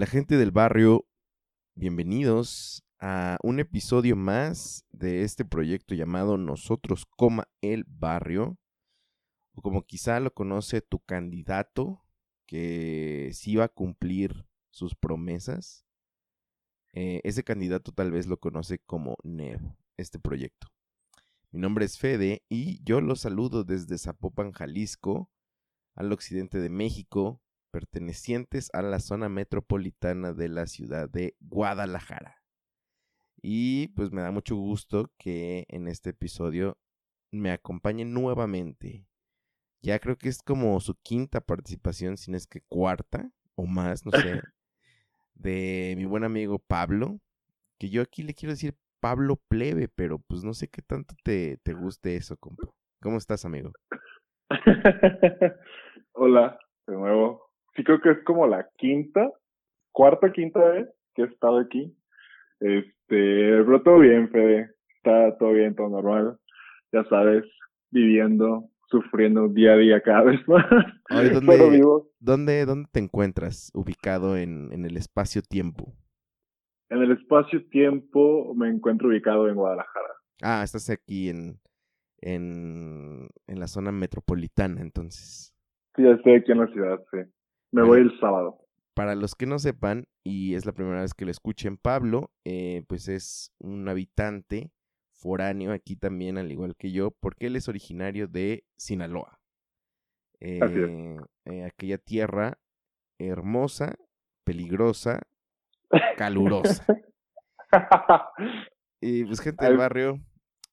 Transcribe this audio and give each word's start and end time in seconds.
La 0.00 0.06
gente 0.06 0.38
del 0.38 0.50
barrio, 0.50 1.06
bienvenidos 1.74 2.82
a 3.00 3.36
un 3.42 3.60
episodio 3.60 4.16
más 4.16 4.86
de 4.92 5.24
este 5.24 5.44
proyecto 5.44 5.94
llamado 5.94 6.38
Nosotros, 6.38 7.04
coma 7.04 7.50
el 7.60 7.84
barrio, 7.86 8.56
o 9.52 9.60
como 9.60 9.84
quizá 9.84 10.18
lo 10.18 10.32
conoce 10.32 10.80
tu 10.80 11.00
candidato, 11.00 12.02
que 12.46 13.28
sí 13.34 13.56
va 13.56 13.64
a 13.64 13.68
cumplir 13.68 14.46
sus 14.70 14.94
promesas. 14.94 15.84
Eh, 16.94 17.20
ese 17.22 17.44
candidato 17.44 17.92
tal 17.92 18.10
vez 18.10 18.26
lo 18.26 18.38
conoce 18.38 18.78
como 18.78 19.18
NEV, 19.22 19.60
este 19.98 20.18
proyecto. 20.18 20.68
Mi 21.50 21.60
nombre 21.60 21.84
es 21.84 21.98
Fede 21.98 22.42
y 22.48 22.82
yo 22.84 23.02
los 23.02 23.20
saludo 23.20 23.64
desde 23.64 23.98
Zapopan, 23.98 24.52
Jalisco, 24.52 25.30
al 25.94 26.10
occidente 26.10 26.58
de 26.58 26.70
México, 26.70 27.42
pertenecientes 27.70 28.70
a 28.72 28.82
la 28.82 28.98
zona 28.98 29.28
metropolitana 29.28 30.32
de 30.32 30.48
la 30.48 30.66
ciudad 30.66 31.08
de 31.08 31.36
Guadalajara. 31.40 32.42
Y 33.42 33.88
pues 33.88 34.12
me 34.12 34.22
da 34.22 34.30
mucho 34.30 34.56
gusto 34.56 35.10
que 35.18 35.64
en 35.68 35.88
este 35.88 36.10
episodio 36.10 36.78
me 37.30 37.50
acompañen 37.52 38.12
nuevamente. 38.12 39.06
Ya 39.82 39.98
creo 39.98 40.16
que 40.16 40.28
es 40.28 40.42
como 40.42 40.78
su 40.80 40.94
quinta 40.96 41.40
participación, 41.40 42.18
si 42.18 42.30
no 42.30 42.36
es 42.36 42.46
que 42.46 42.60
cuarta 42.62 43.30
o 43.54 43.66
más, 43.66 44.04
no 44.04 44.12
sé, 44.12 44.42
de 45.34 45.94
mi 45.96 46.04
buen 46.04 46.24
amigo 46.24 46.58
Pablo, 46.58 47.18
que 47.78 47.88
yo 47.88 48.02
aquí 48.02 48.22
le 48.22 48.34
quiero 48.34 48.52
decir 48.52 48.76
Pablo 49.00 49.36
Plebe, 49.48 49.88
pero 49.88 50.18
pues 50.18 50.44
no 50.44 50.52
sé 50.52 50.68
qué 50.68 50.82
tanto 50.82 51.14
te, 51.24 51.56
te 51.62 51.72
guste 51.72 52.16
eso, 52.16 52.36
compa. 52.36 52.68
¿Cómo 53.00 53.16
estás, 53.16 53.46
amigo? 53.46 53.72
Hola, 56.12 56.58
de 56.86 56.94
nuevo. 56.94 57.49
Sí 57.76 57.84
creo 57.84 58.00
que 58.00 58.10
es 58.10 58.24
como 58.24 58.46
la 58.46 58.68
quinta, 58.76 59.30
cuarta, 59.92 60.32
quinta 60.32 60.60
vez 60.60 60.88
que 61.14 61.22
he 61.22 61.26
estado 61.26 61.58
aquí. 61.60 61.94
Este, 62.60 62.92
pero 63.08 63.82
todo 63.82 63.98
bien, 63.98 64.28
Fede. 64.30 64.70
Está 64.96 65.36
todo 65.38 65.52
bien, 65.52 65.74
todo 65.74 65.88
normal. 65.88 66.38
Ya 66.92 67.04
sabes, 67.04 67.44
viviendo, 67.90 68.68
sufriendo 68.86 69.48
día 69.48 69.72
a 69.72 69.76
día 69.76 70.00
cada 70.02 70.22
vez 70.24 70.46
más. 70.48 70.66
Ay, 71.08 71.28
Pero 71.28 71.40
¿dónde, 71.40 71.70
vivo. 71.70 72.10
¿dónde, 72.18 72.64
¿Dónde 72.66 72.88
te 72.92 73.00
encuentras 73.00 73.70
ubicado 73.74 74.36
en, 74.36 74.72
en 74.72 74.84
el 74.84 74.96
espacio-tiempo? 74.96 75.92
En 76.90 77.02
el 77.02 77.12
espacio-tiempo 77.12 78.52
me 78.54 78.68
encuentro 78.68 79.08
ubicado 79.08 79.48
en 79.48 79.54
Guadalajara. 79.54 80.08
Ah, 80.42 80.62
estás 80.64 80.90
aquí 80.90 81.28
en, 81.28 81.60
en, 82.20 83.28
en 83.46 83.60
la 83.60 83.68
zona 83.68 83.92
metropolitana, 83.92 84.80
entonces. 84.80 85.54
Sí, 85.94 86.02
ya 86.02 86.10
estoy 86.10 86.34
aquí 86.34 86.52
en 86.52 86.58
la 86.58 86.66
ciudad, 86.68 86.98
sí. 87.12 87.18
Me 87.72 87.82
voy 87.82 88.00
el 88.00 88.18
sábado. 88.20 88.58
Para 88.94 89.14
los 89.14 89.34
que 89.34 89.46
no 89.46 89.58
sepan, 89.58 90.06
y 90.24 90.54
es 90.54 90.66
la 90.66 90.72
primera 90.72 91.00
vez 91.00 91.14
que 91.14 91.24
lo 91.24 91.30
escuchen, 91.30 91.76
Pablo, 91.76 92.30
eh, 92.44 92.84
pues 92.88 93.08
es 93.08 93.52
un 93.58 93.88
habitante 93.88 94.72
foráneo 95.12 95.72
aquí 95.72 95.96
también, 95.96 96.38
al 96.38 96.50
igual 96.50 96.74
que 96.76 96.92
yo, 96.92 97.10
porque 97.10 97.46
él 97.46 97.56
es 97.56 97.68
originario 97.68 98.26
de 98.26 98.64
Sinaloa. 98.76 99.38
Eh, 100.40 101.18
eh, 101.44 101.64
aquella 101.64 101.98
tierra 101.98 102.58
hermosa, 103.18 103.94
peligrosa, 104.44 105.20
calurosa. 106.16 106.86
Y 109.00 109.24
pues 109.24 109.40
gente 109.40 109.64
del 109.64 109.76
barrio, 109.76 110.20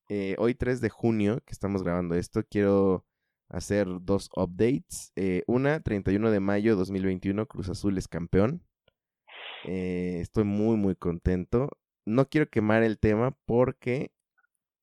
eh, 0.09 0.35
hoy 0.37 0.55
3 0.55 0.81
de 0.81 0.89
junio 0.89 1.39
que 1.45 1.51
estamos 1.51 1.83
grabando 1.83 2.15
esto, 2.15 2.43
quiero 2.49 3.05
hacer 3.49 3.87
dos 4.01 4.29
updates. 4.35 5.11
Eh, 5.15 5.43
una, 5.47 5.79
31 5.81 6.31
de 6.31 6.39
mayo 6.39 6.75
2021, 6.75 7.45
Cruz 7.45 7.69
Azul 7.69 7.97
es 7.97 8.07
campeón. 8.07 8.61
Eh, 9.65 10.19
estoy 10.21 10.43
muy, 10.43 10.77
muy 10.77 10.95
contento. 10.95 11.69
No 12.05 12.29
quiero 12.29 12.49
quemar 12.49 12.83
el 12.83 12.99
tema 12.99 13.35
porque 13.45 14.11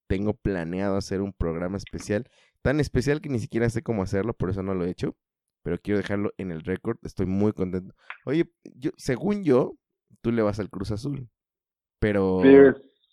tengo 0.09 0.35
planeado 0.35 0.97
hacer 0.97 1.21
un 1.21 1.33
programa 1.33 1.77
especial. 1.77 2.29
Tan 2.63 2.81
especial 2.81 3.21
que 3.21 3.29
ni 3.29 3.39
siquiera 3.39 3.69
sé 3.71 3.83
cómo 3.83 4.03
hacerlo, 4.03 4.35
por 4.35 4.51
eso 4.51 4.63
no 4.63 4.75
lo 4.75 4.85
he 4.85 4.91
hecho. 4.91 5.17
Pero 5.63 5.79
quiero 5.81 5.99
dejarlo 5.99 6.33
en 6.37 6.51
el 6.51 6.61
récord. 6.63 6.99
Estoy 7.03 7.27
muy 7.27 7.53
contento. 7.53 7.95
Oye, 8.27 8.51
yo, 8.75 8.91
según 8.97 9.45
yo, 9.45 9.77
tú 10.21 10.31
le 10.31 10.43
vas 10.43 10.61
al 10.61 10.69
Cruz 10.71 10.91
Azul. 10.91 11.29
Pero... 12.01 12.41
Sí, 12.43 12.49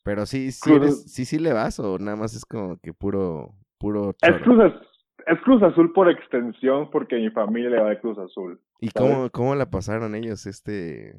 Pero 0.04 0.26
sí, 0.26 0.52
sí, 0.52 0.74
eres- 0.74 1.04
sí, 1.10 1.24
sí 1.24 1.40
le 1.40 1.54
vas 1.54 1.80
o 1.80 1.98
nada 1.98 2.18
más 2.18 2.34
es 2.34 2.44
como 2.44 2.78
que 2.80 2.94
puro, 2.94 3.56
puro 3.78 4.14
es? 4.22 4.42
Cruz, 4.44 4.74
es 5.28 5.40
Cruz 5.42 5.62
Azul 5.64 5.94
por 5.94 6.10
extensión 6.10 6.90
porque 6.92 7.18
mi 7.18 7.30
familia 7.30 7.70
le 7.70 7.82
va 7.82 7.90
de 7.90 8.00
Cruz 8.00 8.18
Azul. 8.18 8.60
¿Y 8.80 8.90
cómo, 8.90 9.30
cómo 9.32 9.56
la 9.56 9.70
pasaron 9.70 10.16
ellos 10.16 10.46
este? 10.46 11.16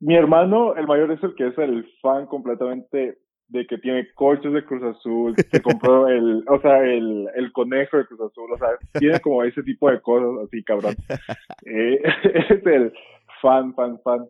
Mi 0.00 0.16
hermano, 0.16 0.74
el 0.76 0.86
mayor 0.86 1.12
es 1.12 1.22
el 1.22 1.34
que 1.34 1.48
es 1.48 1.58
el 1.58 1.86
fan 2.00 2.26
completamente 2.26 3.18
de 3.48 3.66
que 3.66 3.78
tiene 3.78 4.06
coches 4.14 4.52
de 4.52 4.64
Cruz 4.64 4.82
Azul, 4.82 5.34
se 5.36 5.62
compró 5.62 6.06
el, 6.08 6.44
o 6.48 6.60
sea, 6.60 6.84
el, 6.84 7.28
el 7.34 7.52
conejo 7.52 7.96
de 7.96 8.06
Cruz 8.06 8.20
Azul, 8.20 8.52
o 8.52 8.58
sea, 8.58 8.68
tiene 8.98 9.18
como 9.20 9.42
ese 9.42 9.62
tipo 9.62 9.90
de 9.90 10.00
cosas 10.00 10.46
así, 10.46 10.62
cabrón. 10.62 10.94
Eh, 11.64 12.00
es 12.22 12.66
el 12.66 12.92
fan, 13.42 13.74
fan, 13.74 14.00
fan. 14.02 14.26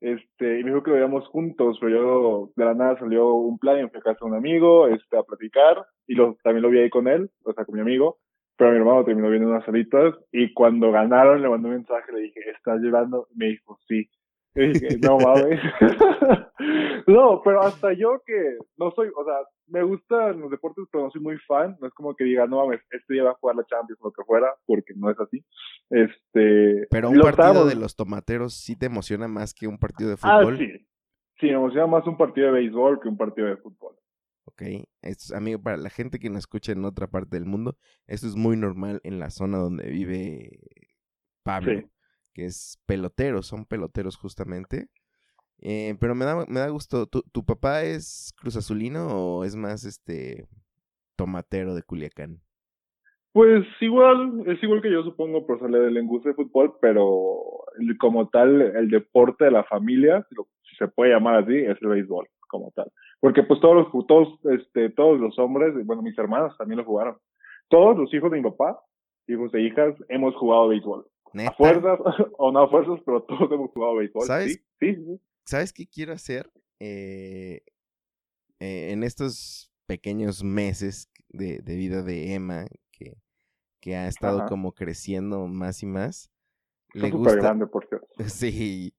Este, 0.00 0.60
y 0.60 0.64
me 0.64 0.70
dijo 0.70 0.82
que 0.82 0.90
lo 0.90 0.96
veíamos 0.96 1.26
juntos, 1.28 1.78
pero 1.80 1.90
yo 1.90 2.50
de 2.54 2.64
la 2.64 2.74
nada 2.74 2.98
salió 2.98 3.34
un 3.34 3.58
plan 3.58 3.78
y 3.78 3.88
fui 3.88 3.98
a 3.98 4.02
casa 4.02 4.18
de 4.20 4.30
un 4.30 4.36
amigo, 4.36 4.88
este, 4.88 5.16
a 5.16 5.22
platicar, 5.22 5.86
y 6.06 6.14
lo, 6.14 6.36
también 6.42 6.62
lo 6.62 6.70
vi 6.70 6.80
ahí 6.80 6.90
con 6.90 7.08
él, 7.08 7.30
o 7.44 7.52
sea, 7.52 7.64
con 7.64 7.74
mi 7.74 7.80
amigo, 7.80 8.18
pero 8.56 8.72
mi 8.72 8.78
hermano 8.78 9.04
terminó 9.04 9.30
viendo 9.30 9.48
unas 9.48 9.64
salitas, 9.64 10.14
y 10.32 10.52
cuando 10.52 10.92
ganaron 10.92 11.40
le 11.40 11.48
mandé 11.48 11.68
un 11.68 11.74
mensaje, 11.76 12.12
le 12.12 12.20
dije, 12.20 12.40
¿estás 12.50 12.80
llorando? 12.80 13.28
Me 13.34 13.46
dijo, 13.46 13.78
sí. 13.88 14.08
Dije, 14.56 14.98
no 15.02 15.18
mames. 15.18 15.60
no, 17.06 17.40
pero 17.44 17.60
hasta 17.62 17.92
yo 17.92 18.22
que 18.26 18.56
no 18.76 18.90
soy, 18.92 19.08
o 19.16 19.24
sea, 19.24 19.34
me 19.68 19.82
gustan 19.82 20.40
los 20.40 20.50
deportes, 20.50 20.84
pero 20.90 21.04
no 21.04 21.10
soy 21.10 21.20
muy 21.20 21.36
fan. 21.46 21.76
No 21.80 21.86
es 21.86 21.94
como 21.94 22.14
que 22.16 22.24
diga, 22.24 22.46
no 22.46 22.58
mames, 22.64 22.80
este 22.90 23.14
día 23.14 23.24
va 23.24 23.30
a 23.30 23.34
jugar 23.34 23.56
la 23.56 23.64
Champions 23.66 24.00
o 24.02 24.06
lo 24.08 24.12
que 24.12 24.24
fuera, 24.24 24.48
porque 24.66 24.94
no 24.96 25.10
es 25.10 25.18
así. 25.20 25.44
Este. 25.90 26.86
Pero 26.90 27.10
un 27.10 27.20
partido 27.20 27.66
de 27.66 27.74
los 27.76 27.96
tomateros 27.96 28.54
sí 28.54 28.76
te 28.76 28.86
emociona 28.86 29.28
más 29.28 29.54
que 29.54 29.66
un 29.66 29.78
partido 29.78 30.10
de 30.10 30.16
Ah, 30.22 30.38
fútbol. 30.40 30.58
sí. 30.58 30.86
Sí, 31.38 31.46
me 31.48 31.52
emociona 31.52 31.86
más 31.86 32.06
un 32.06 32.16
partido 32.16 32.46
de 32.46 32.54
béisbol 32.54 32.98
que 33.00 33.08
un 33.08 33.18
partido 33.18 33.46
de 33.48 33.58
fútbol. 33.58 33.94
Ok, 34.46 34.62
esto 35.02 35.24
es, 35.24 35.32
amigo, 35.32 35.60
para 35.60 35.76
la 35.76 35.90
gente 35.90 36.18
que 36.18 36.30
nos 36.30 36.38
escucha 36.38 36.72
en 36.72 36.84
otra 36.86 37.08
parte 37.08 37.36
del 37.36 37.44
mundo, 37.44 37.76
esto 38.06 38.26
es 38.26 38.36
muy 38.36 38.56
normal 38.56 39.00
en 39.04 39.18
la 39.18 39.28
zona 39.28 39.58
donde 39.58 39.86
vive 39.90 40.60
Pablo, 41.42 41.72
Sí. 41.72 41.86
Que 42.36 42.44
es 42.44 42.78
pelotero, 42.84 43.42
son 43.42 43.64
peloteros 43.64 44.16
justamente. 44.16 44.88
Eh, 45.62 45.96
pero 45.98 46.14
me 46.14 46.26
da, 46.26 46.44
me 46.46 46.60
da 46.60 46.68
gusto. 46.68 47.06
¿Tu, 47.06 47.22
¿Tu 47.32 47.42
papá 47.46 47.82
es 47.82 48.34
Cruz 48.38 48.56
Azulino 48.56 49.06
o 49.08 49.44
es 49.44 49.56
más 49.56 49.84
este 49.84 50.46
tomatero 51.16 51.74
de 51.74 51.82
Culiacán? 51.82 52.42
Pues 53.32 53.64
igual, 53.80 54.44
es 54.46 54.62
igual 54.62 54.82
que 54.82 54.92
yo 54.92 55.02
supongo 55.02 55.46
por 55.46 55.58
salir 55.60 55.80
del 55.80 55.96
enguste 55.96 56.30
de 56.30 56.34
fútbol, 56.34 56.74
pero 56.80 57.40
como 57.98 58.28
tal, 58.28 58.60
el 58.60 58.90
deporte 58.90 59.46
de 59.46 59.50
la 59.50 59.64
familia, 59.64 60.26
si, 60.28 60.76
se 60.76 60.88
puede 60.88 61.12
llamar 61.12 61.42
así, 61.42 61.56
es 61.56 61.80
el 61.80 61.88
béisbol, 61.88 62.26
como 62.48 62.70
tal. 62.72 62.90
Porque 63.20 63.42
pues 63.42 63.60
todos 63.60 63.76
los, 63.76 64.06
todos, 64.06 64.28
este, 64.44 64.90
todos 64.90 65.18
los 65.18 65.38
hombres, 65.38 65.74
bueno, 65.86 66.02
mis 66.02 66.18
hermanos 66.18 66.54
también 66.58 66.78
lo 66.78 66.84
jugaron. 66.84 67.16
Todos 67.68 67.96
los 67.96 68.12
hijos 68.12 68.30
de 68.30 68.38
mi 68.38 68.42
papá, 68.42 68.78
hijos 69.26 69.52
de 69.52 69.62
hijas, 69.62 69.94
hemos 70.10 70.34
jugado 70.34 70.68
béisbol. 70.68 71.06
A 71.44 71.52
fuerzas 71.52 71.98
o 72.38 72.52
no 72.52 72.60
a 72.60 72.70
fuerzas, 72.70 73.00
pero 73.04 73.22
todos 73.24 73.50
hemos 73.52 73.70
jugado 73.72 73.96
béisbol. 73.96 74.26
¿Sabes? 74.26 74.62
Sí, 74.80 74.94
sí, 74.94 75.20
¿Sabes 75.44 75.72
qué 75.72 75.86
quiero 75.86 76.12
hacer? 76.12 76.50
Eh, 76.80 77.62
eh, 78.60 78.90
en 78.92 79.02
estos 79.02 79.70
pequeños 79.86 80.42
meses 80.42 81.10
de, 81.28 81.58
de, 81.60 81.76
vida 81.76 82.02
de 82.02 82.34
Emma, 82.34 82.66
que, 82.90 83.18
que 83.80 83.96
ha 83.96 84.08
estado 84.08 84.46
como 84.46 84.72
creciendo 84.72 85.46
más 85.46 85.82
y 85.82 85.86
más. 85.86 86.30
Le 86.94 87.10
gusta, 87.10 87.34
grande, 87.34 87.66
por 87.66 87.86
cierto. 87.88 88.08
Sí, 88.28 88.94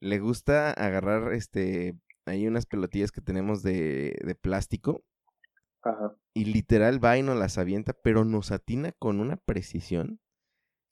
le 0.00 0.18
gusta 0.18 0.72
agarrar 0.72 1.32
este 1.32 1.94
hay 2.26 2.46
unas 2.46 2.64
pelotillas 2.64 3.12
que 3.12 3.20
tenemos 3.20 3.62
de, 3.62 4.16
de 4.24 4.34
plástico. 4.34 5.04
Ajá. 5.82 6.16
Y 6.32 6.46
literal 6.46 7.04
va 7.04 7.18
y 7.18 7.22
nos 7.22 7.36
las 7.36 7.58
avienta, 7.58 7.92
pero 7.92 8.24
nos 8.24 8.50
atina 8.50 8.92
con 8.98 9.20
una 9.20 9.36
precisión 9.36 10.20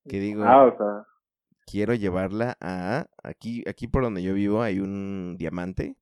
que 0.08 0.20
digo, 0.20 0.44
ah, 0.44 0.64
o 0.64 0.76
sea. 0.76 1.06
quiero 1.66 1.94
llevarla 1.94 2.56
a 2.60 3.06
aquí, 3.22 3.64
aquí 3.68 3.86
por 3.88 4.02
donde 4.02 4.22
yo 4.22 4.34
vivo 4.34 4.62
hay 4.62 4.80
un 4.80 5.36
diamante. 5.38 5.96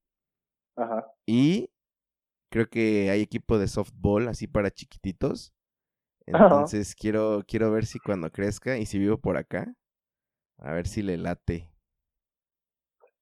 Ajá. 0.76 1.06
Y 1.26 1.70
creo 2.50 2.68
que 2.68 3.10
hay 3.10 3.22
equipo 3.22 3.58
de 3.58 3.68
softball 3.68 4.28
así 4.28 4.46
para 4.46 4.70
chiquititos. 4.70 5.54
Entonces 6.26 6.94
quiero, 6.94 7.42
quiero 7.46 7.70
ver 7.72 7.86
si 7.86 7.98
cuando 7.98 8.30
crezca 8.30 8.78
y 8.78 8.86
si 8.86 8.98
vivo 8.98 9.18
por 9.18 9.36
acá, 9.36 9.74
a 10.58 10.72
ver 10.72 10.86
si 10.86 11.02
le 11.02 11.16
late. 11.16 11.68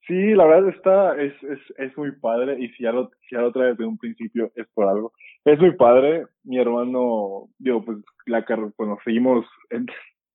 Sí, 0.07 0.35
la 0.35 0.47
verdad 0.47 0.71
está, 0.71 1.21
es, 1.21 1.35
es, 1.43 1.59
es 1.77 1.97
muy 1.99 2.13
padre 2.13 2.59
y 2.59 2.69
si 2.71 2.85
ya, 2.85 2.93
lo, 2.93 3.11
si 3.29 3.35
ya 3.35 3.43
lo 3.43 3.53
traes 3.53 3.77
desde 3.77 3.89
un 3.89 3.99
principio 3.99 4.51
es 4.57 4.67
por 4.69 4.89
algo. 4.89 5.13
Es 5.45 5.59
muy 5.59 5.77
padre, 5.77 6.27
mi 6.45 6.59
hermano, 6.59 7.49
digo, 7.59 7.85
pues 7.85 7.99
la 8.25 8.45
bueno, 8.79 8.99
seguimos 9.05 9.47
en 9.69 9.87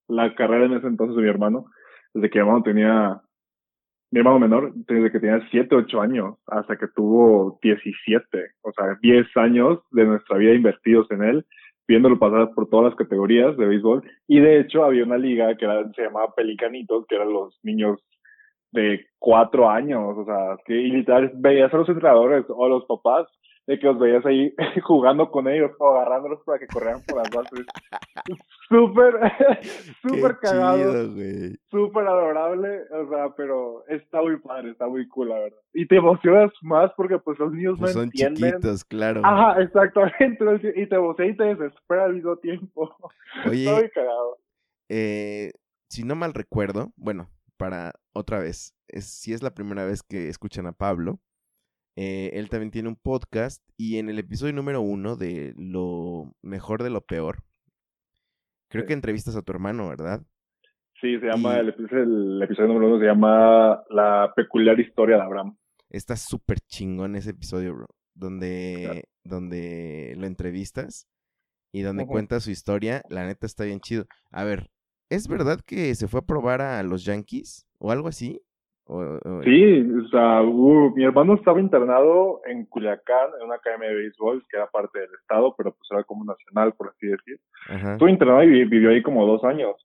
la 0.08 0.34
carrera 0.36 0.66
en 0.66 0.74
ese 0.74 0.88
entonces 0.88 1.16
de 1.16 1.24
mi 1.24 1.30
hermano, 1.30 1.66
desde 2.14 2.30
que 2.30 2.40
mi 2.40 2.46
hermano 2.46 2.64
tenía, 2.64 3.22
mi 4.12 4.20
hermano 4.20 4.40
menor, 4.40 4.72
desde 4.76 5.12
que 5.12 5.20
tenía 5.20 5.48
7, 5.50 5.76
8 5.76 6.02
años, 6.02 6.36
hasta 6.48 6.78
que 6.78 6.88
tuvo 6.96 7.60
17, 7.62 8.52
o 8.62 8.72
sea, 8.72 8.98
10 9.02 9.26
años 9.38 9.80
de 9.92 10.06
nuestra 10.06 10.38
vida 10.38 10.54
invertidos 10.54 11.10
en 11.12 11.24
él, 11.24 11.46
viéndolo 11.88 12.20
pasar 12.20 12.54
por 12.54 12.70
todas 12.70 12.92
las 12.92 12.96
categorías 12.96 13.58
de 13.58 13.66
béisbol, 13.66 14.04
y 14.28 14.40
de 14.40 14.60
hecho 14.60 14.84
había 14.84 15.04
una 15.04 15.18
liga 15.18 15.56
que 15.58 15.66
era, 15.66 15.90
se 15.94 16.04
llamaba 16.04 16.34
Pelicanitos, 16.36 17.06
que 17.08 17.16
eran 17.16 17.34
los 17.34 17.60
niños 17.64 18.00
de 18.72 19.06
cuatro 19.20 19.70
años, 19.70 20.18
o 20.18 20.26
sea, 20.26 20.58
que 20.66 20.74
y 20.74 20.90
literal 20.90 21.32
veías 21.36 21.74
a 21.74 21.78
los 21.78 21.90
entrenadores 21.90 22.46
o 22.50 22.66
a 22.66 22.70
los 22.70 22.86
papás 22.86 23.28
de 23.66 23.80
que 23.80 23.88
los 23.88 23.98
veías 23.98 24.26
ahí 24.26 24.54
jugando 24.84 25.32
con 25.32 25.48
ellos 25.48 25.72
o 25.80 25.90
agarrándolos 25.90 26.42
para 26.46 26.60
que 26.60 26.68
corrieran 26.68 27.02
por 27.08 27.18
las 27.18 27.30
bases. 27.30 27.66
súper, 28.70 29.14
súper 30.02 30.38
cagado. 30.40 31.14
Súper 31.70 32.08
adorable, 32.08 32.82
o 32.92 33.10
sea, 33.10 33.34
pero 33.36 33.86
está 33.88 34.22
muy 34.22 34.38
padre, 34.38 34.72
está 34.72 34.88
muy 34.88 35.08
cool, 35.08 35.30
la 35.30 35.40
verdad. 35.40 35.58
Y 35.74 35.88
te 35.88 35.96
emocionas 35.96 36.52
más 36.62 36.92
porque 36.98 37.18
pues 37.20 37.40
los 37.40 37.54
niños 37.54 37.78
pues 37.80 37.96
no 37.96 38.02
son 38.02 38.04
entienden. 38.06 38.52
chiquitos, 38.52 38.84
claro. 38.84 39.22
Ajá, 39.24 39.62
exactamente. 39.62 40.74
Y 40.76 40.88
te 40.88 40.96
emocionas 40.96 41.34
y 41.34 41.38
te 41.38 41.56
desespera 41.56 42.06
al 42.06 42.16
mismo 42.16 42.38
tiempo. 42.38 42.96
Oye, 43.50 43.66
está 43.66 43.80
muy 43.80 43.90
cagado. 43.90 44.38
Eh, 44.90 45.52
si 45.90 46.04
no 46.04 46.16
mal 46.16 46.34
recuerdo, 46.34 46.92
bueno, 46.98 47.30
para 47.58 47.94
otra 48.14 48.40
vez, 48.40 48.76
es, 48.88 49.06
si 49.06 49.34
es 49.34 49.42
la 49.42 49.54
primera 49.54 49.86
vez 49.86 50.04
que 50.04 50.28
escuchan 50.28 50.68
a 50.68 50.74
Pablo, 50.74 51.20
eh, 51.96 52.32
él 52.34 52.50
también 52.50 52.72
tiene 52.72 52.90
un 52.90 52.96
podcast 52.96 53.64
y 53.78 53.98
en 53.98 54.10
el 54.10 54.20
episodio 54.20 54.54
número 54.54 54.82
uno 54.82 55.16
de 55.16 55.54
Lo 55.58 56.34
mejor 56.42 56.84
de 56.84 56.90
lo 56.90 57.02
peor, 57.02 57.44
creo 58.70 58.86
que 58.86 58.94
entrevistas 58.94 59.36
a 59.36 59.42
tu 59.42 59.52
hermano, 59.52 59.90
¿verdad? 59.90 60.22
Sí, 61.02 61.20
se 61.20 61.28
llama, 61.28 61.58
el, 61.58 61.70
episodio 61.70 62.68
número 62.68 62.88
uno 62.88 63.00
se 63.00 63.06
llama 63.06 63.84
La 63.90 64.32
peculiar 64.36 64.80
historia 64.80 65.18
de 65.18 65.24
Abraham. 65.24 65.58
Está 65.90 66.16
súper 66.16 66.60
chingón 66.62 67.16
ese 67.16 67.32
episodio, 67.32 67.76
bro, 67.76 67.88
donde, 68.16 69.10
donde 69.24 70.16
lo 70.18 70.26
entrevistas 70.26 71.08
y 71.72 71.82
donde 71.82 72.08
cuenta 72.08 72.40
su 72.40 72.52
historia, 72.52 73.04
la 73.10 73.26
neta 73.26 73.46
está 73.46 73.66
bien 73.66 73.80
chido. 73.80 74.06
A 74.32 74.44
ver, 74.44 74.70
¿Es 75.14 75.28
verdad 75.28 75.60
que 75.64 75.94
se 75.94 76.08
fue 76.08 76.22
a 76.22 76.26
probar 76.26 76.60
a 76.62 76.82
los 76.82 77.06
Yankees 77.06 77.68
o 77.78 77.92
algo 77.92 78.08
así? 78.08 78.42
Sí, 78.86 79.92
o 80.06 80.08
sea, 80.10 80.42
mi 80.44 81.06
hermano 81.06 81.36
estaba 81.36 81.60
internado 81.60 82.42
en 82.46 82.66
Culiacán, 82.66 83.30
en 83.40 83.46
una 83.46 83.56
academia 83.56 83.90
de 83.90 83.96
béisbol, 83.96 84.44
que 84.50 84.58
era 84.58 84.68
parte 84.68 85.00
del 85.00 85.10
estado, 85.22 85.56
pero 85.58 85.72
pues 85.72 85.88
era 85.90 86.04
como 86.04 86.26
nacional, 86.26 86.74
por 86.74 86.90
así 86.90 87.08
decir. 87.08 87.40
Estuvo 87.70 88.10
internado 88.10 88.44
y 88.44 88.66
vivió 88.66 88.90
ahí 88.90 89.02
como 89.02 89.26
dos 89.26 89.44
años. 89.46 89.76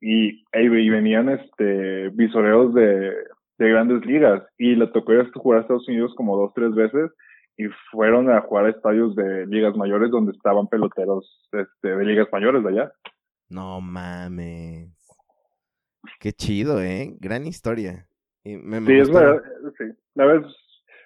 Y, 0.00 0.44
y 0.52 0.88
venían 0.88 1.30
este 1.30 2.10
visoreos 2.10 2.74
de, 2.74 3.12
de 3.58 3.68
grandes 3.68 4.06
ligas. 4.06 4.42
Y 4.56 4.76
le 4.76 4.86
tocó 4.88 5.14
ir 5.14 5.20
a 5.20 5.38
jugar 5.38 5.58
a 5.58 5.62
Estados 5.62 5.88
Unidos 5.88 6.14
como 6.16 6.36
dos, 6.36 6.52
tres 6.54 6.74
veces. 6.74 7.10
Y 7.56 7.64
fueron 7.90 8.30
a 8.30 8.40
jugar 8.42 8.66
a 8.66 8.70
estadios 8.70 9.16
de 9.16 9.46
ligas 9.46 9.76
mayores 9.76 10.10
donde 10.10 10.32
estaban 10.32 10.68
peloteros 10.68 11.48
este, 11.52 11.96
de 11.96 12.04
ligas 12.04 12.28
mayores 12.32 12.62
de 12.62 12.68
allá. 12.70 12.92
No 13.48 13.80
mames. 13.80 14.90
Qué 16.20 16.32
chido, 16.32 16.80
¿eh? 16.80 17.16
Gran 17.18 17.46
historia. 17.46 18.06
Sí, 18.44 18.52
es 18.52 19.10
verdad, 19.10 19.42
sí. 19.78 19.84
La 20.14 20.26
verdad, 20.26 20.50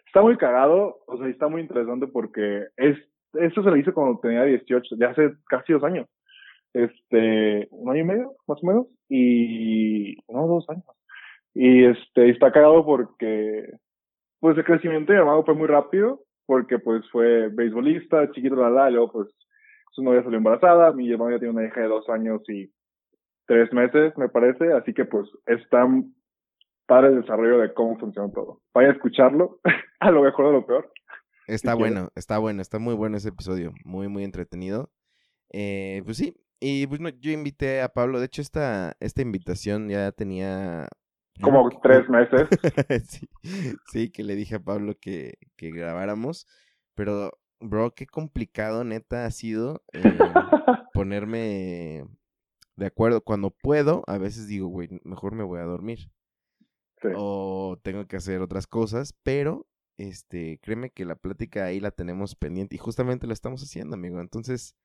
está 0.07 0.23
muy 0.23 0.37
cagado, 0.37 0.99
o 1.07 1.19
sea, 1.19 1.29
está 1.29 1.49
muy 1.49 1.63
interesante 1.63 2.07
porque 2.07 2.67
es, 2.77 2.99
eso 3.35 3.63
se 3.63 3.71
lo 3.71 3.77
hice 3.77 3.93
cuando 3.93 4.19
tenía 4.21 4.45
18, 4.45 4.97
ya 4.99 5.11
hace 5.11 5.35
casi 5.49 5.73
dos 5.73 5.85
años. 5.85 6.07
Este, 6.75 7.69
un 7.71 7.91
año 7.91 8.01
y 8.01 8.05
medio, 8.05 8.33
más 8.47 8.63
o 8.63 8.67
menos, 8.67 8.87
y, 9.09 10.17
no, 10.29 10.47
dos 10.47 10.69
años. 10.69 10.85
Y 11.55 11.85
este, 11.85 12.31
está 12.31 12.53
cagado 12.53 12.85
porque, 12.85 13.71
pues 14.41 14.57
el 14.59 14.65
crecimiento 14.65 15.13
de 15.13 15.19
mi 15.19 15.23
hermano 15.23 15.45
fue 15.45 15.55
muy 15.55 15.67
rápido, 15.67 16.21
porque 16.47 16.79
pues 16.79 17.09
fue 17.11 17.49
beisbolista, 17.49 18.31
chiquito, 18.33 18.57
la, 18.57 18.71
la, 18.71 18.91
y 18.91 18.95
luego 18.95 19.13
pues 19.13 19.29
su 19.93 20.03
novia 20.03 20.23
salió 20.23 20.39
embarazada, 20.39 20.93
mi 20.93 21.11
hermano 21.11 21.33
ya 21.33 21.39
tiene 21.39 21.55
una 21.55 21.67
hija 21.67 21.81
de 21.81 21.89
dos 21.89 22.09
años 22.09 22.43
y 22.49 22.71
tres 23.47 23.73
meses, 23.73 24.17
me 24.17 24.29
parece, 24.29 24.73
así 24.73 24.95
que 24.95 25.05
pues 25.05 25.29
está 25.47 25.87
para 26.89 27.09
el 27.09 27.21
desarrollo 27.21 27.59
de 27.59 27.73
cómo 27.73 27.97
funciona 27.99 28.33
todo. 28.33 28.61
Vaya 28.75 28.89
a 28.89 28.93
escucharlo, 28.93 29.61
a 30.01 30.11
lo 30.11 30.23
mejor 30.23 30.47
de 30.47 30.53
lo 30.53 30.67
peor. 30.67 30.93
Está 31.47 31.75
bueno, 31.75 32.09
está 32.17 32.39
bueno, 32.39 32.61
está 32.61 32.79
muy 32.79 32.95
bueno 32.95 33.17
ese 33.17 33.29
episodio, 33.29 33.73
muy, 33.85 34.09
muy 34.09 34.25
entretenido. 34.25 34.91
Eh, 35.53 36.03
pues 36.05 36.17
sí, 36.17 36.35
y 36.61 36.87
pues 36.87 37.01
yo 37.21 37.31
invité 37.31 37.81
a 37.81 37.89
Pablo, 37.89 38.19
de 38.19 38.27
hecho 38.27 38.43
esta, 38.43 38.97
esta 38.99 39.23
invitación 39.23 39.89
ya 39.89 40.11
tenía... 40.13 40.89
Como 41.41 41.69
tres 41.83 42.09
meses. 42.09 42.49
sí, 43.09 43.29
sí, 43.93 44.11
que 44.11 44.25
le 44.25 44.35
dije 44.35 44.57
a 44.57 44.61
Pablo 44.61 44.95
que, 45.01 45.35
que 45.57 45.71
grabáramos, 45.71 46.47
pero 46.95 47.31
Bro, 47.61 47.93
qué 47.95 48.07
complicado 48.07 48.85
neta 48.85 49.27
ha 49.27 49.31
sido 49.33 49.83
eh, 49.93 50.03
ponerme 50.95 52.05
de 52.77 52.87
acuerdo. 52.87 53.21
Cuando 53.21 53.51
puedo, 53.51 54.05
a 54.07 54.19
veces 54.19 54.47
digo, 54.47 54.69
güey, 54.69 54.89
mejor 55.03 55.35
me 55.35 55.43
voy 55.43 55.59
a 55.59 55.65
dormir. 55.65 56.11
O 57.17 57.79
tengo 57.83 58.07
que 58.07 58.17
hacer 58.17 58.41
otras 58.41 58.67
cosas, 58.67 59.15
pero 59.23 59.67
este, 59.99 60.59
créeme 60.63 60.91
que 60.91 61.05
la 61.05 61.17
plática 61.17 61.65
ahí 61.65 61.81
la 61.81 61.91
tenemos 61.91 62.37
pendiente 62.37 62.77
y 62.77 62.79
justamente 62.79 63.27
lo 63.27 63.33
estamos 63.33 63.63
haciendo, 63.63 63.97
amigo. 63.97 64.21
Entonces, 64.21 64.77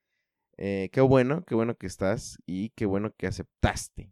eh, 0.58 0.88
qué 0.92 1.00
bueno, 1.00 1.44
qué 1.46 1.54
bueno 1.54 1.74
que 1.74 1.86
estás 1.86 2.38
y 2.46 2.70
qué 2.70 2.86
bueno 2.86 3.10
que 3.16 3.26
aceptaste. 3.26 4.10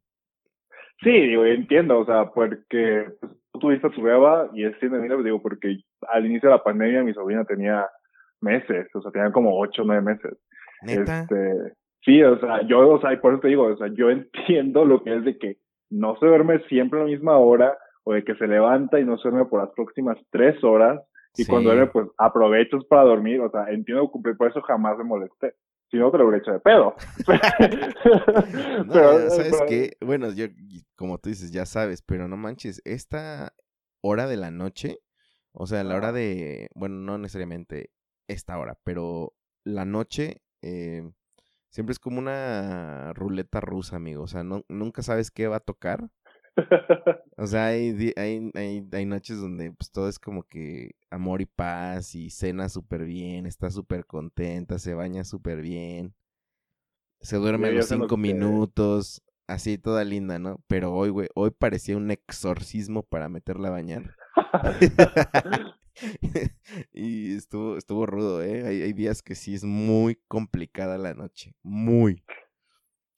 Sí, 1.03 1.11
digo, 1.11 1.45
entiendo, 1.45 1.99
o 1.99 2.07
sea, 2.07 2.31
porque 2.31 3.07
pues, 3.21 3.33
tú 3.53 3.59
tuviste 3.59 3.89
a 3.89 3.91
tu 3.91 4.03
beba 4.03 4.49
y 4.55 4.65
es 4.65 4.77
pues, 4.79 5.25
digo, 5.25 5.43
porque 5.43 5.79
al 6.09 6.27
inicio 6.27 6.49
de 6.49 6.57
la 6.57 6.63
pandemia 6.63 7.03
mi 7.03 7.13
sobrina 7.13 7.45
tenía 7.45 7.89
meses, 8.41 8.89
o 8.95 9.03
sea, 9.03 9.11
tenían 9.11 9.33
como 9.33 9.59
ocho 9.59 9.83
o 9.83 9.85
nueve 9.85 10.03
meses. 10.03 10.39
Este, 10.83 11.75
sí, 12.05 12.23
o 12.23 12.39
sea, 12.39 12.67
yo, 12.67 12.89
o 12.89 13.01
sea, 13.01 13.13
y 13.13 13.17
por 13.17 13.33
eso 13.33 13.41
te 13.41 13.49
digo, 13.49 13.65
o 13.65 13.77
sea, 13.77 13.89
yo 13.89 14.11
entiendo 14.11 14.85
lo 14.85 15.03
que 15.03 15.17
es 15.17 15.25
de 15.25 15.39
que 15.39 15.57
no 15.91 16.17
se 16.19 16.27
duerme 16.27 16.61
siempre 16.69 17.01
a 17.01 17.03
la 17.03 17.11
misma 17.11 17.37
hora, 17.37 17.77
o 18.05 18.13
de 18.13 18.25
que 18.25 18.35
se 18.35 18.47
levanta 18.47 18.99
y 19.01 19.05
no 19.05 19.17
duerme 19.17 19.45
por 19.45 19.61
las 19.61 19.73
próximas 19.75 20.19
tres 20.31 20.63
horas, 20.65 21.01
y 21.37 21.47
cuando 21.47 21.71
duerme, 21.71 21.91
pues 21.91 22.09
aprovechas 22.19 22.85
para 22.85 23.05
dormir, 23.05 23.41
o 23.41 23.51
sea, 23.51 23.67
entiendo 23.71 24.11
cumplir, 24.11 24.37
por 24.37 24.51
eso 24.51 24.61
jamás 24.63 24.99
me 24.99 25.05
molesté. 25.05 25.55
Si 25.91 25.99
no, 25.99 26.11
te 26.11 26.19
lo 26.19 26.25
hubiera 26.25 26.39
hecho 26.39 26.53
de 26.53 26.61
pedo. 26.61 26.95
pero, 28.93 29.31
¿sabes 29.31 29.63
qué? 29.69 29.97
Bueno, 30.01 30.33
yo, 30.33 30.47
como 30.97 31.19
tú 31.19 31.29
dices, 31.29 31.51
ya 31.53 31.67
sabes, 31.67 32.03
pero 32.03 32.29
no 32.29 32.37
manches, 32.37 32.83
esta 32.85 33.53
hora 34.03 34.27
de 34.27 34.37
la 34.37 34.51
noche, 34.51 34.99
o 35.53 35.67
sea, 35.67 35.85
la 35.85 35.97
hora 35.97 36.13
de, 36.13 36.69
bueno, 36.75 36.97
no 36.97 37.19
necesariamente 37.19 37.91
esta 38.29 38.59
hora, 38.59 38.79
pero 38.85 39.35
la 39.65 39.85
noche 39.85 40.43
eh, 40.63 41.03
siempre 41.71 41.93
es 41.93 41.99
como 41.99 42.19
una 42.19 43.13
ruleta 43.15 43.61
rusa, 43.61 43.97
amigo. 43.97 44.23
O 44.23 44.29
sea, 44.29 44.45
no, 44.45 44.65
nunca 44.69 45.03
sabes 45.03 45.31
qué 45.31 45.49
va 45.49 45.57
a 45.57 45.61
tocar. 45.61 46.09
O 47.37 47.47
sea, 47.47 47.67
hay, 47.67 48.13
hay, 48.17 48.51
hay, 48.55 48.87
hay 48.93 49.07
noches 49.07 49.41
donde 49.41 49.73
pues 49.73 49.91
todo 49.91 50.09
es 50.09 50.19
como 50.19 50.43
que 50.45 50.93
amor 51.11 51.41
y 51.41 51.47
paz 51.47 52.15
y 52.15 52.31
cena 52.31 52.69
súper 52.69 53.05
bien, 53.05 53.47
está 53.47 53.71
súper 53.71 54.07
contenta, 54.07 54.79
se 54.79 54.95
baña 54.95 55.25
súper 55.25 55.63
bien, 55.63 56.15
se 57.21 57.37
duerme 57.37 57.69
a 57.69 57.71
Sí, 57.71 57.77
los 57.77 57.91
lo 57.91 57.97
cinco 57.97 58.17
que- 58.17 58.23
minutos, 58.23 59.23
así 59.47 59.79
toda 59.79 60.05
linda, 60.05 60.39
¿no? 60.39 60.61
Pero 60.67 60.93
hoy, 60.93 61.09
güey, 61.11 61.29
hoy 61.35 61.51
parecía 61.51 61.97
un 61.97 62.11
exorcismo 62.11 63.03
para 63.03 63.29
meterla 63.29 63.69
a 63.69 63.73
bañar. 63.73 64.15
y 66.93 67.35
estuvo, 67.37 67.77
estuvo 67.77 68.07
rudo, 68.07 68.43
¿eh? 68.43 68.67
Hay, 68.67 68.83
hay 68.83 68.93
días 68.93 69.23
que 69.23 69.35
sí 69.35 69.55
es 69.55 69.65
muy 69.65 70.17
complicada 70.29 70.99
la 70.99 71.15
noche, 71.15 71.55
muy. 71.63 72.23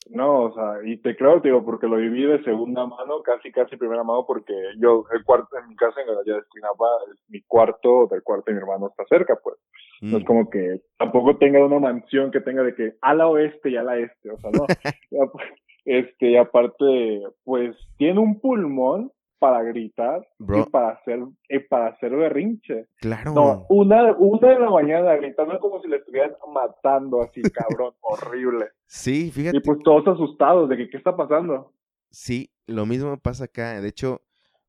No, 0.07 0.43
o 0.45 0.55
sea, 0.55 0.75
y 0.85 0.99
te 0.99 1.17
creo, 1.17 1.41
te 1.41 1.49
digo, 1.49 1.65
porque 1.65 1.87
lo 1.87 1.97
viví 1.97 2.25
de 2.27 2.43
segunda 2.45 2.87
mano, 2.87 3.23
casi, 3.23 3.51
casi 3.51 3.77
primera 3.77 4.05
mano, 4.05 4.25
porque 4.27 4.53
yo, 4.79 5.05
el 5.13 5.25
cuarto, 5.25 5.57
en 5.59 5.69
mi 5.69 5.77
casa 5.77 6.01
en 6.01 6.09
Galaya 6.09 6.35
de 6.35 6.39
Esquinapa, 6.41 6.85
es 7.11 7.19
mi 7.29 7.41
cuarto 7.43 8.07
del 8.11 8.23
cuarto 8.23 8.45
de 8.47 8.53
mi 8.55 8.59
hermano 8.61 8.89
está 8.89 9.05
cerca, 9.07 9.39
pues. 9.43 9.57
No 10.03 10.19
es 10.19 10.23
Mm. 10.25 10.27
como 10.27 10.51
que 10.51 10.83
tampoco 10.99 11.37
tenga 11.39 11.65
una 11.65 11.79
mansión 11.79 12.31
que 12.31 12.41
tenga 12.41 12.63
de 12.63 12.75
que 12.75 12.93
a 13.01 13.15
la 13.15 13.29
oeste 13.29 13.71
y 13.71 13.77
a 13.77 13.83
la 13.83 13.97
este, 13.99 14.31
o 14.31 14.39
sea, 14.39 14.51
no. 14.51 14.67
Pues, 15.33 15.47
este, 15.87 16.31
y 16.33 16.37
aparte, 16.37 17.23
pues, 17.45 17.75
tiene 17.97 18.19
un 18.21 18.41
pulmón 18.41 19.11
para 19.39 19.63
gritar 19.63 20.27
Bro, 20.39 20.61
y 20.61 20.71
para 20.71 20.91
hacer, 20.91 21.21
y 21.49 21.59
para 21.61 21.89
hacer 21.89 22.15
berrinche. 22.15 22.87
claro. 22.97 23.33
No, 23.35 23.67
una, 23.69 24.13
una 24.17 24.49
de 24.49 24.59
la 24.59 24.71
mañana 24.71 25.15
gritando 25.17 25.59
como 25.61 25.81
si 25.83 25.89
le 25.89 25.97
estuvieran 25.97 26.33
matando 26.53 27.23
así, 27.23 27.43
cabrón, 27.53 27.95
horrible. 28.01 28.71
Sí, 28.87 29.31
fíjate. 29.31 29.57
Y 29.57 29.61
pues 29.61 29.79
todos 29.85 30.07
asustados 30.09 30.69
de 30.69 30.77
que 30.77 30.89
qué 30.89 30.97
está 30.97 31.17
pasando. 31.17 31.73
Sí, 32.11 32.51
lo 32.67 32.87
mismo 32.87 33.17
pasa 33.19 33.45
acá. 33.45 33.81
De 33.81 33.89
hecho, 33.89 34.23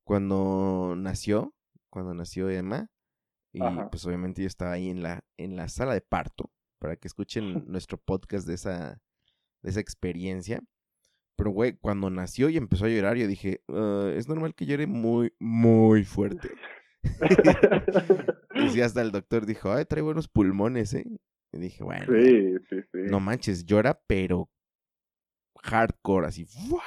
cuando 0.03 0.95
nació, 0.97 1.53
cuando 1.89 2.13
nació 2.13 2.49
Emma, 2.49 2.89
y 3.51 3.61
Ajá. 3.61 3.89
pues 3.89 4.05
obviamente 4.05 4.41
yo 4.41 4.47
estaba 4.47 4.73
ahí 4.73 4.89
en 4.89 5.01
la, 5.01 5.23
en 5.37 5.55
la 5.55 5.69
sala 5.69 5.93
de 5.93 6.01
parto, 6.01 6.51
para 6.79 6.95
que 6.97 7.07
escuchen 7.07 7.45
nuestro 7.67 7.97
podcast 7.97 8.47
de 8.47 8.55
esa, 8.55 9.01
de 9.61 9.69
esa 9.69 9.79
experiencia. 9.79 10.61
Pero, 11.37 11.51
güey, 11.51 11.73
cuando 11.73 12.09
nació 12.09 12.49
y 12.49 12.57
empezó 12.57 12.85
a 12.85 12.89
llorar, 12.89 13.17
yo 13.17 13.27
dije, 13.27 13.61
"Ah, 13.69 14.11
es 14.15 14.27
normal 14.29 14.53
que 14.55 14.65
llore 14.65 14.87
muy, 14.87 15.33
muy 15.39 16.03
fuerte. 16.03 16.49
Y 18.55 18.69
sí, 18.69 18.81
hasta 18.81 19.01
el 19.01 19.11
doctor 19.11 19.45
dijo, 19.45 19.71
ay, 19.71 19.83
trae 19.85 20.01
buenos 20.01 20.27
pulmones, 20.29 20.93
¿eh? 20.93 21.05
Y 21.51 21.57
dije, 21.57 21.83
bueno, 21.83 22.05
sí, 22.07 22.55
sí, 22.69 22.81
sí. 22.91 22.99
no 23.09 23.19
manches, 23.19 23.65
llora, 23.65 23.99
pero 24.07 24.49
hardcore, 25.61 26.27
así, 26.27 26.45
¡fua! 26.45 26.81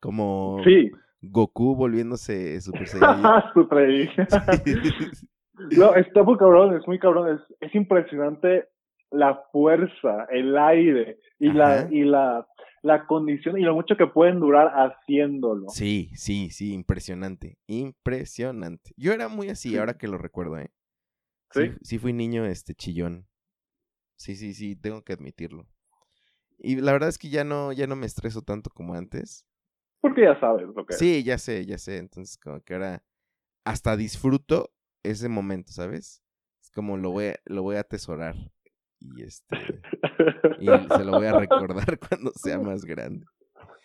como 0.00 0.60
Sí. 0.64 0.90
Goku 1.22 1.74
volviéndose 1.74 2.60
Super 2.60 2.86
Saiyajin. 2.86 3.24
Super. 3.54 4.10
No, 5.74 5.94
está 5.94 6.22
muy 6.22 6.36
cabrón, 6.36 6.76
es 6.76 6.86
muy 6.86 6.98
cabrón. 6.98 7.34
Es, 7.34 7.56
es 7.60 7.74
impresionante 7.74 8.68
la 9.10 9.40
fuerza, 9.52 10.26
el 10.30 10.54
aire 10.58 11.18
y 11.38 11.50
la 11.50 11.88
y 11.90 12.04
la, 12.04 12.46
la 12.86 13.06
condición 13.06 13.58
y 13.58 13.62
lo 13.62 13.74
mucho 13.74 13.96
que 13.96 14.06
pueden 14.06 14.38
durar 14.40 14.68
haciéndolo. 14.74 15.68
sí, 15.68 16.10
sí, 16.14 16.50
sí, 16.50 16.72
impresionante, 16.72 17.58
impresionante. 17.66 18.92
Yo 18.96 19.12
era 19.12 19.28
muy 19.28 19.48
así, 19.48 19.70
Sí. 19.70 19.76
ahora 19.76 19.98
que 19.98 20.08
lo 20.08 20.18
recuerdo, 20.18 20.58
¿eh? 20.58 20.72
Sí, 21.52 21.60
¿Sí? 21.68 21.72
sí 21.82 21.98
fui 21.98 22.12
niño, 22.12 22.44
este, 22.46 22.74
chillón. 22.74 23.26
Sí, 24.16 24.36
sí, 24.36 24.54
sí, 24.54 24.76
tengo 24.76 25.02
que 25.02 25.12
admitirlo. 25.12 25.66
Y 26.58 26.76
la 26.76 26.92
verdad 26.92 27.08
es 27.10 27.18
que 27.18 27.28
ya 27.28 27.44
no, 27.44 27.72
ya 27.72 27.86
no 27.86 27.96
me 27.96 28.06
estreso 28.06 28.42
tanto 28.42 28.70
como 28.70 28.94
antes. 28.94 29.46
Porque 30.00 30.22
ya 30.22 30.38
sabes 30.40 30.66
lo 30.74 30.86
que 30.86 30.94
es. 30.94 30.98
Sí, 30.98 31.22
ya 31.22 31.38
sé, 31.38 31.66
ya 31.66 31.78
sé. 31.78 31.98
Entonces, 31.98 32.38
como 32.38 32.60
que 32.60 32.74
ahora 32.74 33.04
hasta 33.64 33.96
disfruto 33.96 34.72
ese 35.02 35.28
momento, 35.28 35.72
¿sabes? 35.72 36.22
Es 36.62 36.70
como 36.70 36.96
lo 36.96 37.10
voy 37.10 37.26
a, 37.26 37.36
lo 37.44 37.62
voy 37.62 37.76
a 37.76 37.80
atesorar. 37.80 38.36
Y 39.00 39.22
este. 39.22 39.80
Y 40.60 40.66
se 40.66 41.04
lo 41.04 41.12
voy 41.12 41.26
a 41.26 41.38
recordar 41.38 41.98
cuando 42.08 42.30
sea 42.34 42.58
más 42.58 42.84
grande. 42.84 43.24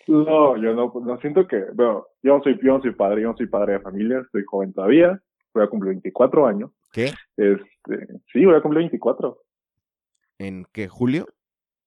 No, 0.08 0.58
yo 0.58 0.74
no, 0.74 0.92
no 1.06 1.18
siento 1.20 1.48
que, 1.48 1.64
bueno, 1.74 2.06
yo 2.24 2.38
no 2.38 2.44
soy, 2.44 2.58
yo 2.64 2.74
no 2.78 2.82
soy 2.82 2.94
padre, 2.94 3.22
yo 3.22 3.30
no 3.30 3.38
soy 3.38 3.48
padre 3.48 3.74
de 3.74 3.80
familia, 3.82 4.20
estoy 4.20 4.44
joven 4.46 4.74
todavía, 4.74 5.22
voy 5.54 5.64
a 5.64 5.68
cumplir 5.68 5.94
24 5.94 6.48
años. 6.48 6.72
¿Qué? 6.92 7.12
Este, 7.38 8.08
sí, 8.34 8.46
voy 8.46 8.56
a 8.56 8.62
cumplir 8.62 8.80
24. 8.84 9.38
¿En 10.40 10.66
qué? 10.74 10.88
¿Julio? 10.88 11.28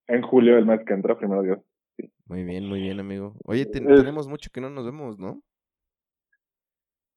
En 0.07 0.23
julio, 0.23 0.57
el 0.59 0.65
mes 0.67 0.81
que 0.87 0.95
entra, 0.95 1.19
primero 1.19 1.43
Dios. 1.43 1.59
Muy 2.27 2.45
bien, 2.45 2.67
muy 2.69 2.81
bien, 2.81 3.01
amigo. 3.01 3.35
Oye, 3.45 3.67
te- 3.67 3.79
Es- 3.79 3.85
tenemos 4.01 4.29
mucho 4.29 4.51
que 4.53 4.61
no 4.61 4.71
nos 4.71 4.85
vemos, 4.85 5.19
¿no? 5.19 5.41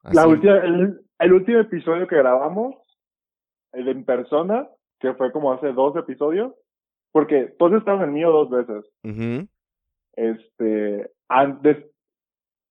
La 0.03 0.25
última, 0.27 0.57
el, 0.57 1.01
el 1.19 1.33
último 1.33 1.59
episodio 1.59 2.07
que 2.07 2.15
grabamos, 2.15 2.75
el 3.73 3.87
en 3.89 4.05
persona, 4.05 4.67
que 4.99 5.13
fue 5.13 5.31
como 5.31 5.53
hace 5.53 5.71
dos 5.73 5.95
episodios, 5.95 6.53
porque 7.11 7.53
todos 7.59 7.79
estaban 7.79 8.01
en 8.03 8.07
el 8.09 8.13
mío 8.15 8.31
dos 8.31 8.49
veces. 8.49 8.85
Este, 10.13 11.09
antes, 11.29 11.77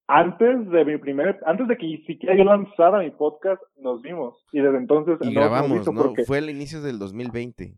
antes 0.08 0.68
de 0.70 0.84
mi 0.84 0.98
primer, 0.98 1.38
antes 1.46 1.68
de 1.68 1.76
que 1.76 2.02
siquiera 2.06 2.36
yo 2.36 2.44
lanzara 2.44 3.00
mi 3.00 3.10
podcast, 3.10 3.62
nos 3.76 4.02
vimos. 4.02 4.36
Y 4.52 4.60
desde 4.60 4.78
entonces 4.78 5.18
Y 5.20 5.26
no 5.26 5.26
nos 5.26 5.36
hemos 5.36 5.50
grabamos, 5.50 5.72
visto 5.78 5.92
¿no? 5.92 6.02
porque- 6.02 6.24
Fue 6.24 6.38
al 6.38 6.50
inicio 6.50 6.80
del 6.82 6.98
2020. 6.98 7.74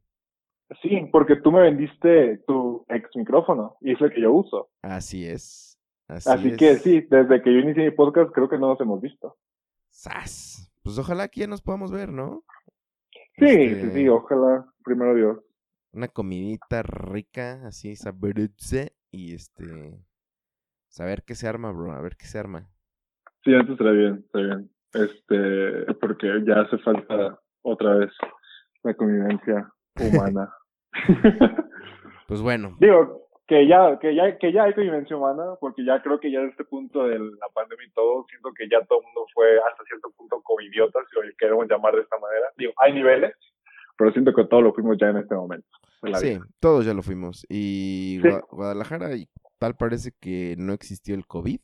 Sí, 0.82 1.00
porque 1.10 1.36
tú 1.36 1.50
me 1.50 1.62
vendiste 1.62 2.38
tu 2.46 2.84
ex 2.88 3.08
micrófono 3.16 3.76
y 3.80 3.92
es 3.92 4.00
el 4.02 4.12
que 4.12 4.20
yo 4.20 4.32
uso. 4.32 4.68
Así 4.82 5.26
es. 5.26 5.78
Así, 6.08 6.28
Así, 6.30 6.48
es. 6.50 6.56
que 6.58 6.74
sí, 6.76 7.00
desde 7.10 7.42
que 7.42 7.52
yo 7.52 7.58
inicié 7.60 7.84
mi 7.84 7.90
podcast 7.90 8.30
creo 8.32 8.48
que 8.48 8.58
no 8.58 8.68
nos 8.68 8.80
hemos 8.80 9.00
visto. 9.00 9.36
¡Sas! 9.88 10.70
Pues 10.82 10.98
ojalá 10.98 11.28
que 11.28 11.40
ya 11.40 11.46
nos 11.46 11.60
podamos 11.62 11.90
ver, 11.90 12.10
¿no? 12.10 12.44
Sí, 13.38 13.46
Este, 13.46 13.82
sí, 13.82 13.90
sí, 13.92 14.08
ojalá, 14.08 14.66
primero 14.84 15.14
Dios. 15.14 15.38
Una 15.92 16.08
comidita 16.08 16.82
rica, 16.82 17.66
así, 17.66 17.96
sabrosa. 17.96 18.88
Y 19.10 19.34
este. 19.34 19.64
Saber 20.88 21.22
qué 21.24 21.34
se 21.34 21.48
arma, 21.48 21.70
bro. 21.72 21.92
A 21.92 22.00
ver 22.00 22.16
qué 22.16 22.26
se 22.26 22.38
arma. 22.38 22.68
Sí, 23.44 23.54
antes 23.54 23.72
estaría 23.72 23.92
bien, 23.92 24.24
estaría 24.24 24.56
bien. 24.56 24.70
Este, 24.92 25.94
porque 25.94 26.26
ya 26.46 26.62
hace 26.62 26.78
falta 26.78 27.38
otra 27.62 27.94
vez 27.96 28.10
la 28.82 28.94
convivencia 28.94 29.72
humana. 30.00 30.52
Pues 32.26 32.40
bueno. 32.42 32.76
Digo, 32.80 33.27
que 33.48 33.66
ya, 33.66 33.98
que 33.98 34.14
ya, 34.14 34.36
que 34.36 34.52
ya 34.52 34.64
hay 34.64 34.74
convivencia 34.74 35.16
humana, 35.16 35.56
porque 35.58 35.82
ya 35.82 36.02
creo 36.02 36.20
que 36.20 36.30
ya 36.30 36.40
en 36.40 36.50
este 36.50 36.64
punto 36.64 37.04
de 37.04 37.18
la 37.18 37.48
pandemia 37.54 37.86
y 37.86 37.90
todo, 37.92 38.26
siento 38.28 38.50
que 38.52 38.68
ya 38.68 38.84
todo 38.84 39.00
el 39.00 39.06
mundo 39.06 39.26
fue 39.34 39.58
hasta 39.58 39.84
cierto 39.84 40.10
punto 40.16 40.42
covidiotas, 40.42 41.02
si 41.10 41.16
lo 41.16 41.22
queremos 41.38 41.66
llamar 41.66 41.94
de 41.94 42.02
esta 42.02 42.18
manera. 42.18 42.46
Digo, 42.58 42.74
hay 42.76 42.92
niveles, 42.92 43.34
pero 43.96 44.12
siento 44.12 44.34
que 44.34 44.44
todos 44.44 44.62
lo 44.62 44.74
fuimos 44.74 44.98
ya 45.00 45.08
en 45.08 45.16
este 45.16 45.34
momento. 45.34 45.66
Sí, 46.20 46.28
vida. 46.34 46.40
todos 46.60 46.84
ya 46.84 46.92
lo 46.92 47.02
fuimos. 47.02 47.46
Y 47.48 48.20
Sí. 48.22 48.28
Guadalajara, 48.50 49.16
y 49.16 49.28
tal 49.58 49.76
parece 49.76 50.12
que 50.20 50.54
no 50.58 50.74
existió 50.74 51.14
el 51.14 51.26
COVID. 51.26 51.60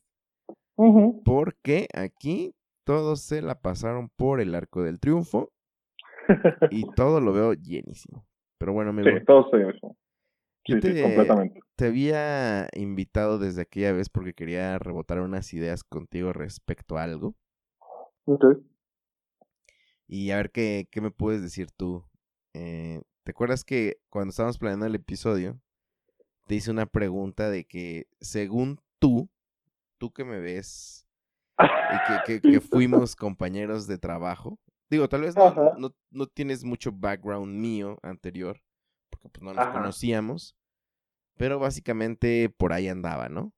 Porque 1.25 1.87
aquí 1.95 2.55
todos 2.85 3.21
se 3.21 3.43
la 3.43 3.61
pasaron 3.61 4.09
por 4.17 4.41
el 4.41 4.55
arco 4.55 4.83
del 4.83 5.01
triunfo. 5.01 5.51
Y 6.73 6.91
todo 6.95 7.21
lo 7.21 7.35
veo 7.35 7.53
llenísimo. 7.53 8.25
Pero 8.59 8.73
bueno, 8.73 8.91
amigo, 8.91 9.11
Sí, 9.11 9.17
eso. 9.69 9.95
Yo 10.67 10.77
Sí, 10.77 10.83
sí, 10.83 10.95
te- 10.95 11.03
completamente. 11.03 11.61
te 11.77 11.87
había 11.87 12.69
invitado 12.75 13.39
desde 13.39 13.63
aquella 13.63 13.93
vez 13.93 14.09
porque 14.09 14.35
quería 14.35 14.79
rebotar 14.79 15.21
unas 15.21 15.53
ideas 15.53 15.85
contigo 15.85 16.33
respecto 16.33 16.97
a 16.97 17.03
algo. 17.05 17.35
Ok. 18.27 18.45
Y 20.07 20.31
a 20.31 20.37
ver 20.37 20.51
qué, 20.51 20.89
qué 20.91 21.01
me 21.01 21.11
puedes 21.11 21.43
decir 21.43 21.71
tú. 21.71 22.05
Eh, 22.55 23.03
¿Te 23.25 23.31
acuerdas 23.33 23.65
que 23.65 23.99
cuando 24.11 24.31
estábamos 24.31 24.59
planeando 24.59 24.87
el 24.87 24.95
episodio, 24.95 25.59
te 26.47 26.57
hice 26.57 26.71
una 26.71 26.87
pregunta 26.87 27.51
de 27.51 27.65
que 27.65 28.07
según 28.21 28.81
tú, 28.99 29.29
tú 29.99 30.13
que 30.13 30.25
me 30.25 30.41
ves 30.41 31.07
y 31.59 32.29
que, 32.29 32.41
que- 32.43 32.51
que 32.53 32.61
fuimos 32.61 33.17
compañeros 33.17 33.87
de 33.87 33.99
trabajo, 33.99 34.59
digo, 34.91 35.09
tal 35.09 35.23
vez 35.23 35.37
no, 35.37 35.55
no, 35.79 35.95
no 36.11 36.27
tienes 36.27 36.65
mucho 36.65 36.93
background 36.93 37.55
mío 37.55 37.99
anterior, 38.03 38.61
porque 39.25 39.41
pues 39.41 39.43
no 39.43 39.55
nos 39.55 39.67
Ajá. 39.67 39.73
conocíamos, 39.73 40.55
pero 41.39 41.59
básicamente 41.59 42.51
por 42.51 42.75
ahí 42.75 42.89
andaba, 42.89 43.31
¿no? 43.31 43.53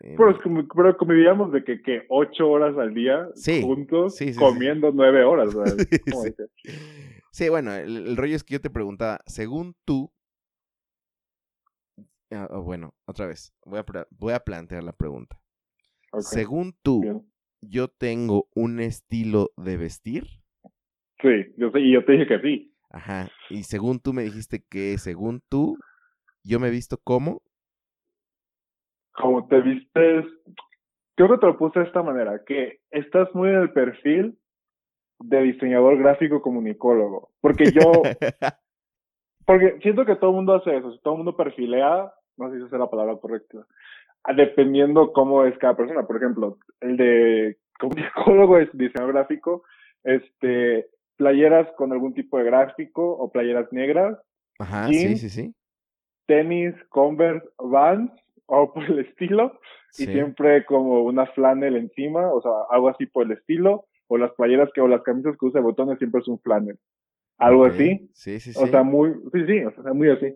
Eh, 0.00 0.14
Pero, 0.16 0.30
es 0.30 0.38
como- 0.38 0.66
pero 0.74 0.96
convivíamos 0.96 1.52
de 1.52 1.62
que, 1.62 1.82
que 1.82 2.06
ocho 2.08 2.48
horas 2.48 2.76
al 2.78 2.94
día 2.94 3.28
Sí, 3.34 3.60
juntos, 3.60 4.16
sí, 4.16 4.28
sí, 4.28 4.32
sí. 4.34 4.40
comiendo 4.40 4.90
nueve 4.92 5.22
horas. 5.24 5.48
¿Cómo 6.10 6.24
Sí. 7.32 7.48
bueno, 7.50 7.74
el, 7.74 8.08
el 8.08 8.16
rollo 8.16 8.34
es 8.34 8.44
que 8.44 8.54
yo 8.54 8.60
te 8.62 8.70
preguntaba, 8.70 9.20
según 9.26 9.76
tú, 9.84 10.10
ah, 12.30 12.48
oh, 12.50 12.62
bueno, 12.62 12.94
otra 13.06 13.26
vez, 13.26 13.52
voy 13.66 13.80
a, 13.80 13.84
voy 14.10 14.32
a 14.32 14.40
plantear 14.40 14.82
la 14.82 14.92
pregunta. 14.92 15.38
Según 16.20 16.74
tú, 16.82 17.02
bien. 17.02 17.30
yo 17.60 17.88
tengo 17.88 18.48
un 18.54 18.80
estilo 18.80 19.50
de 19.58 19.76
vestir, 19.76 20.26
Sí, 21.20 21.28
yo 21.58 21.70
sé, 21.70 21.80
y 21.80 21.92
yo 21.92 22.02
te 22.06 22.12
dije 22.12 22.26
que 22.26 22.40
sí. 22.40 22.74
Ajá, 22.90 23.28
y 23.48 23.62
según 23.62 24.00
tú 24.00 24.12
me 24.12 24.22
dijiste 24.22 24.64
que 24.68 24.98
según 24.98 25.40
tú, 25.48 25.76
yo 26.44 26.60
me 26.60 26.68
he 26.68 26.70
visto 26.70 26.98
como, 27.02 27.42
Como 29.12 29.46
te 29.48 29.60
vistes, 29.60 30.24
creo 31.14 31.28
que 31.28 31.38
te 31.38 31.46
lo 31.46 31.58
puse 31.58 31.80
de 31.80 31.86
esta 31.86 32.02
manera, 32.02 32.42
que 32.46 32.80
estás 32.90 33.34
muy 33.34 33.48
en 33.50 33.56
el 33.56 33.72
perfil 33.72 34.38
de 35.20 35.42
diseñador 35.42 35.98
gráfico 35.98 36.40
comunicólogo. 36.40 37.30
Porque 37.40 37.64
yo, 37.72 37.80
porque 39.46 39.78
siento 39.82 40.04
que 40.04 40.16
todo 40.16 40.30
el 40.30 40.36
mundo 40.36 40.54
hace 40.54 40.76
eso, 40.76 40.98
todo 41.02 41.14
el 41.14 41.18
mundo 41.18 41.36
perfilea, 41.36 42.12
no 42.36 42.50
sé 42.50 42.58
si 42.58 42.64
esa 42.64 42.76
es 42.76 42.80
la 42.80 42.90
palabra 42.90 43.16
correcta, 43.16 43.66
dependiendo 44.34 45.12
cómo 45.12 45.44
es 45.44 45.56
cada 45.58 45.76
persona. 45.76 46.06
Por 46.06 46.16
ejemplo, 46.16 46.58
el 46.80 46.96
de 46.96 47.58
comunicólogo 47.78 48.58
es 48.58 48.70
diseñador 48.72 49.14
gráfico, 49.14 49.64
este, 50.04 50.86
playeras 51.20 51.68
con 51.76 51.92
algún 51.92 52.14
tipo 52.14 52.38
de 52.38 52.44
gráfico 52.44 53.12
o 53.12 53.30
playeras 53.30 53.70
negras. 53.72 54.18
Ajá, 54.58 54.88
sí, 54.88 55.18
sí, 55.18 55.28
sí. 55.28 55.54
Tenis, 56.26 56.74
Converse, 56.88 57.46
Vans 57.58 58.10
o 58.46 58.72
por 58.72 58.84
el 58.84 59.00
estilo. 59.00 59.60
Y 59.98 60.06
siempre 60.06 60.64
como 60.64 61.02
una 61.02 61.26
flannel 61.26 61.76
encima, 61.76 62.32
o 62.32 62.40
sea, 62.40 62.52
algo 62.70 62.88
así 62.88 63.04
por 63.04 63.26
el 63.26 63.32
estilo. 63.32 63.84
O 64.08 64.16
las 64.16 64.32
playeras 64.32 64.70
que, 64.74 64.80
o 64.80 64.88
las 64.88 65.02
camisas 65.02 65.36
que 65.38 65.44
usa 65.44 65.60
botones 65.60 65.98
siempre 65.98 66.22
es 66.22 66.28
un 66.28 66.40
flannel. 66.40 66.78
Algo 67.36 67.66
así. 67.66 68.08
Sí, 68.14 68.40
sí, 68.40 68.54
sí. 68.54 68.58
O 68.60 68.66
sea, 68.66 68.82
muy, 68.82 69.12
sí, 69.32 69.46
sí, 69.46 69.64
o 69.64 69.82
sea, 69.82 69.92
muy 69.92 70.08
así. 70.08 70.34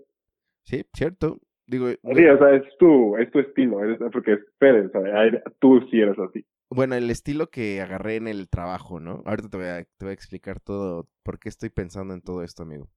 Sí, 0.65 0.85
cierto. 0.93 1.39
Digo, 1.67 1.89
sí, 1.89 2.27
o 2.27 2.39
sea, 2.39 2.55
es 2.57 2.63
tu, 2.79 3.17
es 3.17 3.31
tu 3.31 3.39
estilo, 3.39 3.83
eres, 3.83 3.99
porque 4.13 4.37
sea, 4.59 5.43
tú 5.61 5.81
sí 5.91 5.99
eres 5.99 6.19
así. 6.19 6.45
Bueno, 6.75 6.97
el 6.97 7.09
estilo 7.09 7.51
que 7.51 7.81
agarré 7.81 8.17
en 8.17 8.27
el 8.27 8.49
trabajo, 8.49 8.99
¿no? 8.99 9.23
Ahorita 9.27 9.49
te 9.49 9.57
voy 9.57 9.67
a, 9.67 9.85
te 9.85 10.05
voy 10.05 10.11
a 10.11 10.15
explicar 10.15 10.59
todo, 10.59 11.09
por 11.23 11.39
qué 11.39 11.49
estoy 11.49 11.71
pensando 11.71 12.15
en 12.15 12.21
todo 12.21 12.43
esto, 12.43 12.65
amigo. 12.65 12.89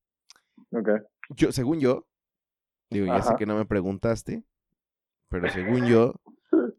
Ok. 0.72 0.90
Yo, 1.36 1.52
según 1.52 1.80
yo, 1.80 2.08
digo, 2.90 3.06
ya 3.06 3.22
sé 3.22 3.36
que 3.36 3.46
no 3.46 3.56
me 3.56 3.66
preguntaste, 3.66 4.44
pero 5.30 5.48
según 5.50 5.86
yo, 5.86 6.16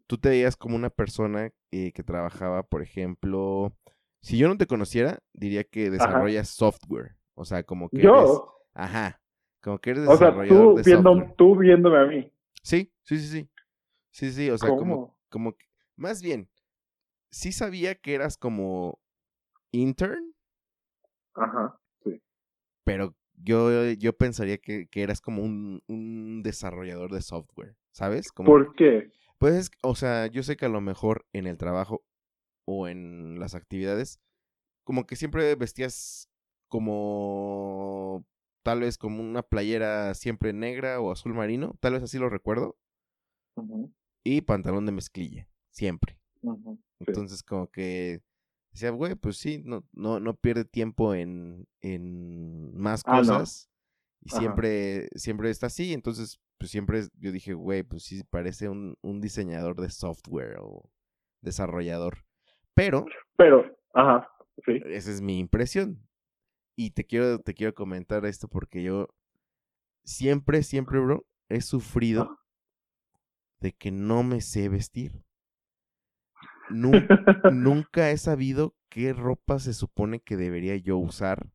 tú 0.07 0.17
te 0.17 0.29
veías 0.29 0.57
como 0.57 0.75
una 0.75 0.89
persona 0.89 1.51
eh, 1.71 1.93
que 1.93 2.03
trabajaba, 2.03 2.63
por 2.63 2.81
ejemplo, 2.81 3.73
si 4.21 4.37
yo 4.37 4.49
no 4.49 4.57
te 4.57 4.67
conociera, 4.67 5.19
diría 5.33 5.63
que 5.63 5.89
desarrollas 5.89 6.49
software. 6.49 7.15
O 7.35 7.45
sea, 7.45 7.63
como 7.63 7.89
que 7.89 8.01
¿Yo? 8.01 8.13
eres... 8.13 8.41
Ajá. 8.73 9.21
Como 9.61 9.79
que 9.79 9.91
eres 9.91 10.07
o 10.07 10.17
sea, 10.17 10.31
desarrollador 10.31 10.69
tú, 10.69 10.75
de 10.75 10.83
viendo, 10.83 11.13
software. 11.13 11.33
tú 11.37 11.55
viéndome 11.55 11.97
a 11.97 12.05
mí. 12.05 12.31
Sí, 12.61 12.91
sí, 13.03 13.17
sí, 13.19 13.27
sí. 13.27 13.49
Sí, 14.11 14.31
sí, 14.31 14.49
o 14.49 14.57
sea, 14.57 14.69
como, 14.69 15.15
como, 15.29 15.53
que- 15.55 15.65
más 15.95 16.21
bien, 16.21 16.49
sí 17.31 17.51
sabía 17.51 17.95
que 17.95 18.15
eras 18.15 18.37
como 18.37 18.99
intern, 19.71 20.33
Ajá. 21.35 21.79
pero 22.83 23.15
yo, 23.35 23.91
yo 23.91 24.17
pensaría 24.17 24.57
que, 24.57 24.87
que 24.87 25.03
eras 25.03 25.21
como 25.21 25.43
un, 25.43 25.81
un 25.87 26.41
desarrollador 26.43 27.11
de 27.11 27.21
software, 27.21 27.75
¿sabes? 27.91 28.31
Como, 28.31 28.49
¿Por 28.49 28.75
qué? 28.75 29.11
Pues, 29.37 29.55
es- 29.55 29.71
o 29.83 29.95
sea, 29.95 30.27
yo 30.27 30.43
sé 30.43 30.57
que 30.57 30.65
a 30.65 30.69
lo 30.69 30.81
mejor 30.81 31.25
en 31.33 31.47
el 31.47 31.57
trabajo 31.57 32.03
o 32.65 32.87
en 32.87 33.39
las 33.39 33.55
actividades, 33.55 34.19
como 34.83 35.05
que 35.05 35.15
siempre 35.15 35.55
vestías 35.55 36.29
como, 36.67 38.25
tal 38.63 38.81
vez 38.81 38.97
como 38.97 39.21
una 39.21 39.43
playera 39.43 40.13
siempre 40.13 40.53
negra 40.53 40.99
o 40.99 41.11
azul 41.11 41.33
marino, 41.33 41.75
tal 41.79 41.93
vez 41.93 42.03
así 42.03 42.17
lo 42.17 42.29
recuerdo, 42.29 42.77
y 44.23 44.41
pantalón 44.41 44.85
de 44.85 44.91
mezclilla, 44.91 45.47
siempre. 45.71 46.17
sí. 46.41 46.79
Entonces 46.99 47.43
como 47.43 47.67
que 47.71 48.21
decía, 48.71 48.89
güey, 48.91 49.15
pues 49.15 49.37
sí, 49.37 49.61
no, 49.65 49.85
no, 49.93 50.19
no 50.19 50.35
pierde 50.35 50.65
tiempo 50.65 51.13
en, 51.15 51.67
en 51.81 52.75
más 52.77 53.01
Ah, 53.05 53.17
no. 53.21 53.39
cosas. 53.39 53.69
Y 54.21 54.29
Ajá. 54.31 54.39
siempre, 54.39 55.09
siempre 55.15 55.49
está 55.49 55.67
así. 55.67 55.93
Entonces, 55.93 56.39
pues 56.57 56.71
siempre 56.71 57.03
yo 57.17 57.31
dije, 57.31 57.53
güey, 57.53 57.83
pues 57.83 58.03
sí 58.03 58.21
parece 58.29 58.67
un, 58.67 58.97
un 59.01 59.21
diseñador 59.21 59.79
de 59.79 59.89
software 59.89 60.57
o 60.59 60.91
desarrollador. 61.41 62.25
Pero 62.73 63.05
Pero, 63.37 63.65
ajá, 63.93 64.29
sí. 64.65 64.81
esa 64.85 65.11
es 65.11 65.21
mi 65.21 65.39
impresión. 65.39 66.05
Y 66.75 66.91
te 66.91 67.05
quiero, 67.05 67.39
te 67.39 67.53
quiero 67.53 67.73
comentar 67.73 68.25
esto 68.25 68.47
porque 68.49 68.83
yo 68.83 69.07
siempre, 70.03 70.63
siempre, 70.63 70.99
bro, 70.99 71.25
he 71.49 71.61
sufrido 71.61 72.37
de 73.59 73.73
que 73.73 73.91
no 73.91 74.23
me 74.23 74.41
sé 74.41 74.69
vestir. 74.69 75.23
Nun- 76.69 77.07
nunca 77.51 78.11
he 78.11 78.17
sabido 78.17 78.75
qué 78.89 79.13
ropa 79.13 79.59
se 79.59 79.73
supone 79.73 80.19
que 80.19 80.37
debería 80.37 80.75
yo 80.77 80.97
usar. 80.97 81.49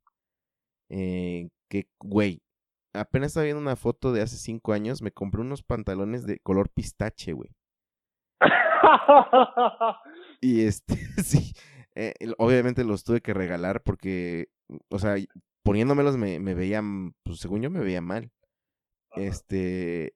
Eh, 0.91 1.49
que, 1.69 1.89
güey, 2.01 2.43
apenas 2.93 3.29
estaba 3.29 3.45
viendo 3.45 3.61
una 3.63 3.77
foto 3.77 4.13
de 4.13 4.23
hace 4.23 4.37
cinco 4.37 4.73
años, 4.73 5.03
me 5.03 5.11
compré 5.13 5.41
unos 5.41 5.63
pantalones 5.63 6.27
de 6.27 6.39
color 6.41 6.69
pistache, 6.71 7.33
güey. 7.33 7.51
Y 10.41 10.65
este, 10.67 10.95
sí, 11.25 11.53
eh, 11.95 12.15
obviamente 12.39 12.85
los 12.85 13.05
tuve 13.05 13.21
que 13.21 13.35
regalar 13.35 13.83
porque, 13.83 14.49
o 14.91 14.99
sea, 14.99 15.17
poniéndomelos 15.65 16.17
me, 16.17 16.39
me 16.41 16.55
veían, 16.55 17.15
pues 17.25 17.39
según 17.39 17.63
yo 17.63 17.71
me 17.71 17.81
veía 17.81 18.01
mal. 18.01 18.31
Este, 19.17 20.15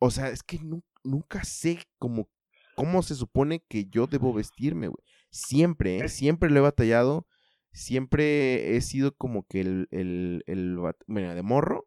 o 0.00 0.10
sea, 0.10 0.28
es 0.28 0.42
que 0.42 0.58
nu- 0.60 0.84
nunca 1.02 1.44
sé 1.44 1.78
cómo, 1.98 2.28
cómo 2.74 3.02
se 3.02 3.14
supone 3.14 3.62
que 3.68 3.86
yo 3.86 4.06
debo 4.06 4.32
vestirme, 4.32 4.88
güey. 4.88 5.02
Siempre, 5.30 5.98
¿eh? 5.98 6.08
Siempre 6.08 6.50
lo 6.50 6.58
he 6.58 6.62
batallado, 6.62 7.26
siempre 7.72 8.76
he 8.76 8.80
sido 8.80 9.14
como 9.16 9.44
que 9.46 9.60
el, 9.60 9.88
el, 9.90 10.44
el,vat- 10.46 11.02
bueno, 11.06 11.34
de 11.34 11.42
morro, 11.42 11.86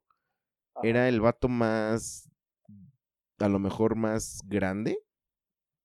era 0.84 1.10
el 1.10 1.21
vato 1.21 1.50
más, 1.50 2.30
a 3.39 3.47
lo 3.50 3.60
mejor 3.60 3.95
más 3.95 4.41
grande, 4.45 5.00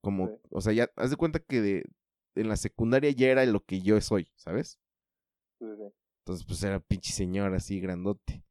como, 0.00 0.28
Sí. 0.28 0.34
o 0.50 0.60
sea, 0.60 0.72
ya, 0.72 0.90
haz 0.96 1.10
de 1.10 1.16
cuenta 1.16 1.38
que 1.40 1.60
de, 1.60 1.84
en 2.34 2.48
la 2.48 2.56
secundaria 2.56 3.10
ya 3.10 3.28
era 3.28 3.44
lo 3.46 3.60
que 3.64 3.82
yo 3.82 4.00
soy, 4.00 4.28
¿sabes? 4.36 4.78
Sí, 5.58 5.66
sí. 5.76 5.92
Entonces, 6.20 6.46
pues 6.46 6.62
era 6.62 6.80
pinche 6.80 7.12
señor 7.12 7.54
así 7.54 7.80
grandote. 7.80 8.44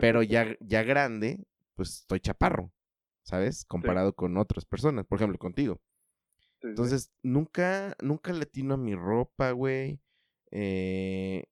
Pero 0.00 0.22
ya, 0.28 0.56
ya 0.60 0.82
grande, 0.82 1.44
pues 1.74 2.00
estoy 2.00 2.20
chaparro, 2.20 2.72
¿sabes? 3.24 3.64
Comparado 3.64 4.12
con 4.12 4.36
otras 4.36 4.64
personas, 4.64 5.06
por 5.06 5.18
ejemplo, 5.18 5.38
contigo. 5.38 5.80
Sí, 6.38 6.48
sí. 6.60 6.68
Entonces, 6.68 7.12
nunca, 7.22 7.96
nunca 8.00 8.32
le 8.32 8.42
atino 8.42 8.74
a 8.74 8.78
mi 8.78 8.94
ropa, 8.94 9.50
güey. 9.50 10.00
Eh, 10.50 11.44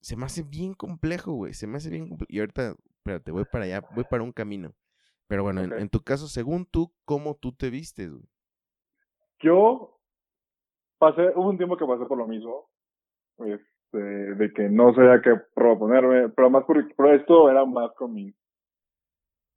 se 0.00 0.16
me 0.16 0.24
hace 0.24 0.42
bien 0.42 0.74
complejo, 0.74 1.32
güey. 1.32 1.54
Se 1.54 1.66
me 1.66 1.76
hace 1.76 1.90
bien 1.90 2.08
complejo. 2.08 2.32
Y 2.32 2.40
ahorita, 2.40 2.74
espérate, 2.96 3.30
voy 3.30 3.44
para 3.44 3.64
allá, 3.64 3.82
voy 3.94 4.04
para 4.04 4.22
un 4.22 4.32
camino. 4.32 4.74
Pero 5.28 5.44
bueno, 5.44 5.62
en, 5.62 5.88
tu 5.88 6.00
caso, 6.00 6.26
según 6.26 6.66
tú, 6.66 6.92
¿cómo 7.04 7.36
tú 7.36 7.52
te 7.52 7.70
vistes, 7.70 8.10
güey? 8.10 8.24
Yo 9.38 10.00
pasé, 10.98 11.30
hubo 11.36 11.48
un 11.48 11.56
tiempo 11.56 11.76
que 11.76 11.86
pasé 11.86 12.04
por 12.04 12.18
lo 12.18 12.26
mismo, 12.26 12.68
este, 13.38 13.98
de 13.98 14.52
que 14.52 14.68
no 14.68 14.92
sabía 14.92 15.22
qué 15.22 15.40
proponerme, 15.54 16.30
pero 16.30 16.50
más 16.50 16.64
por, 16.64 16.84
pero 16.96 17.14
esto 17.14 17.48
era 17.48 17.64
más 17.64 17.92
con 17.94 18.12
mis 18.12 18.34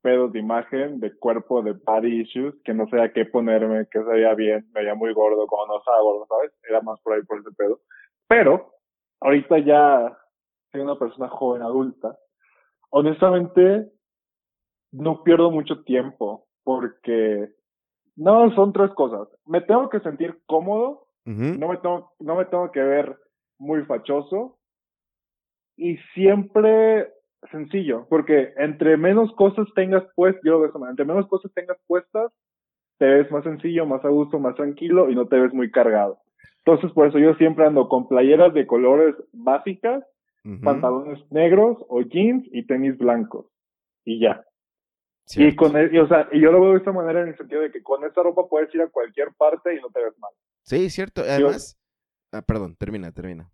pedos 0.04 0.34
de 0.34 0.40
imagen, 0.40 1.00
de 1.00 1.18
cuerpo, 1.18 1.64
de 1.64 1.72
body 1.72 2.22
issues, 2.22 2.54
que 2.64 2.74
no 2.74 2.88
sabía 2.90 3.14
qué 3.14 3.26
ponerme, 3.26 3.88
qué 3.90 4.00
se 4.00 4.06
veía 4.06 4.36
bien, 4.36 4.70
me 4.74 4.82
veía 4.82 4.94
muy 4.94 5.14
gordo, 5.14 5.48
como 5.48 5.66
no 5.66 5.80
estaba 5.80 6.02
gordo, 6.02 6.28
¿sabes? 6.28 6.52
Era 6.70 6.82
más 6.82 7.00
por 7.02 7.14
ahí 7.14 7.24
por 7.24 7.40
ese 7.40 7.52
pedo. 7.58 7.80
Pero, 8.28 8.74
ahorita 9.22 9.60
ya 9.60 10.16
soy 10.72 10.82
una 10.82 11.00
persona 11.00 11.30
joven 11.30 11.62
adulta, 11.62 12.18
honestamente, 12.90 13.90
no 14.92 15.24
pierdo 15.24 15.50
mucho 15.50 15.84
tiempo, 15.84 16.46
porque 16.64 17.50
no, 18.18 18.54
son 18.54 18.74
tres 18.74 18.92
cosas. 18.92 19.28
Me 19.46 19.62
tengo 19.62 19.90
que 19.90 20.02
sentir 20.02 20.38
cómodo, 20.46 21.08
Ujú. 21.26 21.58
no 21.58 21.70
me 21.70 21.78
tengo, 21.78 22.12
no 22.20 22.36
me 22.36 22.46
tengo 22.46 22.72
que 22.72 22.82
ver 22.82 23.18
muy 23.58 23.84
fachoso 23.86 24.60
y 25.78 25.98
siempre 26.14 27.10
sencillo, 27.52 28.08
porque 28.10 28.54
entre 28.58 28.98
menos 28.98 29.34
cosas 29.36 29.68
tengas 29.76 30.04
puestas, 30.16 30.42
yo 30.44 30.54
lo 30.54 30.60
veo 30.62 30.72
manera, 30.74 30.92
entre 30.92 31.06
menos 31.06 31.28
cosas 31.28 31.52
tengas 31.54 31.78
puestas, 31.88 32.32
te 32.98 33.06
ves 33.06 33.32
más 33.32 33.44
sencillo, 33.44 33.86
más 33.86 34.04
a 34.06 34.10
gusto, 34.10 34.40
más 34.40 34.56
tranquilo 34.56 35.10
y 35.10 35.16
no 35.16 35.28
te 35.28 35.40
ves 35.40 35.54
muy 35.54 35.72
cargado. 35.72 36.20
Entonces, 36.66 36.92
por 36.92 37.08
eso 37.08 37.20
yo 37.20 37.34
siempre 37.36 37.66
ando 37.66 37.90
con 37.90 38.08
playeras 38.08 38.54
de 38.54 38.66
colores 38.66 39.16
básicas, 39.34 40.04
pantalones 40.62 41.20
negros 41.32 41.78
o 41.88 42.02
jeans 42.02 42.46
y 42.52 42.66
tenis 42.66 42.98
blancos. 42.98 43.46
Y 44.06 44.20
ya. 44.20 44.46
Y 45.36 45.56
con 45.56 45.76
e- 45.78 45.90
y, 45.92 45.98
o 46.00 46.08
sea, 46.08 46.28
y 46.32 46.42
yo 46.42 46.52
lo 46.52 46.60
veo 46.62 46.72
de 46.72 46.78
esta 46.80 46.92
manera 46.92 47.22
en 47.22 47.30
el 47.30 47.38
sentido 47.38 47.62
de 47.62 47.72
que 47.72 47.82
con 47.82 48.04
esta 48.04 48.24
ropa 48.24 48.48
puedes 48.50 48.74
ir 48.76 48.82
a 48.82 48.90
cualquier 48.90 49.30
parte 49.38 49.74
y 49.74 49.80
no 49.80 49.90
te 49.90 50.04
ves 50.04 50.18
mal. 50.20 50.32
Sí, 50.64 50.90
cierto. 50.90 51.22
Además, 51.22 51.80
ah, 52.34 52.42
perdón, 52.42 52.76
termina, 52.76 53.12
termina. 53.12 53.50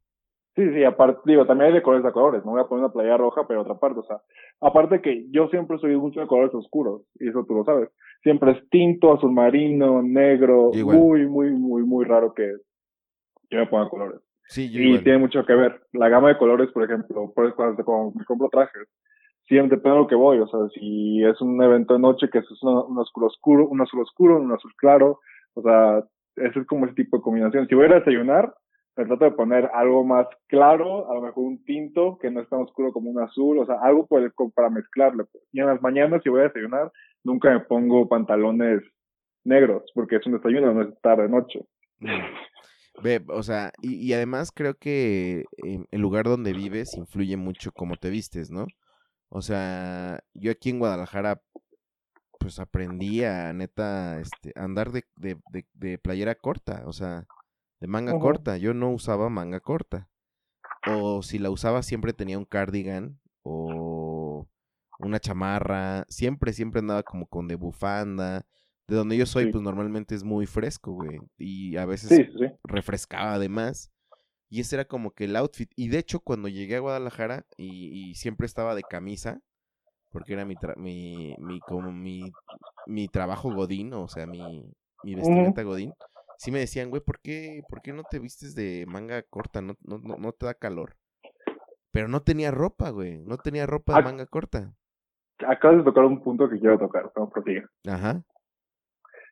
Sí, 0.60 0.74
sí, 0.74 0.84
aparte, 0.84 1.22
digo, 1.24 1.46
también 1.46 1.70
hay 1.70 1.74
de 1.76 1.82
colores 1.82 2.06
a 2.06 2.12
colores, 2.12 2.44
no 2.44 2.52
voy 2.52 2.60
a 2.60 2.66
poner 2.66 2.84
una 2.84 2.92
playa 2.94 3.16
roja, 3.16 3.48
pero 3.48 3.62
otra 3.62 3.76
parte, 3.76 4.00
o 4.00 4.04
sea, 4.04 4.18
aparte 4.60 5.02
que 5.02 5.26
yo 5.32 5.48
siempre 5.48 5.78
soy 5.78 5.96
mucho 5.96 6.20
de 6.20 6.28
colores 6.28 6.54
oscuros, 6.54 7.04
y 7.18 7.30
eso 7.30 7.46
tú 7.48 7.54
lo 7.54 7.64
sabes. 7.64 7.90
Siempre 8.24 8.52
es 8.52 8.70
tinto, 8.70 9.14
azul 9.14 9.32
marino, 9.32 10.02
negro, 10.02 10.72
Igual. 10.74 10.98
muy, 10.98 11.26
muy, 11.28 11.52
muy, 11.52 11.84
muy 11.84 12.04
raro 12.04 12.34
que 12.34 12.52
yo 13.50 13.60
me 13.60 13.68
ponga 13.68 13.88
colores. 13.88 14.20
Sí, 14.48 14.70
yo 14.70 14.82
Y 14.82 14.88
igual. 14.88 15.04
tiene 15.04 15.20
mucho 15.20 15.46
que 15.46 15.54
ver. 15.54 15.82
La 15.94 16.10
gama 16.10 16.28
de 16.28 16.38
colores, 16.38 16.70
por 16.74 16.84
ejemplo, 16.84 17.32
por 17.34 17.56
cuando, 17.56 17.86
cuando 17.86 18.12
me 18.20 18.26
compro 18.26 18.50
trajes, 18.50 18.90
siempre 19.48 19.78
depende 19.78 19.96
de 19.96 20.02
lo 20.04 20.08
que 20.08 20.16
voy, 20.16 20.40
o 20.40 20.48
sea, 20.48 20.60
si 20.74 21.24
es 21.24 21.40
un 21.40 21.64
evento 21.64 21.94
de 21.94 22.02
noche 22.02 22.30
que 22.30 22.40
es 22.40 22.46
un 22.64 23.00
azul 23.00 23.24
oscuro, 23.24 23.66
un 23.70 23.80
azul 23.80 24.02
oscuro, 24.02 24.38
un 24.42 24.52
azul 24.52 24.74
claro, 24.76 25.20
o 25.54 25.62
sea, 25.62 26.04
ese 26.36 26.60
es 26.60 26.68
como 26.68 26.86
ese 26.86 26.96
tipo 26.96 27.16
de 27.16 27.24
combinación. 27.24 27.66
Si 27.68 27.76
voy 27.76 27.86
a 27.86 27.96
desayunar, 28.00 28.54
me 29.00 29.06
trato 29.06 29.24
de 29.24 29.32
poner 29.32 29.70
algo 29.74 30.04
más 30.04 30.28
claro, 30.48 31.10
a 31.10 31.16
lo 31.16 31.22
mejor 31.22 31.46
un 31.46 31.64
tinto 31.64 32.18
que 32.22 32.30
no 32.30 32.42
es 32.42 32.50
tan 32.50 32.60
oscuro 32.60 32.92
como 32.92 33.10
un 33.10 33.22
azul, 33.22 33.60
o 33.60 33.66
sea, 33.66 33.78
algo 33.82 34.06
para 34.54 34.70
mezclarlo. 34.70 35.26
Pues. 35.32 35.42
Y 35.54 35.62
en 35.62 35.68
las 35.68 35.82
mañanas, 35.82 36.22
si 36.22 36.28
voy 36.28 36.42
a 36.42 36.50
desayunar, 36.50 36.92
nunca 37.24 37.50
me 37.50 37.62
pongo 37.62 38.10
pantalones 38.10 38.82
negros, 39.46 39.90
porque 39.96 40.18
es 40.18 40.26
un 40.26 40.34
desayuno, 40.34 40.74
no 40.74 40.82
es 40.82 41.02
tarde, 41.02 41.30
noche. 41.30 41.66
Ve, 43.02 43.24
o 43.30 43.42
sea, 43.42 43.72
y, 43.82 44.12
además 44.12 44.52
creo 44.54 44.74
que 44.74 45.46
el 45.64 46.02
lugar 46.02 46.26
donde 46.26 46.52
vives 46.52 46.98
influye 46.98 47.38
mucho 47.38 47.72
cómo 47.72 47.96
te 47.96 48.10
vistes, 48.10 48.52
¿no? 48.52 48.66
O 49.30 49.42
sea, 49.42 50.20
yo 50.34 50.52
aquí 50.52 50.72
en 50.72 50.80
Guadalajara, 50.80 51.42
pues 52.38 52.60
aprendí 52.60 53.24
a 53.24 53.54
neta 53.54 54.20
este, 54.20 54.52
andar 54.60 54.92
de, 54.92 55.06
de, 55.16 55.38
de, 55.74 55.98
playera 56.00 56.36
corta, 56.36 56.84
o 56.86 56.92
sea, 56.92 57.26
de 57.80 57.88
manga 57.88 58.18
corta. 58.20 58.58
Yo 58.58 58.74
no 58.74 58.92
usaba 58.92 59.30
manga 59.30 59.60
corta. 59.60 60.10
O 60.88 61.22
si 61.22 61.40
la 61.40 61.50
usaba 61.50 61.84
siempre 61.84 62.14
tenía 62.14 62.38
un 62.38 62.46
cardigan 62.46 63.20
o 63.44 64.48
una 65.00 65.20
chamarra. 65.20 66.06
Siempre, 66.10 66.54
siempre 66.54 66.80
andaba 66.80 67.04
como 67.04 67.28
con 67.28 67.48
de 67.48 67.56
bufanda. 67.56 68.46
De 68.88 68.96
donde 68.96 69.18
yo 69.18 69.26
soy, 69.26 69.52
pues 69.52 69.64
normalmente 69.64 70.16
es 70.16 70.24
muy 70.24 70.46
fresco, 70.46 70.94
güey. 70.94 71.20
Y 71.38 71.78
a 71.78 71.86
veces 71.86 72.28
refrescaba 72.64 73.34
además. 73.34 73.92
Y 74.50 74.62
ese 74.62 74.78
era 74.78 74.86
como 74.86 75.12
que 75.12 75.26
el 75.26 75.36
outfit. 75.36 75.72
Y 75.76 75.90
de 75.90 76.00
hecho, 76.00 76.22
cuando 76.22 76.48
llegué 76.48 76.78
a 76.78 76.80
Guadalajara 76.80 77.46
y, 77.56 78.16
siempre 78.16 78.48
estaba 78.48 78.74
de 78.74 78.82
camisa, 78.82 79.42
porque 80.10 80.34
era 80.34 80.44
mi, 80.44 80.56
mi, 80.78 81.36
mi, 81.38 81.60
como 81.60 81.92
mi, 81.92 82.32
mi 82.88 83.08
trabajo 83.08 83.54
godín, 83.54 83.94
o 83.94 84.08
sea, 84.08 84.26
mi, 84.26 84.74
mi 85.04 85.14
vestimenta 85.14 85.62
godín, 85.62 85.94
sí 86.40 86.52
me 86.52 86.60
decían, 86.60 86.90
güey, 86.90 87.02
¿por 87.02 87.20
qué, 87.20 87.62
¿por 87.68 87.82
qué 87.82 87.92
no 87.92 88.04
te 88.10 88.18
vistes 88.18 88.56
de 88.56 88.86
manga 88.88 89.22
corta? 89.24 89.62
No, 89.62 89.76
no, 89.84 90.18
no, 90.18 90.32
te 90.32 90.46
da 90.46 90.54
calor. 90.54 90.96
Pero 91.92 92.08
no 92.08 92.22
tenía 92.22 92.50
ropa, 92.50 92.92
güey. 92.92 93.20
No 93.20 93.38
tenía 93.38 93.66
ropa 93.66 93.98
de 93.98 94.04
manga 94.04 94.26
corta. 94.26 94.74
Acabas 95.46 95.80
de 95.80 95.84
tocar 95.84 96.06
un 96.06 96.24
punto 96.24 96.50
que 96.50 96.60
quiero 96.60 96.80
tocar, 96.80 97.12
no 97.16 97.30
prosigue. 97.30 97.66
Ajá. 97.86 98.22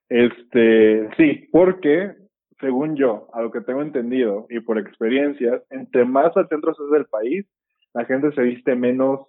Este, 0.10 1.10
sí, 1.16 1.48
porque, 1.52 2.14
según 2.60 2.98
yo, 2.98 3.30
a 3.34 3.42
lo 3.42 3.52
que 3.52 3.62
tengo 3.62 3.82
entendido 3.82 4.46
y 4.50 4.60
por 4.60 4.78
experiencias, 4.78 5.62
entre 5.70 6.04
más 6.04 6.36
al 6.36 6.50
centro 6.50 6.72
es 6.72 6.92
del 6.92 7.06
país, 7.06 7.46
la 7.94 8.04
gente 8.06 8.34
se 8.34 8.42
viste 8.42 8.76
menos 8.76 9.28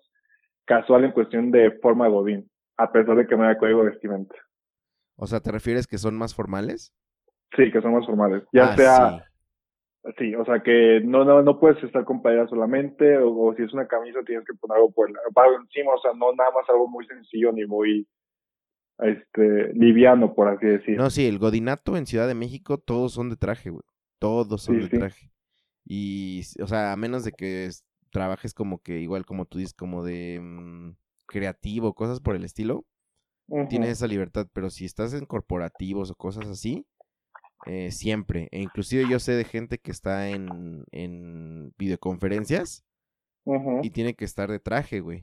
casual 0.64 1.04
en 1.04 1.12
cuestión 1.12 1.52
de 1.52 1.78
forma 1.80 2.08
godín, 2.08 2.50
a 2.76 2.90
pesar 2.90 3.16
de 3.16 3.26
que 3.26 3.36
no 3.36 3.44
haya 3.44 3.58
código 3.58 3.84
de 3.84 3.90
vestimenta. 3.90 4.34
O 5.16 5.26
sea, 5.26 5.40
¿te 5.40 5.52
refieres 5.52 5.86
que 5.86 5.98
son 5.98 6.16
más 6.16 6.34
formales? 6.34 6.92
Sí, 7.56 7.70
que 7.70 7.80
son 7.80 7.94
más 7.94 8.06
formales. 8.06 8.44
Ya 8.52 8.72
ah, 8.72 8.76
sea, 8.76 9.24
sí. 10.18 10.34
o 10.34 10.44
sea 10.44 10.60
que 10.60 11.00
no, 11.04 11.24
no, 11.24 11.42
no 11.42 11.58
puedes 11.58 11.82
estar 11.82 12.04
con 12.04 12.22
playera 12.22 12.46
solamente, 12.48 13.18
o, 13.18 13.54
si 13.56 13.62
es 13.62 13.72
una 13.72 13.86
camisa 13.86 14.20
tienes 14.26 14.44
que 14.46 14.54
poner 14.54 14.76
algo 14.76 14.90
por 14.90 15.08
algo 15.08 15.60
encima, 15.60 15.92
o 15.94 16.00
sea, 16.00 16.12
no 16.12 16.32
nada 16.34 16.50
más 16.50 16.68
algo 16.68 16.88
muy 16.88 17.06
sencillo 17.06 17.52
ni 17.52 17.66
muy 17.66 18.06
este 18.98 19.72
liviano, 19.74 20.34
por 20.34 20.48
así 20.48 20.66
decirlo. 20.66 21.04
No, 21.04 21.10
sí, 21.10 21.26
el 21.26 21.38
godinato 21.38 21.96
en 21.96 22.06
Ciudad 22.06 22.26
de 22.26 22.34
México 22.34 22.78
todos 22.78 23.12
son 23.12 23.30
de 23.30 23.36
traje, 23.36 23.70
güey. 23.70 23.84
Todos 24.18 24.62
son 24.62 24.80
de 24.80 24.88
traje. 24.88 25.30
Y, 25.84 26.42
o 26.60 26.66
sea, 26.66 26.92
a 26.92 26.96
menos 26.96 27.24
de 27.24 27.32
que 27.32 27.68
trabajes 28.10 28.54
como 28.54 28.82
que 28.82 28.98
igual 28.98 29.24
como 29.24 29.46
tú 29.46 29.58
dices, 29.58 29.74
como 29.74 30.04
de 30.04 30.40
mm, 30.42 30.96
creativo, 31.26 31.94
cosas 31.94 32.20
por 32.20 32.34
el 32.34 32.44
estilo, 32.44 32.84
tienes 33.68 33.90
esa 33.90 34.06
libertad, 34.06 34.46
pero 34.52 34.68
si 34.68 34.84
estás 34.84 35.14
en 35.14 35.24
corporativos 35.24 36.10
o 36.10 36.14
cosas 36.14 36.46
así, 36.48 36.86
eh, 37.68 37.90
siempre. 37.90 38.48
E 38.50 38.60
inclusive 38.60 39.06
yo 39.08 39.18
sé 39.18 39.32
de 39.32 39.44
gente 39.44 39.78
que 39.78 39.90
está 39.90 40.30
en, 40.30 40.84
en 40.90 41.74
videoconferencias 41.78 42.84
y 43.82 43.90
tiene 43.90 44.14
que 44.14 44.24
estar 44.24 44.50
de 44.50 44.58
traje, 44.58 45.00
güey. 45.00 45.22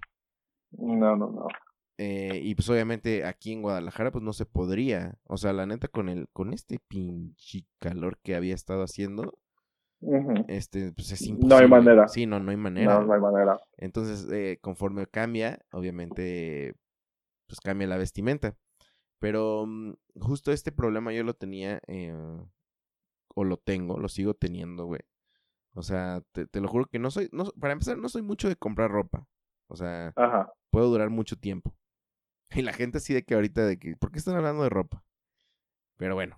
No, 0.72 1.16
no, 1.16 1.32
no. 1.32 1.48
Eh, 1.98 2.42
y 2.44 2.56
pues 2.56 2.70
obviamente 2.70 3.24
aquí 3.26 3.54
en 3.54 3.62
Guadalajara 3.62 4.12
pues 4.12 4.24
no 4.24 4.32
se 4.32 4.46
podría. 4.46 5.18
O 5.24 5.38
sea, 5.38 5.54
la 5.54 5.66
neta 5.66 5.88
con 5.88 6.08
el 6.08 6.28
con 6.34 6.54
este 6.54 6.80
pinche 6.88 7.66
calor 7.80 8.20
que 8.22 8.36
había 8.36 8.54
estado 8.54 8.84
haciendo, 8.84 9.40
este 10.48 10.92
pues 10.92 11.12
es 11.14 11.22
imposible. 11.24 11.56
No 11.56 11.62
hay 11.62 11.68
manera. 11.68 12.08
Sí, 12.08 12.26
no, 12.28 12.40
no 12.40 12.52
hay 12.52 12.58
manera. 12.58 13.00
No, 13.00 13.06
no 13.06 13.14
hay 13.14 13.22
manera. 13.22 13.60
Entonces, 13.78 14.32
eh, 14.32 14.60
conforme 14.62 15.08
cambia, 15.08 15.60
obviamente 15.72 16.76
pues 17.48 17.60
cambia 17.60 17.88
la 17.88 17.98
vestimenta. 17.98 18.56
Pero 19.20 19.66
mm, 19.66 19.94
justo 20.20 20.52
este 20.52 20.72
problema 20.72 21.14
yo 21.14 21.24
lo 21.24 21.34
tenía, 21.34 21.80
eh, 21.88 22.14
o 23.36 23.44
lo 23.44 23.58
tengo, 23.58 24.00
lo 24.00 24.10
sigo 24.10 24.34
teniendo, 24.34 24.86
güey. 24.86 25.02
O 25.74 25.82
sea, 25.82 26.22
te, 26.32 26.48
te, 26.48 26.62
lo 26.62 26.68
juro 26.68 26.86
que 26.86 27.00
no 27.00 27.12
soy, 27.12 27.30
no, 27.32 27.46
para 27.60 27.74
empezar, 27.74 27.98
no 27.98 28.08
soy 28.08 28.22
mucho 28.22 28.48
de 28.48 28.56
comprar 28.56 28.90
ropa. 28.90 29.28
O 29.68 29.76
sea, 29.76 30.14
puedo 30.70 30.88
durar 30.88 31.10
mucho 31.10 31.36
tiempo. 31.36 31.76
Y 32.56 32.62
la 32.62 32.74
gente 32.74 33.00
así 33.00 33.14
de 33.14 33.24
que 33.24 33.34
ahorita 33.34 33.66
de 33.66 33.80
que, 33.80 33.96
¿por 33.98 34.12
qué 34.12 34.20
están 34.20 34.36
hablando 34.36 34.64
de 34.64 34.70
ropa? 34.70 35.04
Pero 35.98 36.14
bueno. 36.14 36.38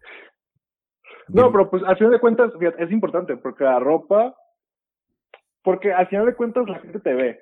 No, 1.28 1.52
pero 1.52 1.70
pues 1.70 1.84
al 1.84 1.98
final 1.98 2.14
de 2.14 2.20
cuentas, 2.20 2.54
es 2.80 2.92
importante, 2.92 3.36
porque 3.36 3.66
la 3.66 3.80
ropa, 3.80 4.34
porque 5.62 5.92
al 5.92 6.08
final 6.08 6.26
de 6.26 6.36
cuentas 6.36 6.68
la 6.70 6.80
gente 6.80 7.02
te 7.02 7.14
ve. 7.14 7.42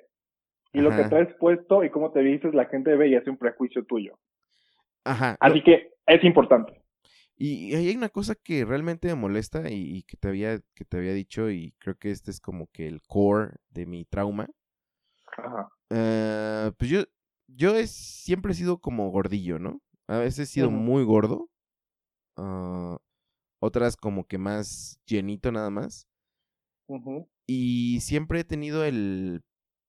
Y 0.72 0.80
lo 0.80 0.90
que 0.90 1.04
traes 1.04 1.32
puesto 1.38 1.84
y 1.84 1.90
cómo 1.90 2.10
te 2.10 2.20
vistes, 2.20 2.54
la 2.54 2.66
gente 2.66 2.96
ve 2.96 3.08
y 3.08 3.14
hace 3.14 3.30
un 3.30 3.38
prejuicio 3.38 3.84
tuyo. 3.84 4.18
Ajá. 5.06 5.36
Así 5.40 5.62
que 5.62 5.92
es 6.06 6.24
importante. 6.24 6.82
Y, 7.38 7.74
hay 7.74 7.94
una 7.94 8.08
cosa 8.08 8.34
que 8.34 8.64
realmente 8.64 9.08
me 9.08 9.14
molesta 9.14 9.70
y, 9.70 10.02
que 10.04 10.16
te 10.16 10.28
había 10.28 10.58
que 10.74 10.84
te 10.84 10.96
había 10.96 11.12
dicho 11.12 11.50
y 11.50 11.74
creo 11.78 11.96
que 11.96 12.10
este 12.10 12.30
es 12.30 12.40
como 12.40 12.66
que 12.68 12.86
el 12.86 13.02
core 13.02 13.56
de 13.70 13.86
mi 13.86 14.04
trauma. 14.04 14.48
Ajá. 15.36 15.68
Eh, 15.90 16.72
pues 16.78 16.90
yo 16.90 17.04
yo 17.48 17.76
he, 17.76 17.86
siempre 17.86 18.52
he 18.52 18.54
sido 18.54 18.78
como 18.78 19.10
gordillo, 19.10 19.58
¿no? 19.58 19.80
A 20.08 20.18
veces 20.18 20.48
he 20.48 20.52
sido 20.52 20.70
muy 20.70 21.04
gordo. 21.04 21.48
Ah, 22.36 22.98
otras 23.60 23.96
como 23.96 24.26
que 24.26 24.38
más 24.38 25.00
llenito 25.06 25.52
nada 25.52 25.70
más. 25.70 26.08
Y 27.46 28.00
siempre 28.00 28.40
he 28.40 28.44
tenido 28.44 28.84
el 28.84 29.42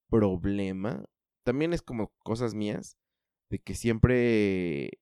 problema. 0.09 1.05
También 1.43 1.73
es 1.73 1.81
como 1.81 2.11
cosas 2.23 2.53
mías. 2.53 2.97
De 3.49 3.59
que 3.59 3.75
siempre 3.75 4.99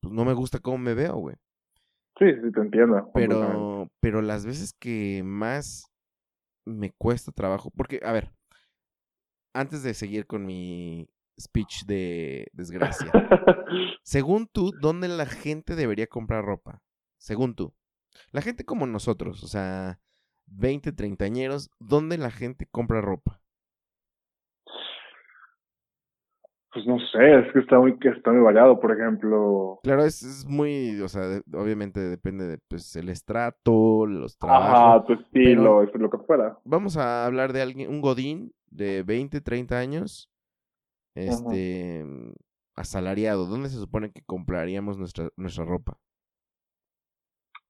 pues 0.00 0.12
no 0.12 0.24
me 0.24 0.32
gusta 0.32 0.58
cómo 0.58 0.78
me 0.78 0.94
veo, 0.94 1.16
güey. 1.16 1.36
Sí, 2.18 2.26
sí, 2.42 2.52
te 2.52 2.60
entiendo. 2.60 3.10
Pero, 3.14 3.88
pero 4.00 4.20
las 4.22 4.44
veces 4.44 4.74
que 4.78 5.22
más 5.24 5.90
me 6.66 6.92
cuesta 6.92 7.32
trabajo, 7.32 7.70
porque, 7.70 8.00
a 8.04 8.12
ver, 8.12 8.32
antes 9.54 9.82
de 9.82 9.94
seguir 9.94 10.26
con 10.26 10.44
mi 10.44 11.08
speech 11.40 11.84
de 11.86 12.48
desgracia, 12.52 13.10
según 14.02 14.46
tú, 14.46 14.72
¿dónde 14.80 15.08
la 15.08 15.26
gente 15.26 15.76
debería 15.76 16.06
comprar 16.06 16.44
ropa? 16.44 16.82
Según 17.18 17.54
tú. 17.54 17.74
La 18.32 18.42
gente 18.42 18.64
como 18.64 18.86
nosotros, 18.86 19.42
o 19.42 19.48
sea, 19.48 20.00
20, 20.46 20.92
treintañeros, 20.92 21.70
¿dónde 21.78 22.18
la 22.18 22.30
gente 22.30 22.66
compra 22.66 23.00
ropa? 23.00 23.39
Pues 26.72 26.86
no 26.86 26.98
sé, 27.00 27.40
es 27.40 27.52
que 27.52 27.58
está 27.58 27.80
muy, 27.80 27.98
que 27.98 28.10
está 28.10 28.30
muy 28.30 28.42
variado, 28.42 28.78
por 28.78 28.92
ejemplo. 28.92 29.80
Claro, 29.82 30.04
es, 30.04 30.22
es 30.22 30.46
muy, 30.46 31.00
o 31.00 31.08
sea, 31.08 31.40
obviamente 31.52 31.98
depende 31.98 32.46
de, 32.46 32.58
pues, 32.58 32.94
el 32.94 33.08
estrato, 33.08 34.06
los 34.06 34.38
trabajos. 34.38 34.68
Ajá, 34.68 35.04
tu 35.04 35.14
estilo, 35.14 35.82
es 35.82 35.92
lo 35.94 36.08
que 36.08 36.18
fuera. 36.18 36.58
Vamos 36.64 36.96
a 36.96 37.26
hablar 37.26 37.52
de 37.52 37.62
alguien, 37.62 37.90
un 37.90 38.00
godín 38.00 38.52
de 38.70 39.02
20, 39.02 39.40
30 39.40 39.78
años, 39.78 40.30
este, 41.16 42.04
asalariado. 42.76 43.46
¿Dónde 43.46 43.68
se 43.68 43.78
supone 43.78 44.12
que 44.12 44.22
compraríamos 44.24 44.96
nuestra, 44.96 45.28
nuestra 45.36 45.64
ropa? 45.64 45.96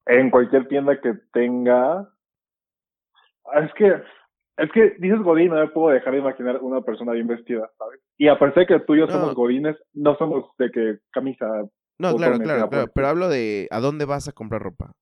En 0.05 0.31
cualquier 0.31 0.69
tienda 0.69 1.01
que 1.01 1.15
tenga... 1.33 2.13
Ah, 3.47 3.61
es 3.65 3.73
que 3.75 4.03
es 4.61 4.71
que 4.73 4.97
dices 4.99 5.21
Godín, 5.23 5.49
no 5.49 5.57
me 5.57 5.69
puedo 5.69 5.89
dejar 5.89 6.13
de 6.13 6.21
imaginar 6.21 6.59
una 6.61 6.83
persona 6.83 7.13
bien 7.13 7.27
vestida, 7.27 7.71
¿sabes? 7.79 8.01
Y 8.19 8.29
a 8.29 8.39
pesar 8.39 8.55
de 8.55 8.67
que 8.67 8.81
tú 8.81 8.95
y 8.95 9.01
yo 9.01 9.07
somos 9.09 9.35
Godines, 9.35 9.77
no 9.95 10.17
somos 10.17 10.45
de 10.59 10.71
que 10.71 10.99
camisa. 11.11 11.47
No, 11.99 12.15
claro, 12.17 12.39
claro, 12.39 12.69
claro. 12.69 12.91
Pero 12.95 13.09
hablo 13.09 13.29
de 13.29 13.69
a 13.71 13.81
dónde 13.81 14.05
vas 14.05 14.29
a 14.29 14.33
comprar 14.33 14.63
ropa. 14.63 14.93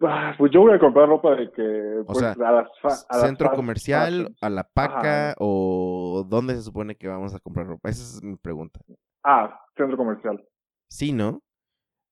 Ah, 0.00 0.34
pues 0.36 0.52
yo 0.52 0.60
voy 0.60 0.74
a 0.74 0.78
comprar 0.78 1.08
ropa 1.08 1.34
de 1.36 1.50
que. 1.52 2.02
Pues, 2.06 2.22
a 2.22 2.52
las 2.52 3.06
centro 3.22 3.50
comercial, 3.52 4.34
a 4.40 4.50
la 4.50 4.64
paca 4.64 5.34
o 5.38 6.26
dónde 6.28 6.54
se 6.54 6.62
supone 6.62 6.96
que 6.96 7.08
vamos 7.08 7.34
a 7.34 7.40
comprar 7.40 7.66
ropa. 7.66 7.88
Esa 7.88 8.02
es 8.02 8.22
mi 8.22 8.36
pregunta. 8.36 8.80
Ah, 9.24 9.58
centro 9.76 9.96
comercial. 9.96 10.44
Sí, 10.88 11.12
¿no? 11.12 11.40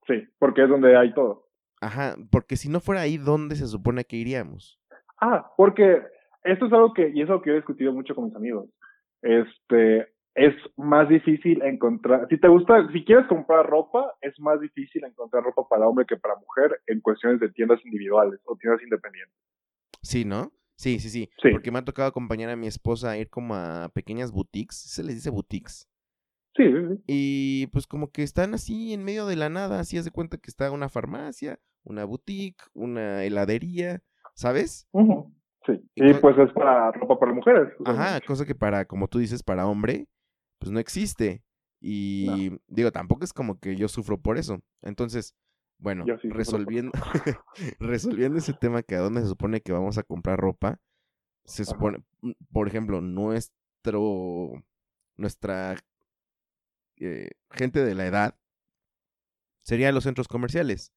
Sí, 0.07 0.15
porque 0.39 0.63
es 0.65 0.69
donde 0.69 0.97
hay 0.97 1.13
todo. 1.13 1.49
Ajá, 1.83 2.17
porque 2.31 2.57
si 2.57 2.69
no 2.69 2.81
fuera 2.81 3.03
ahí, 3.03 3.19
¿dónde 3.19 3.57
se 3.57 3.67
supone 3.67 4.05
que 4.05 4.17
iríamos? 4.17 4.80
Ah, 5.21 5.53
porque 5.57 6.03
esto 6.45 6.67
es 6.67 6.73
algo 6.73 6.93
que, 6.95 7.11
y 7.15 7.23
es 7.23 7.29
algo 7.29 7.43
que 7.43 7.51
he 7.51 7.57
discutido 7.57 7.93
mucho 7.93 8.15
con 8.15 8.25
mis 8.25 8.37
amigos. 8.37 8.71
Este, 9.23 10.09
es 10.35 10.55
más 10.77 11.09
difícil 11.09 11.63
encontrar, 11.63 12.27
si 12.29 12.39
te 12.39 12.49
gusta, 12.49 12.89
si 12.93 13.05
quieres 13.05 13.27
comprar 13.27 13.67
ropa, 13.67 14.15
es 14.21 14.39
más 14.41 14.61
difícil 14.61 15.05
encontrar 15.05 15.43
ropa 15.43 15.69
para 15.69 15.87
hombre 15.87 16.07
que 16.07 16.17
para 16.17 16.37
mujer 16.37 16.81
en 16.87 17.01
cuestiones 17.01 17.41
de 17.41 17.51
tiendas 17.51 17.85
individuales 17.85 18.41
o 18.45 18.57
tiendas 18.57 18.83
independientes. 18.83 19.37
Sí, 20.03 20.25
¿no? 20.25 20.53
Sí, 20.77 20.99
sí, 20.99 21.11
sí, 21.11 21.29
Sí. 21.43 21.51
Porque 21.53 21.71
me 21.71 21.79
ha 21.79 21.85
tocado 21.85 22.09
acompañar 22.09 22.49
a 22.49 22.57
mi 22.57 22.67
esposa 22.67 23.11
a 23.11 23.19
ir 23.19 23.29
como 23.29 23.55
a 23.55 23.91
pequeñas 23.93 24.33
boutiques. 24.33 24.79
Se 24.79 25.05
les 25.05 25.17
dice 25.17 25.29
boutiques. 25.29 25.87
Sí, 26.57 26.65
sí, 26.65 26.79
sí. 26.89 27.03
Y 27.07 27.67
pues 27.67 27.87
como 27.87 28.11
que 28.11 28.23
están 28.23 28.55
así 28.55 28.95
en 28.95 29.05
medio 29.05 29.27
de 29.27 29.37
la 29.37 29.51
nada. 29.51 29.81
Así 29.81 29.99
haz 29.99 30.07
de 30.07 30.11
cuenta 30.11 30.39
que 30.39 30.49
está 30.51 30.71
una 30.73 30.89
farmacia, 30.89 31.59
una 31.85 32.07
boutique, 32.07 32.65
una 32.73 33.25
heladería, 33.25 34.03
¿sabes? 34.41 34.89
Sí, 35.67 35.73
Y 35.95 36.15
pues 36.15 36.39
es 36.39 36.51
para 36.55 36.91
ropa 36.93 37.19
para 37.19 37.35
mujeres. 37.35 37.75
Ajá, 37.85 38.19
cosa 38.23 38.47
que 38.47 38.55
para, 38.55 38.87
como 38.87 39.07
tú 39.07 39.19
dices, 39.19 39.43
para 39.43 39.67
hombre, 39.67 40.07
pues 40.59 40.73
no 40.73 40.81
existe. 40.81 41.43
Y 41.83 42.51
digo, 42.67 42.91
tampoco 42.91 43.25
es 43.25 43.35
como 43.35 43.59
que 43.59 43.77
yo 43.77 43.89
sufro 43.89 44.19
por 44.19 44.39
eso. 44.39 44.61
Entonces, 44.81 45.35
bueno, 45.79 46.07
sí 46.23 46.31
resolviendo, 46.31 46.93
resolviendo 47.79 48.39
ese 48.39 48.55
tema 48.55 48.83
que 48.83 48.95
a 48.95 49.01
dónde 49.01 49.21
se 49.21 49.29
supone 49.29 49.61
que 49.61 49.73
vamos 49.73 49.99
a 49.99 50.03
comprar 50.03 50.39
ropa, 50.39 50.79
se 51.45 51.63
Ajá. 51.63 51.73
supone, 51.73 51.99
mm, 52.23 52.33
por 52.51 52.67
ejemplo, 52.67 53.03
nuestro, 53.03 54.53
nuestra 55.17 55.77
eh, 56.97 57.31
gente 57.51 57.85
de 57.85 57.95
la 57.95 58.07
edad 58.07 58.39
sería 59.63 59.93
los 59.93 60.05
centros 60.05 60.29
comerciales. 60.29 60.95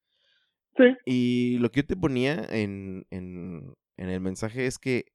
Y 1.05 1.57
lo 1.59 1.71
que 1.71 1.81
yo 1.81 1.87
te 1.87 1.95
ponía 1.95 2.45
en, 2.49 3.05
en, 3.09 3.73
en 3.97 4.09
el 4.09 4.19
mensaje 4.19 4.65
es 4.65 4.77
que 4.79 5.05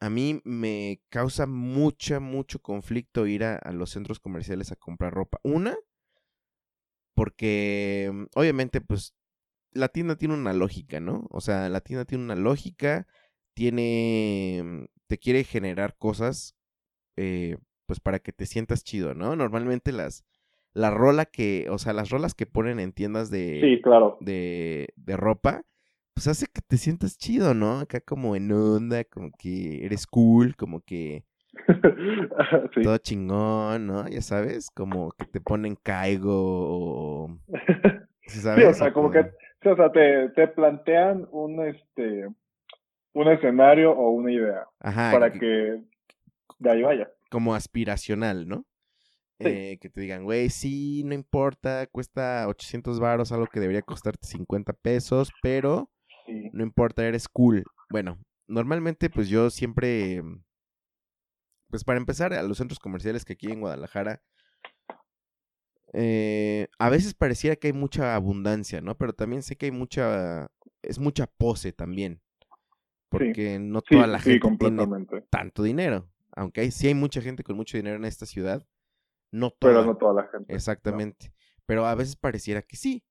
a 0.00 0.08
mí 0.08 0.40
me 0.44 1.02
causa 1.10 1.46
mucha, 1.46 2.20
mucho 2.20 2.60
conflicto 2.60 3.26
ir 3.26 3.44
a, 3.44 3.56
a 3.56 3.72
los 3.72 3.90
centros 3.90 4.18
comerciales 4.20 4.72
a 4.72 4.76
comprar 4.76 5.12
ropa. 5.12 5.38
Una, 5.42 5.76
porque 7.14 8.10
obviamente 8.34 8.80
pues 8.80 9.14
la 9.72 9.88
tienda 9.88 10.16
tiene 10.16 10.34
una 10.34 10.52
lógica, 10.52 11.00
¿no? 11.00 11.26
O 11.30 11.40
sea, 11.40 11.68
la 11.68 11.80
tienda 11.80 12.04
tiene 12.04 12.24
una 12.24 12.34
lógica, 12.34 13.06
tiene, 13.54 14.88
te 15.06 15.18
quiere 15.18 15.44
generar 15.44 15.96
cosas, 15.96 16.56
eh, 17.16 17.56
pues 17.86 18.00
para 18.00 18.18
que 18.20 18.32
te 18.32 18.46
sientas 18.46 18.84
chido, 18.84 19.14
¿no? 19.14 19.36
Normalmente 19.36 19.92
las, 19.92 20.24
la 20.74 20.90
rola 20.90 21.26
que, 21.26 21.68
o 21.70 21.78
sea, 21.78 21.92
las 21.92 22.10
rolas 22.10 22.34
que 22.34 22.46
ponen 22.46 22.80
en 22.80 22.92
tiendas 22.92 23.30
de, 23.30 23.60
sí, 23.60 23.80
claro. 23.82 24.16
de, 24.20 24.88
de 24.96 25.16
ropa, 25.16 25.62
pues 26.14 26.28
hace 26.28 26.46
que 26.46 26.60
te 26.62 26.76
sientas 26.78 27.18
chido, 27.18 27.54
¿no? 27.54 27.80
Acá 27.80 28.00
como 28.00 28.36
en 28.36 28.52
onda, 28.52 29.04
como 29.04 29.30
que 29.38 29.84
eres 29.84 30.06
cool, 30.06 30.56
como 30.56 30.80
que 30.82 31.24
sí. 32.74 32.82
todo 32.82 32.98
chingón, 32.98 33.86
¿no? 33.86 34.08
Ya 34.08 34.22
sabes, 34.22 34.70
como 34.70 35.10
que 35.12 35.26
te 35.26 35.40
ponen 35.40 35.76
caigo 35.76 36.32
o... 36.34 37.38
¿sí 38.26 38.40
Sí, 38.40 38.40
¿Sabes? 38.40 38.64
o 38.64 38.74
sea, 38.74 38.92
como 38.92 39.10
que, 39.10 39.22
sí, 39.62 39.68
o 39.68 39.76
sea, 39.76 39.90
te, 39.92 40.28
te 40.30 40.48
plantean 40.48 41.28
un, 41.32 41.64
este, 41.66 42.28
un 43.14 43.28
escenario 43.28 43.92
o 43.92 44.10
una 44.10 44.32
idea 44.32 44.66
Ajá, 44.80 45.12
para 45.12 45.32
que- 45.32 45.40
que 45.40 45.82
de 46.58 46.70
ahí 46.70 46.82
vaya. 46.82 47.10
como 47.30 47.54
aspiracional, 47.54 48.46
¿no? 48.48 48.64
Eh, 49.48 49.78
que 49.80 49.88
te 49.88 50.00
digan, 50.00 50.24
güey, 50.24 50.50
sí, 50.50 51.02
no 51.04 51.14
importa, 51.14 51.86
cuesta 51.86 52.46
800 52.48 53.00
varos, 53.00 53.32
algo 53.32 53.46
que 53.46 53.60
debería 53.60 53.82
costarte 53.82 54.26
50 54.26 54.72
pesos, 54.72 55.30
pero 55.42 55.90
Sí. 56.26 56.50
no 56.52 56.62
importa, 56.62 57.06
eres 57.06 57.28
cool. 57.28 57.64
Bueno, 57.88 58.18
normalmente 58.46 59.08
pues 59.10 59.28
yo 59.28 59.50
siempre, 59.50 60.22
pues 61.70 61.84
para 61.84 61.98
empezar, 61.98 62.32
a 62.34 62.42
los 62.42 62.58
centros 62.58 62.78
comerciales 62.78 63.24
que 63.24 63.32
aquí 63.32 63.50
en 63.50 63.60
Guadalajara, 63.60 64.22
eh, 65.92 66.68
a 66.78 66.88
veces 66.88 67.14
pareciera 67.14 67.56
que 67.56 67.68
hay 67.68 67.72
mucha 67.72 68.14
abundancia, 68.14 68.80
¿no? 68.80 68.96
Pero 68.96 69.12
también 69.12 69.42
sé 69.42 69.56
que 69.56 69.66
hay 69.66 69.72
mucha, 69.72 70.48
es 70.82 70.98
mucha 70.98 71.26
pose 71.26 71.72
también. 71.72 72.20
Porque 73.08 73.58
no 73.58 73.80
Sí, 73.80 73.94
toda 73.96 74.06
la 74.06 74.20
gente 74.20 74.56
tiene 74.56 74.86
tanto 75.30 75.64
dinero. 75.64 76.08
Aunque 76.32 76.60
hay, 76.60 76.70
sí 76.70 76.86
hay 76.86 76.94
mucha 76.94 77.20
gente 77.20 77.42
con 77.42 77.56
mucho 77.56 77.76
dinero 77.76 77.96
en 77.96 78.04
esta 78.04 78.24
ciudad, 78.24 78.64
no 79.32 79.50
toda. 79.50 79.72
Pero 79.72 79.84
no 79.84 79.96
toda 79.96 80.14
la 80.14 80.28
gente. 80.28 80.54
Exactamente. 80.54 81.32
Pero 81.66 81.86
a 81.86 81.94
veces 81.94 82.16
pareciera 82.16 82.62
que 82.62 82.76
sí. 82.76 83.04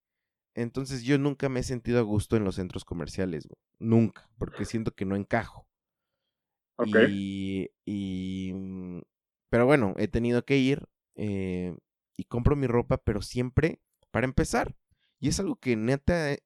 Entonces 0.55 1.03
yo 1.03 1.17
nunca 1.17 1.47
me 1.47 1.61
he 1.61 1.63
sentido 1.63 1.99
a 1.99 2.03
gusto 2.03 2.35
en 2.35 2.43
los 2.43 2.55
centros 2.55 2.83
comerciales, 2.83 3.47
güey. 3.47 3.59
Nunca. 3.79 4.29
Porque 4.37 4.65
siento 4.65 4.91
que 4.91 5.05
no 5.05 5.15
encajo. 5.15 5.67
Ok. 6.77 6.95
Y, 7.09 7.69
y, 7.85 8.51
mm, 8.53 9.01
Pero 9.49 9.65
bueno, 9.65 9.93
he 9.97 10.07
tenido 10.07 10.43
que 10.43 10.57
ir 10.57 10.87
eh, 11.15 11.75
y 12.17 12.25
compro 12.25 12.55
mi 12.55 12.67
ropa, 12.67 12.97
pero 12.97 13.21
siempre 13.21 13.81
para 14.11 14.25
empezar. 14.25 14.75
Y 15.19 15.29
es 15.29 15.39
algo 15.39 15.55
que 15.57 15.75
neta 15.75 16.33
eh, 16.33 16.43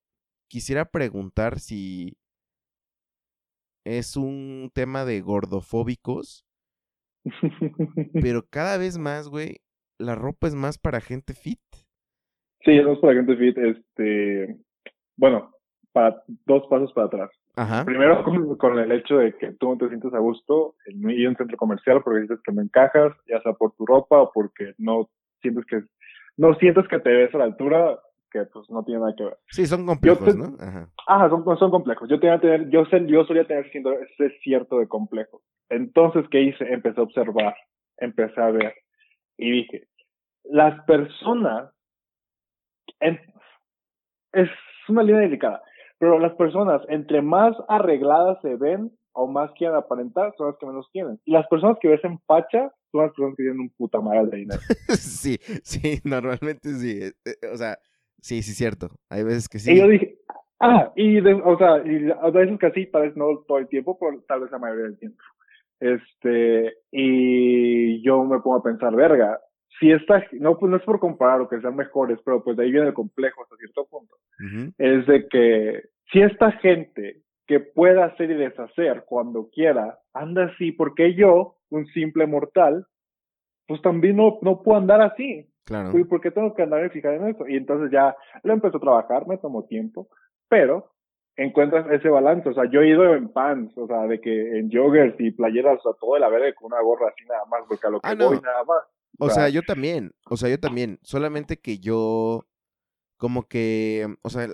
quisiera 0.48 0.92
preguntar 0.92 1.60
si 1.60 2.18
es 3.86 4.16
un 4.16 4.72
tema 4.74 5.06
de 5.06 5.22
gordofóbicos, 5.22 6.46
pero 8.22 8.44
cada 8.50 8.78
vez 8.78 8.98
más, 8.98 9.30
güey, 9.30 9.58
la 10.00 10.16
ropa 10.16 10.48
es 10.48 10.56
más 10.56 10.78
para 10.78 11.02
gente 11.02 11.34
fit. 11.34 11.60
Sí, 12.62 12.72
es 12.72 13.00
para 13.00 13.14
gente 13.14 13.36
fit, 13.36 13.58
este, 13.58 14.58
bueno, 15.18 15.52
para 15.92 16.24
dos 16.46 16.66
pasos 16.70 16.92
para 16.94 17.08
atrás. 17.08 17.30
Ajá. 17.56 17.86
Primero 17.86 18.24
con, 18.24 18.58
con 18.58 18.80
el 18.80 18.92
hecho 18.92 19.18
de 19.18 19.38
que 19.38 19.52
tú 19.54 19.70
no 19.70 19.78
te 19.78 19.88
sientes 19.90 20.14
a 20.14 20.20
gusto 20.20 20.76
en 20.86 21.10
ir 21.12 21.28
a 21.28 21.30
un 21.30 21.36
centro 21.36 21.58
comercial 21.58 22.02
porque 22.04 22.22
dices 22.22 22.40
que 22.44 22.52
no 22.52 22.62
encajas, 22.62 23.14
ya 23.28 23.42
sea 23.42 23.54
por 23.54 23.74
tu 23.76 23.86
ropa 23.86 24.22
o 24.22 24.32
porque 24.32 24.74
no 24.78 25.10
sientes 25.42 25.66
que 25.66 25.84
no 26.36 26.56
sientes 26.56 26.88
que 26.88 27.00
te 27.00 27.12
ves 27.12 27.36
a 27.36 27.38
la 27.38 27.44
altura, 27.44 28.00
que 28.34 28.43
pues 28.52 28.69
no 28.69 28.84
tiene 28.84 29.00
nada 29.02 29.13
que 29.15 29.24
ver. 29.26 29.38
Sí, 29.50 29.65
son 29.67 29.86
complejos, 29.86 30.26
te- 30.34 30.38
¿no? 30.38 30.56
Ajá. 30.60 30.89
Ajá, 31.08 31.30
son, 31.30 31.46
son 31.58 31.72
complejos. 31.72 32.10
Yo 32.10 32.19
tenía 32.19 32.39
tener, 32.41 32.69
yo, 32.69 32.84
yo 33.08 33.24
solía 33.26 33.46
tener 33.46 33.65
ese 33.65 34.30
cierto 34.41 34.80
de 34.80 34.88
complejo. 34.88 35.41
Entonces, 35.69 36.26
¿qué 36.32 36.41
hice? 36.41 36.65
Empecé 36.74 37.00
a 37.00 37.04
observar, 37.04 37.56
empecé 37.98 38.41
a 38.41 38.52
ver 38.52 38.74
y 39.38 39.52
dije, 39.52 39.88
las 40.43 40.84
personas, 40.86 41.72
en- 43.00 43.19
es 44.34 44.50
una 44.89 45.04
línea 45.04 45.22
delicada, 45.22 45.62
pero 46.00 46.19
las 46.19 46.34
personas 46.36 46.82
entre 46.89 47.22
más 47.22 47.56
arregladas 47.67 48.38
se 48.41 48.56
ven 48.56 48.91
o 49.13 49.28
más 49.28 49.52
quieren 49.58 49.78
aparentar 49.78 50.34
son 50.38 50.48
las 50.48 50.58
que 50.58 50.65
menos 50.65 50.88
quieren. 50.91 51.19
Y 51.26 51.32
las 51.32 51.48
personas 51.48 51.78
que 51.80 51.88
ves 51.88 52.04
en 52.04 52.19
facha 52.22 52.72
son 52.91 53.02
las 53.02 53.12
personas 53.12 53.36
que 53.38 53.43
tienen 53.43 53.60
un 53.62 53.69
puta 53.78 54.00
madre 54.02 54.26
de 54.26 54.38
dinero. 54.38 54.60
sí, 54.98 55.38
sí, 55.63 56.00
normalmente 56.04 56.69
sí. 56.74 57.00
eh, 57.04 57.13
eh, 57.26 57.48
O 57.54 57.58
sea, 57.58 57.78
sí, 58.24 58.42
sí, 58.42 58.54
cierto. 58.54 58.90
Hay 59.10 59.24
veces 59.24 59.48
que 59.48 59.60
sí. 59.60 59.74
Y 59.74 59.80
yo 59.80 59.88
dije, 59.88 60.18
ah, 60.60 60.92
y 60.96 61.22
de, 61.22 61.34
o 61.34 61.58
sea, 61.58 61.78
y 61.86 62.10
a 62.10 62.30
veces 62.32 62.58
que 62.60 62.72
sí, 62.72 62.86
tal 62.88 63.04
vez 63.04 63.16
no 63.16 63.44
todo 63.48 63.60
el 63.60 63.68
tiempo, 63.68 63.98
pero 64.00 64.24
tal 64.28 64.42
vez 64.42 64.52
la 64.52 64.60
mayoría 64.60 64.86
del 64.86 64.98
tiempo. 64.98 65.22
Este, 65.80 66.74
y 66.92 68.02
yo 68.04 68.24
me 68.24 68.40
pongo 68.40 68.58
a 68.58 68.64
pensar, 68.64 68.96
verga, 68.96 69.40
si 69.80 69.92
esta, 69.92 70.24
no, 70.34 70.58
pues 70.58 70.70
no 70.70 70.78
es 70.78 70.84
por 70.84 71.00
comparar 71.00 71.42
o 71.42 71.50
que 71.50 71.60
sean 71.60 71.76
mejores, 71.76 72.20
pero 72.24 72.44
pues 72.44 72.56
de 72.56 72.64
ahí 72.64 72.72
viene 72.72 72.88
el 72.88 72.94
complejo 72.94 73.44
hasta 73.44 73.58
cierto 73.58 73.86
punto. 73.88 74.16
Es 74.78 75.06
de 75.08 75.28
que 75.28 75.82
si 76.12 76.22
esta 76.22 76.52
gente 76.54 77.24
que 77.48 77.60
pueda 77.60 78.06
hacer 78.06 78.32
y 78.32 78.36
deshacer 78.36 79.04
cuando 79.06 79.50
quiera, 79.50 80.00
anda 80.14 80.46
así, 80.46 80.72
porque 80.72 81.16
yo, 81.16 81.58
un 81.70 81.86
simple 81.88 82.28
mortal, 82.28 82.86
pues 83.68 83.82
también 83.82 84.18
no, 84.18 84.38
no 84.42 84.62
puedo 84.62 84.78
andar 84.78 85.02
así. 85.02 85.50
Claro. 85.65 85.91
Uy, 85.93 86.04
¿por 86.04 86.19
qué 86.21 86.32
tengo 86.32 86.54
que 86.54 86.63
andar 86.63 86.89
fijar 86.91 87.13
en 87.15 87.28
eso? 87.30 87.47
Y 87.47 87.56
entonces 87.58 87.89
ya 87.91 88.15
lo 88.43 88.54
empezó 88.54 88.78
a 88.78 88.82
trabajar, 88.82 89.28
me 89.28 89.38
tomó 89.38 89.63
tiempo, 89.65 90.10
pero 90.49 90.91
encuentras 91.36 91.86
ese 91.91 92.10
balance. 92.10 92.47
O 92.49 92.54
sea, 92.54 92.65
yo 92.69 92.82
he 92.82 92.89
ido 92.89 93.15
en 93.15 93.30
pants, 93.32 93.78
o 93.78 93.88
sea, 93.88 94.04
de 94.08 94.19
que 94.21 94.60
en 94.60 94.69
joggers 94.71 95.15
y 95.19 95.32
playeras, 95.32 95.80
o 95.80 95.82
sea, 95.91 95.99
todo 95.99 96.15
de 96.15 96.19
la 96.19 96.30
verde 96.30 96.54
con 96.54 96.71
una 96.73 96.82
gorra 96.82 97.08
así 97.10 97.26
nada 97.28 97.45
más, 97.49 97.62
porque 97.67 97.88
a 97.88 97.89
lo 97.89 97.99
que 98.02 98.08
Ah, 98.10 98.15
no. 98.15 98.28
voy 98.28 98.39
nada 98.41 98.63
más. 98.65 98.84
O 99.19 99.30
sea, 99.30 99.47
yo 99.49 99.62
también, 99.62 100.12
o 100.30 100.38
sea, 100.38 100.49
yo 100.49 100.60
también, 100.60 100.97
solamente 101.04 101.58
que 101.58 101.78
yo, 101.80 102.45
como 103.17 103.43
que, 103.47 104.08
o 104.23 104.30
sea, 104.30 104.47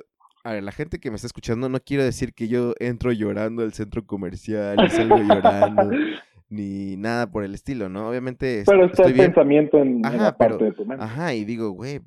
a 0.43 0.53
ver, 0.53 0.63
la 0.63 0.71
gente 0.73 0.99
que 0.99 1.09
me 1.09 1.15
está 1.15 1.27
escuchando, 1.27 1.69
no 1.69 1.79
quiero 1.79 2.03
decir 2.03 2.33
que 2.33 2.47
yo 2.49 2.73
entro 2.79 3.11
llorando 3.13 3.63
al 3.63 3.73
centro 3.73 4.05
comercial 4.05 4.77
y 4.85 4.89
salgo 4.89 5.17
llorando, 5.17 5.89
ni 6.49 6.97
nada 6.97 7.31
por 7.31 7.43
el 7.43 7.53
estilo, 7.53 7.89
¿no? 7.89 8.09
Obviamente 8.09 8.59
es- 8.61 8.65
pero 8.65 8.85
está 8.85 9.03
el 9.03 9.13
bien, 9.13 9.27
pensamiento 9.27 9.77
en, 9.79 10.01
la 10.01 10.35
pero- 10.37 10.49
parte 10.57 10.65
de 10.65 10.71
tu 10.73 10.85
mente. 10.85 11.03
ajá, 11.03 11.33
y 11.35 11.45
digo, 11.45 11.69
güey, 11.71 12.01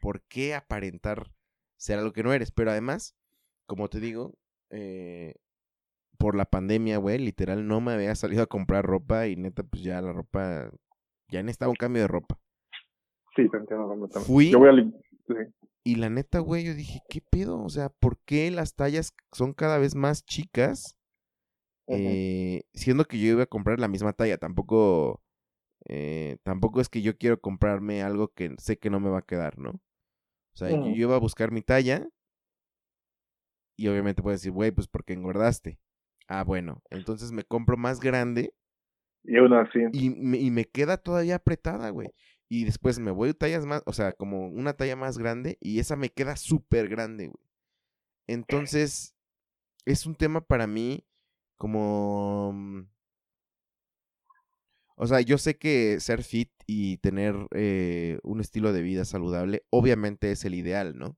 ¿por 0.00 0.22
qué 0.28 0.54
aparentar 0.54 1.30
ser 1.76 1.98
algo 1.98 2.12
que 2.12 2.22
no 2.22 2.32
eres? 2.32 2.50
Pero 2.50 2.70
además, 2.70 3.14
como 3.66 3.88
te 3.88 4.00
digo, 4.00 4.34
eh, 4.70 5.34
por 6.18 6.34
la 6.36 6.44
pandemia, 6.44 6.98
güey, 6.98 7.18
literal, 7.18 7.66
no 7.66 7.80
me 7.80 7.92
había 7.92 8.14
salido 8.14 8.42
a 8.42 8.46
comprar 8.46 8.84
ropa 8.84 9.26
y 9.26 9.36
neta, 9.36 9.62
pues 9.64 9.82
ya 9.82 10.00
la 10.00 10.12
ropa, 10.12 10.70
ya 11.28 11.42
necesitaba 11.42 11.70
un 11.70 11.76
cambio 11.76 12.02
de 12.02 12.08
ropa. 12.08 12.38
Sí, 13.36 13.48
te 13.50 13.56
entiendo 13.56 13.88
completamente. 13.88 14.32
Fui- 14.32 14.50
Yo 14.50 14.58
voy 14.58 14.68
a... 14.68 14.82
sí. 14.82 15.34
Y 15.84 15.96
la 15.96 16.10
neta, 16.10 16.38
güey, 16.38 16.64
yo 16.64 16.74
dije, 16.74 17.00
¿qué 17.08 17.20
pedo? 17.28 17.60
O 17.60 17.68
sea, 17.68 17.88
¿por 17.88 18.18
qué 18.24 18.50
las 18.52 18.74
tallas 18.76 19.12
son 19.32 19.52
cada 19.52 19.78
vez 19.78 19.96
más 19.96 20.24
chicas? 20.24 20.96
Eh, 21.88 22.62
siendo 22.74 23.04
que 23.04 23.18
yo 23.18 23.28
iba 23.32 23.42
a 23.44 23.46
comprar 23.46 23.78
la 23.80 23.88
misma 23.88 24.12
talla, 24.12 24.38
tampoco 24.38 25.20
Eh, 25.86 26.38
tampoco 26.44 26.80
es 26.80 26.88
que 26.88 27.02
yo 27.02 27.16
quiero 27.18 27.40
comprarme 27.40 28.02
algo 28.02 28.28
que 28.28 28.54
sé 28.58 28.78
que 28.78 28.90
no 28.90 29.00
me 29.00 29.10
va 29.10 29.18
a 29.18 29.26
quedar, 29.26 29.58
¿no? 29.58 29.70
O 29.70 30.56
sea, 30.56 30.70
yo, 30.70 30.90
iba 30.90 31.16
a 31.16 31.20
buscar 31.20 31.50
mi 31.52 31.62
talla 31.62 32.08
y 33.76 33.88
obviamente 33.88 34.22
puedes 34.22 34.40
decir, 34.40 34.52
güey, 34.52 34.70
pues 34.70 34.86
porque 34.88 35.12
engordaste. 35.12 35.78
Ah, 36.28 36.44
bueno, 36.44 36.82
entonces 36.90 37.32
me 37.32 37.44
compro 37.44 37.76
más 37.76 38.00
grande 38.00 38.54
Y 39.24 39.36
aún 39.36 39.52
así. 39.54 39.80
y 39.92 40.10
me, 40.10 40.38
y 40.38 40.50
me 40.50 40.64
queda 40.66 40.96
todavía 40.98 41.36
apretada, 41.36 41.90
güey. 41.90 42.10
Y 42.48 42.64
después 42.64 42.98
me 42.98 43.10
voy 43.10 43.34
tallas 43.34 43.64
más, 43.66 43.82
o 43.86 43.92
sea, 43.92 44.12
como 44.12 44.48
una 44.48 44.74
talla 44.74 44.96
más 44.96 45.18
grande 45.18 45.56
y 45.60 45.78
esa 45.80 45.96
me 45.96 46.10
queda 46.10 46.36
súper 46.36 46.88
grande, 46.88 47.28
güey. 47.28 47.44
Entonces, 48.28 49.14
es 49.86 50.06
un 50.06 50.14
tema 50.14 50.40
para 50.42 50.66
mí 50.66 51.04
como... 51.62 52.52
mm, 52.54 52.82
O 54.96 55.06
sea, 55.06 55.20
yo 55.20 55.38
sé 55.38 55.56
que 55.58 56.00
ser 56.00 56.22
fit 56.22 56.50
y 56.66 56.98
tener 56.98 57.34
eh, 57.52 58.18
un 58.22 58.40
estilo 58.40 58.72
de 58.72 58.82
vida 58.82 59.04
saludable, 59.04 59.64
obviamente 59.70 60.30
es 60.32 60.44
el 60.44 60.54
ideal, 60.54 60.96
¿no? 60.98 61.16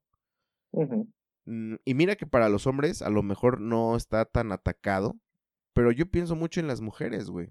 Mm, 1.47 1.77
Y 1.85 1.95
mira 1.95 2.17
que 2.17 2.27
para 2.27 2.49
los 2.49 2.67
hombres 2.67 3.03
a 3.03 3.11
lo 3.11 3.23
mejor 3.23 3.61
no 3.61 3.97
está 3.97 4.25
tan 4.25 4.53
atacado, 4.53 5.17
pero 5.75 5.93
yo 5.93 6.11
pienso 6.11 6.37
mucho 6.37 6.61
en 6.61 6.69
las 6.69 6.81
mujeres, 6.81 7.31
güey. 7.31 7.51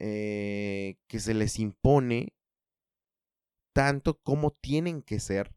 Eh, 0.00 0.96
que 1.08 1.18
se 1.18 1.34
les 1.34 1.58
impone 1.58 2.32
tanto 3.72 4.18
como 4.20 4.50
tienen 4.50 5.02
que 5.02 5.20
ser, 5.20 5.54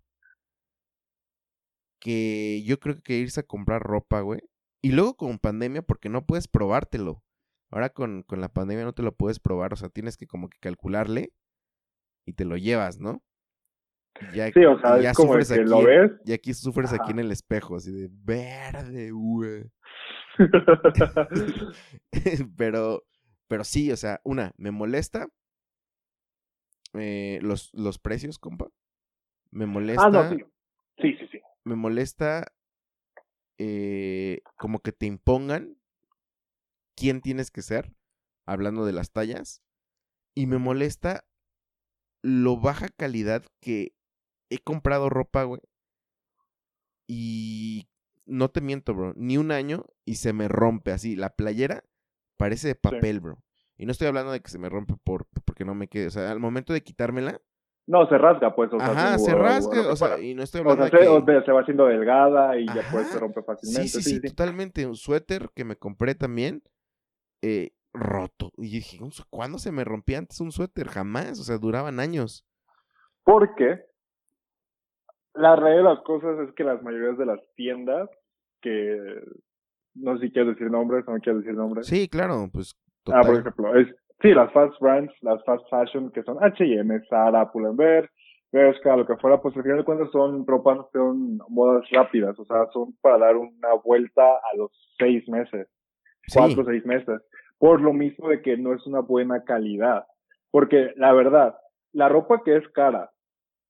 que 2.00 2.64
yo 2.66 2.80
creo 2.80 3.02
que 3.02 3.18
irse 3.18 3.40
a 3.42 3.44
comprar 3.44 3.82
ropa, 3.82 4.22
güey. 4.22 4.42
Y 4.84 4.92
luego 4.92 5.16
con 5.16 5.38
pandemia, 5.40 5.82
porque 5.82 6.10
no 6.10 6.26
puedes 6.26 6.48
probártelo. 6.48 7.24
Ahora 7.70 7.90
con, 7.90 8.24
con 8.24 8.42
la 8.42 8.50
pandemia 8.50 8.84
no 8.84 8.94
te 8.94 9.04
lo 9.04 9.16
puedes 9.16 9.40
probar, 9.40 9.74
o 9.74 9.76
sea, 9.76 9.90
tienes 9.90 10.18
que 10.18 10.28
como 10.28 10.50
que 10.50 10.58
calcularle 10.60 11.34
y 12.26 12.34
te 12.34 12.46
lo 12.46 12.58
llevas, 12.58 13.00
¿no? 13.00 13.24
Y 14.34 14.38
ya, 14.38 14.52
Sí, 14.52 14.66
o 14.66 14.78
sea, 14.80 15.00
y 15.00 15.04
ya 15.04 15.12
es 15.12 15.18
como 15.18 15.30
sufres 15.34 15.52
que 15.52 15.64
lo 15.64 15.78
aquí- 15.78 15.86
ves. 15.86 16.12
y 16.26 16.34
aquí 16.34 16.54
sufres 16.54 16.92
aquí 16.92 17.12
en 17.12 17.20
el 17.20 17.32
espejo, 17.32 17.78
así 17.78 17.92
de 17.92 18.10
verde, 18.12 19.12
güey. 19.12 19.64
pero, 22.58 23.04
pero 23.48 23.64
sí, 23.64 23.92
o 23.92 23.96
sea, 23.98 24.20
una, 24.24 24.52
me 24.58 24.72
molesta 24.72 25.28
eh, 26.94 27.40
los, 27.42 27.70
los 27.74 28.00
precios, 28.00 28.38
compa. 28.40 28.68
Me 29.52 29.66
molesta, 29.66 30.06
ah, 30.06 30.10
no, 30.10 30.30
sí. 30.30 30.44
Sí, 30.98 31.14
sí, 31.20 31.28
sí. 31.32 31.40
me 31.64 31.76
molesta 31.76 32.52
eh, 33.58 34.42
como 34.58 34.80
que 34.80 34.92
te 34.92 35.06
impongan 35.06 35.78
quién 36.96 37.22
tienes 37.22 37.52
que 37.52 37.62
ser, 37.62 37.94
hablando 38.46 38.86
de 38.86 38.94
las 38.94 39.12
tallas, 39.12 39.62
y 40.36 40.48
me 40.48 40.58
molesta 40.58 41.26
lo 42.24 42.58
baja 42.58 42.88
calidad 42.90 43.44
que 43.60 43.96
he 44.50 44.60
comprado 44.60 45.10
ropa, 45.10 45.44
güey. 45.44 45.62
Y 47.08 47.90
no 48.26 48.50
te 48.50 48.62
miento, 48.62 48.94
bro, 48.94 49.14
ni 49.16 49.38
un 49.38 49.52
año 49.52 49.86
y 50.06 50.16
se 50.16 50.34
me 50.34 50.48
rompe 50.48 50.92
así. 50.92 51.16
La 51.16 51.36
playera 51.36 51.84
parece 52.38 52.68
de 52.68 52.76
papel, 52.76 53.20
bro. 53.20 53.44
Y 53.78 53.86
no 53.86 53.92
estoy 53.92 54.08
hablando 54.08 54.32
de 54.32 54.42
que 54.42 54.52
se 54.52 54.60
me 54.60 54.70
rompe 54.70 54.96
por 55.04 55.28
porque 55.46 55.66
no 55.66 55.74
me 55.76 55.88
quede. 55.88 56.08
O 56.08 56.12
sea, 56.12 56.32
al 56.32 56.40
momento 56.40 56.74
de 56.74 56.84
quitármela, 56.84 57.42
No, 57.88 58.08
se 58.08 58.18
rasga, 58.18 58.56
pues. 58.56 58.72
O 58.74 58.78
sea, 58.80 58.92
ajá, 58.92 59.18
se 59.18 59.34
o- 59.34 59.38
o 59.38 59.40
rasga. 59.40 59.92
O 59.92 59.96
sea, 59.96 60.20
y 60.20 60.34
no 60.34 60.44
estoy 60.44 60.62
O 60.62 60.64
hablando 60.64 60.88
sea, 60.88 61.00
de 61.00 61.06
se, 61.06 61.12
que... 61.12 61.18
o 61.18 61.26
sea, 61.26 61.44
se 61.46 61.52
va 61.52 61.62
haciendo 61.62 61.86
delgada 61.88 62.58
y 62.58 62.66
ya 62.68 62.82
pues 62.92 63.08
se 63.08 63.20
rompe 63.20 63.42
fácilmente. 63.44 63.88
Sí, 63.90 64.02
sí, 64.02 64.10
sí, 64.16 64.22
totalmente. 64.22 64.86
Un 64.86 64.96
suéter 64.96 65.50
que 65.56 65.66
me 65.66 65.76
compré 65.76 66.16
también, 66.16 66.62
eh, 67.42 67.72
roto. 67.94 68.52
Y 68.58 68.70
dije, 68.70 69.04
"Un 69.04 69.12
su- 69.12 69.24
¿cuándo 69.30 69.58
se 69.58 69.72
me 69.72 69.84
rompía 69.84 70.20
antes 70.20 70.40
un 70.40 70.52
suéter? 70.52 70.88
Jamás. 70.88 71.40
O 71.40 71.44
sea, 71.44 71.58
duraban 71.58 72.00
años. 72.00 72.46
Porque 73.24 73.84
la 75.34 75.56
realidad 75.56 75.84
de 75.84 75.96
las 75.96 76.04
cosas 76.04 76.40
es 76.48 76.54
que 76.56 76.64
las 76.64 76.82
mayorías 76.84 77.18
de 77.18 77.26
las 77.26 77.40
tiendas 77.56 78.10
que 78.62 78.98
no 79.96 80.18
sé 80.18 80.28
si 80.28 80.32
quieres 80.32 80.54
decir 80.56 80.70
nombres 80.72 81.04
o 81.08 81.12
no 81.14 81.20
quieres 81.20 81.42
decir 81.44 81.58
nombres. 81.58 81.88
Sí, 81.88 82.08
claro, 82.08 82.50
pues 82.54 82.76
Ah, 83.08 83.22
por 83.26 83.36
ejemplo, 83.40 83.76
es, 83.76 83.88
sí, 84.22 84.34
las 84.34 84.52
fast 84.52 84.80
brands, 84.80 85.14
las 85.22 85.44
fast 85.44 85.68
fashion 85.70 86.12
que 86.12 86.24
son 86.24 86.44
H&M, 86.44 87.00
Zara, 87.10 87.52
Pull&Bear, 87.52 88.10
Bershka, 88.52 88.98
lo 88.98 89.08
que 89.08 89.16
fuera, 89.16 89.42
pues 89.42 89.56
al 89.56 89.64
final 89.64 89.78
de 89.78 89.84
cuentas 89.86 90.10
son 90.12 90.46
ropas, 90.46 90.80
son 90.92 91.38
modas 91.48 91.90
rápidas, 91.90 92.38
o 92.38 92.46
sea, 92.46 92.68
son 92.74 92.94
para 93.02 93.18
dar 93.18 93.38
una 93.38 93.74
vuelta 93.84 94.24
a 94.24 94.58
los 94.58 94.72
seis 94.98 95.28
meses, 95.30 95.68
Sí, 96.28 96.38
cuatro 96.38 96.64
o 96.64 96.66
seis 96.66 96.86
meses, 96.86 97.22
por 97.58 97.82
lo 97.82 97.94
mismo 97.94 98.28
de 98.28 98.42
que 98.42 98.58
no 98.58 98.74
es 98.74 98.86
una 98.86 99.00
buena 99.00 99.44
calidad, 99.44 100.06
porque 100.52 100.92
la 100.98 101.14
verdad, 101.14 101.58
la 101.94 102.10
ropa 102.10 102.44
que 102.44 102.58
es 102.58 102.68
cara 102.70 103.10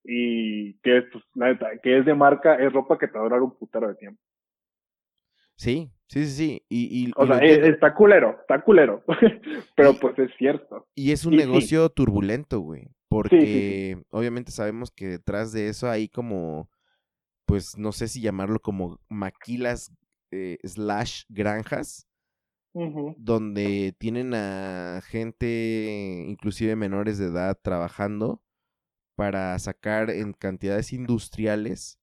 y 0.03 0.73
que 0.79 0.97
es, 0.97 1.05
pues, 1.11 1.23
la 1.35 1.47
neta, 1.47 1.69
que 1.83 1.99
es 1.99 2.05
de 2.05 2.15
marca, 2.15 2.55
es 2.55 2.73
ropa 2.73 2.97
que 2.97 3.07
te 3.07 3.13
va 3.13 3.19
a 3.19 3.23
durar 3.23 3.41
un 3.41 3.55
putero 3.55 3.87
de 3.87 3.95
tiempo. 3.95 4.21
sí, 5.55 5.91
sí, 6.11 6.25
sí, 6.25 6.31
sí. 6.31 6.65
Y, 6.69 7.05
y, 7.05 7.11
O 7.15 7.23
y 7.23 7.27
sea, 7.27 7.37
eh, 7.39 7.69
está 7.69 7.93
culero, 7.93 8.37
está 8.41 8.61
culero, 8.61 9.03
pero 9.75 9.93
pues 9.93 10.19
es 10.19 10.31
cierto. 10.37 10.87
Y 10.93 11.11
es 11.11 11.25
un 11.25 11.33
y 11.33 11.39
sí. 11.39 11.45
negocio 11.45 11.89
turbulento, 11.89 12.59
güey. 12.59 12.89
Porque 13.07 13.95
sí, 13.97 14.05
obviamente 14.11 14.51
sabemos 14.51 14.91
que 14.91 15.07
detrás 15.07 15.51
de 15.51 15.67
eso 15.67 15.89
hay 15.89 16.07
como, 16.07 16.69
pues 17.45 17.77
no 17.77 17.91
sé 17.91 18.07
si 18.07 18.21
llamarlo 18.21 18.59
como 18.59 18.99
maquilas 19.09 19.91
eh, 20.31 20.57
slash 20.63 21.23
granjas, 21.27 22.07
donde 22.73 23.93
tienen 23.99 24.33
a 24.33 25.01
gente, 25.03 26.25
inclusive 26.25 26.77
menores 26.77 27.17
de 27.17 27.25
edad, 27.25 27.59
trabajando 27.61 28.41
para 29.15 29.59
sacar 29.59 30.09
en 30.09 30.31
cantidades 30.31 30.93
industriales 30.93 31.99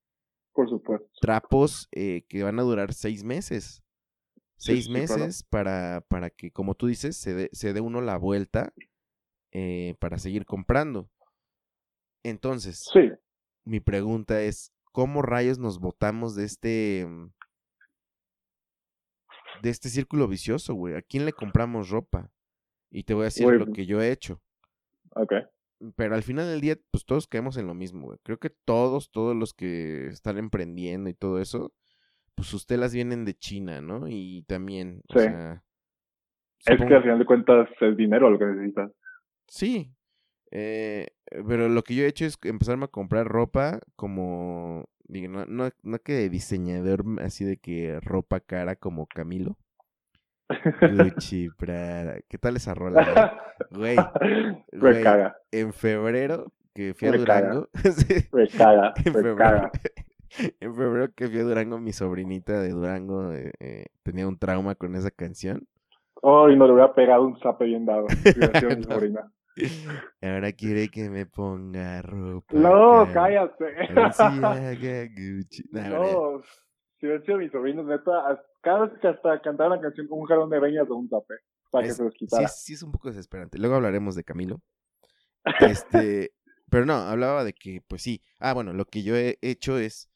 Por 0.52 0.68
supuesto. 0.68 1.08
trapos 1.20 1.88
eh, 1.92 2.26
que 2.28 2.42
van 2.42 2.58
a 2.58 2.62
durar 2.62 2.92
seis 2.92 3.24
meses. 3.24 3.82
Sí, 4.58 4.82
Seis 4.82 4.88
sí, 4.92 5.02
claro. 5.06 5.24
meses 5.26 5.42
para, 5.44 6.04
para 6.08 6.30
que, 6.30 6.50
como 6.50 6.74
tú 6.74 6.86
dices, 6.88 7.16
se 7.16 7.34
dé, 7.34 7.50
se 7.52 7.72
dé 7.72 7.80
uno 7.80 8.00
la 8.00 8.16
vuelta 8.18 8.72
eh, 9.52 9.94
para 10.00 10.18
seguir 10.18 10.44
comprando. 10.46 11.10
Entonces, 12.24 12.92
Sí, 12.92 13.00
mi 13.64 13.80
pregunta 13.80 14.42
es, 14.42 14.72
¿cómo 14.92 15.22
rayos 15.22 15.58
nos 15.58 15.78
botamos 15.78 16.34
de 16.34 16.44
este 16.44 17.06
mm, 17.08 17.30
de 19.62 19.70
este 19.70 19.88
círculo 19.88 20.28
vicioso, 20.28 20.74
güey? 20.74 20.94
¿A 20.94 21.02
quién 21.02 21.24
le 21.24 21.32
compramos 21.32 21.90
ropa? 21.90 22.30
Y 22.90 23.04
te 23.04 23.14
voy 23.14 23.22
a 23.22 23.24
decir 23.26 23.44
Güey, 23.44 23.58
lo 23.58 23.66
que 23.72 23.86
yo 23.86 24.00
he 24.00 24.10
hecho. 24.10 24.40
ok. 25.16 25.32
Pero 25.96 26.14
al 26.16 26.22
final 26.24 26.46
del 26.46 26.60
día, 26.60 26.76
pues 26.90 27.04
todos 27.04 27.28
caemos 27.28 27.56
en 27.56 27.66
lo 27.68 27.74
mismo, 27.74 28.06
güey. 28.06 28.18
Creo 28.24 28.38
que 28.38 28.50
todos, 28.50 29.10
todos 29.10 29.36
los 29.36 29.54
que 29.54 30.08
están 30.08 30.36
emprendiendo 30.38 31.08
y 31.08 31.14
todo 31.14 31.40
eso, 31.40 31.72
pues 32.38 32.48
sus 32.48 32.66
telas 32.66 32.94
vienen 32.94 33.24
de 33.24 33.34
China, 33.34 33.80
¿no? 33.80 34.06
Y 34.08 34.44
también, 34.46 35.02
o 35.08 35.18
Sí. 35.18 35.24
sea... 35.24 35.64
Es 36.66 36.78
que 36.78 36.94
al 36.94 37.02
final 37.02 37.18
de 37.18 37.24
cuentas 37.24 37.68
es 37.80 37.96
dinero 37.96 38.30
lo 38.30 38.38
que 38.38 38.46
necesitas. 38.46 38.92
Sí, 39.48 39.90
eh, 40.52 41.08
pero 41.48 41.68
lo 41.68 41.82
que 41.82 41.96
yo 41.96 42.04
he 42.04 42.08
hecho 42.08 42.26
es 42.26 42.38
empezarme 42.44 42.84
a 42.84 42.88
comprar 42.88 43.26
ropa 43.26 43.80
como, 43.96 44.84
digo, 45.04 45.28
no, 45.28 45.46
no, 45.46 45.70
no 45.82 45.98
que 45.98 46.12
de 46.12 46.28
diseñador 46.28 47.04
así 47.22 47.44
de 47.44 47.56
que 47.56 47.98
ropa 48.02 48.38
cara 48.40 48.76
como 48.76 49.06
Camilo. 49.06 49.56
Gucci, 50.80 51.48
Prada. 51.58 52.20
¿Qué 52.28 52.38
tal 52.38 52.56
esa 52.56 52.74
rola? 52.74 53.40
Güey, 53.70 53.96
güey, 54.72 55.04
en 55.50 55.72
febrero 55.72 56.52
que 56.74 56.94
fui 56.94 57.08
a 57.08 57.12
Me 57.12 57.24
caga. 57.24 57.40
Durango, 57.48 57.68
sí, 57.96 58.14
me 58.32 58.48
caga, 58.48 58.94
en 58.96 59.04
me 59.04 59.12
febrero, 59.12 59.36
caga. 59.36 59.72
en 60.60 60.74
febrero 60.74 61.12
que 61.14 61.28
fui 61.28 61.38
a 61.40 61.44
Durango, 61.44 61.78
mi 61.78 61.92
sobrinita 61.92 62.60
de 62.60 62.70
Durango 62.70 63.32
eh, 63.32 63.52
eh, 63.60 63.86
tenía 64.02 64.26
un 64.28 64.38
trauma 64.38 64.74
con 64.74 64.94
esa 64.96 65.10
canción. 65.10 65.66
Oh, 66.22 66.48
y 66.50 66.56
no 66.56 66.66
le 66.66 66.72
hubiera 66.72 66.94
pegado 66.94 67.24
un 67.24 67.38
zape 67.40 67.64
bien 67.64 67.86
dado. 67.86 68.08
si 68.24 68.38
hubiera 68.38 68.58
sido 68.58 68.76
mi 68.76 68.82
sobrina. 68.84 69.32
Ahora 70.22 70.52
quiere 70.52 70.88
que 70.88 71.10
me 71.10 71.26
ponga 71.26 72.02
ropa. 72.02 72.54
No, 72.54 73.04
cara. 73.04 73.12
cállate. 73.14 73.74
Nah, 73.94 74.10
hombre, 75.94 76.12
no, 76.12 76.42
si 77.00 77.06
hubiera 77.06 77.24
sido 77.24 77.38
mi 77.38 77.48
sobrino, 77.50 77.82
neta, 77.84 78.42
cada 78.62 78.86
vez 78.86 78.98
que 79.00 79.08
hasta 79.08 79.40
cantaba 79.40 79.76
la 79.76 79.80
canción 79.82 80.08
con 80.08 80.20
un 80.20 80.26
jalón 80.26 80.50
de 80.50 80.58
veñas 80.60 80.88
o 80.90 80.96
un 80.96 81.08
zape, 81.08 81.34
para 81.70 81.84
que 81.84 81.90
es- 81.90 81.96
se 81.96 82.02
los 82.04 82.12
sí, 82.12 82.18
quitara. 82.18 82.44
es- 82.44 82.56
sí 82.64 82.72
es 82.74 82.82
un 82.82 82.92
poco 82.92 83.08
desesperante. 83.08 83.58
Luego 83.58 83.76
hablaremos 83.76 84.14
de 84.14 84.24
Camilo. 84.24 84.60
Este, 85.60 86.32
pero 86.70 86.84
no, 86.86 86.94
hablaba 86.94 87.44
de 87.44 87.52
que, 87.52 87.80
pues 87.86 88.02
sí. 88.02 88.22
Ah, 88.38 88.54
bueno, 88.54 88.72
lo 88.72 88.84
que 88.84 89.02
yo 89.02 89.16
he 89.16 89.38
hecho 89.42 89.78
es 89.78 90.08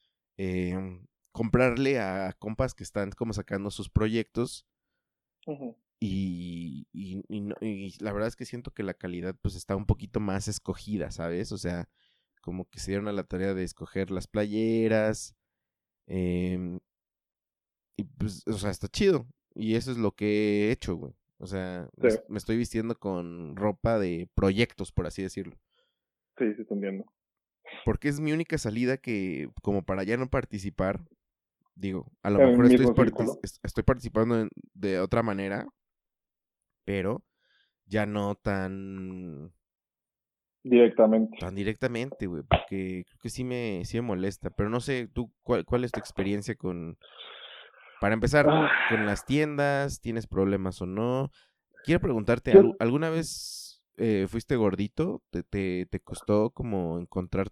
eh, 0.44 1.00
comprarle 1.32 2.00
a 2.00 2.32
compas 2.38 2.74
que 2.74 2.82
están 2.84 3.10
como 3.12 3.32
sacando 3.32 3.70
sus 3.70 3.88
proyectos 3.88 4.66
y, 6.00 6.86
y, 6.92 7.22
y 7.28 7.40
no- 7.42 7.54
y 7.60 7.94
la 8.00 8.12
verdad 8.12 8.28
es 8.28 8.36
que 8.36 8.44
siento 8.44 8.72
que 8.72 8.82
la 8.82 8.94
calidad 8.94 9.36
pues 9.40 9.54
está 9.54 9.76
un 9.76 9.86
poquito 9.86 10.18
más 10.20 10.48
escogida, 10.48 11.10
¿sabes? 11.12 11.52
O 11.52 11.58
sea, 11.58 11.88
como 12.40 12.64
que 12.68 12.80
se 12.80 12.90
dieron 12.90 13.06
a 13.08 13.12
la 13.12 13.24
tarea 13.24 13.54
de 13.54 13.62
escoger 13.64 14.10
las 14.10 14.26
playeras. 14.26 15.34
em, 16.08 16.80
y 17.96 18.04
pues, 18.04 18.42
o 18.46 18.54
sea, 18.54 18.70
está 18.70 18.88
chido. 18.88 19.26
Y 19.54 19.74
eso 19.74 19.90
es 19.92 19.98
lo 19.98 20.12
que 20.12 20.68
he 20.68 20.72
hecho, 20.72 20.96
güey. 20.96 21.14
O 21.38 21.46
sea, 21.46 21.88
me, 21.96 22.10
Sí. 22.10 22.18
me 22.28 22.38
estoy 22.38 22.56
vistiendo 22.56 22.98
con 22.98 23.54
ropa 23.56 23.98
de 23.98 24.28
proyectos, 24.34 24.92
por 24.92 25.06
así 25.06 25.22
decirlo. 25.22 25.56
Sí, 26.38 26.54
sí, 26.56 26.64
te 26.64 26.74
entiendo. 26.74 27.04
Porque 27.84 28.08
es 28.08 28.20
mi 28.20 28.32
única 28.32 28.58
salida 28.58 28.96
que, 28.96 29.48
como 29.62 29.82
para 29.82 30.04
ya 30.04 30.16
no 30.16 30.28
participar, 30.28 31.00
digo, 31.74 32.06
a 32.22 32.30
lo 32.30 32.38
mejor 32.38 32.66
estoy, 32.66 32.86
partic- 32.86 33.84
participando 33.84 34.48
de 34.74 35.00
otra 35.00 35.22
manera, 35.22 35.66
pero 36.84 37.24
ya 37.86 38.06
no 38.06 38.34
tan, 38.36 39.52
Directamente. 40.64 41.38
tan 41.38 41.54
directamente, 41.56 42.26
güey, 42.26 42.44
porque 42.44 43.04
creo 43.06 43.18
que 43.20 43.30
sí 43.30 43.42
me, 43.42 43.82
sí 43.84 43.96
me 43.96 44.02
molesta. 44.02 44.50
Pero 44.50 44.70
no 44.70 44.80
sé, 44.80 45.08
tú, 45.12 45.32
¿cuál, 45.42 45.64
cuál 45.64 45.84
es 45.84 45.90
tu 45.90 45.98
experiencia 45.98 46.54
con, 46.54 46.96
para 48.00 48.14
empezar, 48.14 48.46
Ah. 48.48 48.70
con 48.90 49.06
las 49.06 49.24
tiendas? 49.24 50.00
¿Tienes 50.00 50.26
problemas 50.26 50.80
o 50.80 50.86
no? 50.86 51.30
Quiero 51.84 52.00
preguntarte, 52.00 52.52
Yo- 52.52 52.60
¿al- 52.60 52.76
¿alguna 52.78 53.10
vez 53.10 53.82
eh, 53.96 54.26
fuiste 54.28 54.54
gordito? 54.56 55.20
¿Te, 55.30 55.42
te, 55.42 55.86
te 55.90 56.00
costó 56.00 56.50
como 56.50 56.98
encontrar 57.00 57.48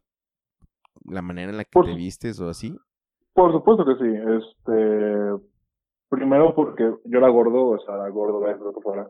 la 1.05 1.23
manera 1.23 1.51
en 1.51 1.57
la 1.57 1.65
que 1.65 1.71
Por 1.73 1.87
te 1.87 1.95
vistes 1.95 2.41
o 2.41 2.49
así? 2.49 2.77
Por 3.33 3.53
supuesto 3.53 3.85
que 3.85 3.95
sí. 3.97 4.13
Este, 4.15 5.47
primero 6.09 6.55
porque 6.55 6.93
yo 7.05 7.19
era 7.19 7.29
gordo, 7.29 7.67
o 7.67 7.79
sea, 7.81 7.95
era 7.95 8.09
gordo, 8.09 8.41
lo 8.41 8.75
que 8.75 8.81
fuera. 8.81 9.09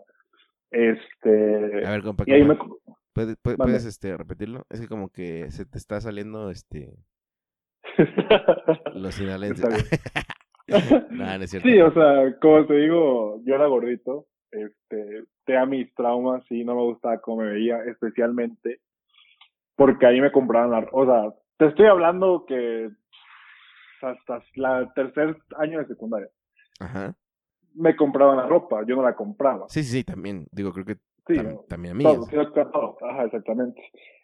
Este, 0.70 1.84
A 1.84 1.90
ver, 1.90 2.02
compa, 2.02 2.24
y 2.26 2.32
ahí 2.32 2.44
me, 2.44 2.56
compa, 2.56 2.76
¿puedes, 3.12 3.36
puedes- 3.36 3.84
este, 3.86 4.16
repetirlo? 4.16 4.64
Es 4.70 4.80
que 4.80 4.88
como 4.88 5.08
que 5.10 5.50
se 5.50 5.64
te 5.66 5.78
está 5.78 6.00
saliendo 6.00 6.50
este 6.50 6.94
los 8.94 9.14
sinaloenses. 9.14 9.66
No, 11.10 11.24
no 11.36 11.42
es 11.42 11.50
cierto. 11.50 11.68
Sí, 11.68 11.80
o 11.80 11.92
sea, 11.92 12.38
como 12.40 12.64
te 12.64 12.74
digo, 12.74 13.40
yo 13.44 13.56
era 13.56 13.66
gordito, 13.66 14.26
este, 14.52 15.24
tenía 15.44 15.66
mis 15.66 15.92
traumas 15.96 16.44
y 16.48 16.62
no 16.62 16.76
me 16.76 16.82
gustaba 16.82 17.20
cómo 17.20 17.42
me 17.42 17.50
veía, 17.50 17.78
especialmente 17.90 18.78
porque 19.74 20.06
ahí 20.06 20.20
me 20.20 20.30
compraban 20.30 20.70
la, 20.70 20.86
o 20.92 21.04
sea, 21.06 21.34
te 21.60 21.66
estoy 21.66 21.86
hablando 21.86 22.44
que 22.48 22.88
hasta 24.00 24.42
la 24.56 24.90
tercer 24.94 25.36
año 25.58 25.78
de 25.78 25.86
secundaria 25.86 26.28
Ajá. 26.80 27.14
me 27.74 27.94
compraban 27.94 28.38
la 28.38 28.46
ropa, 28.46 28.82
yo 28.86 28.96
no 28.96 29.02
la 29.02 29.14
compraba. 29.14 29.66
Sí, 29.68 29.82
sí, 29.82 29.98
sí, 29.98 30.04
también. 30.04 30.46
Digo, 30.52 30.72
creo 30.72 30.86
que 30.86 30.94
Sí, 31.26 31.34
tam- 31.34 31.52
¿no? 31.52 31.64
también 31.68 31.94
a 31.94 31.98
mí. 31.98 32.04
Todo, 32.04 32.22
o 32.22 32.24
sí, 32.24 32.30
sea, 32.54 32.70
todo, 32.70 32.96
ajá, 33.02 33.24
exactamente. 33.24 33.80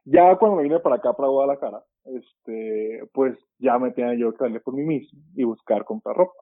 Ya 0.06 0.34
cuando 0.36 0.56
me 0.56 0.62
vine 0.62 0.80
para 0.80 0.96
acá, 0.96 1.12
para 1.12 1.28
Guadalajara, 1.28 1.82
este, 2.06 3.02
pues 3.12 3.38
ya 3.58 3.78
me 3.78 3.90
tenía 3.92 4.14
yo 4.14 4.32
que 4.32 4.38
salir 4.38 4.62
por 4.62 4.72
mí 4.74 4.82
mismo 4.82 5.20
y 5.34 5.44
buscar 5.44 5.84
comprar 5.84 6.16
ropa. 6.16 6.40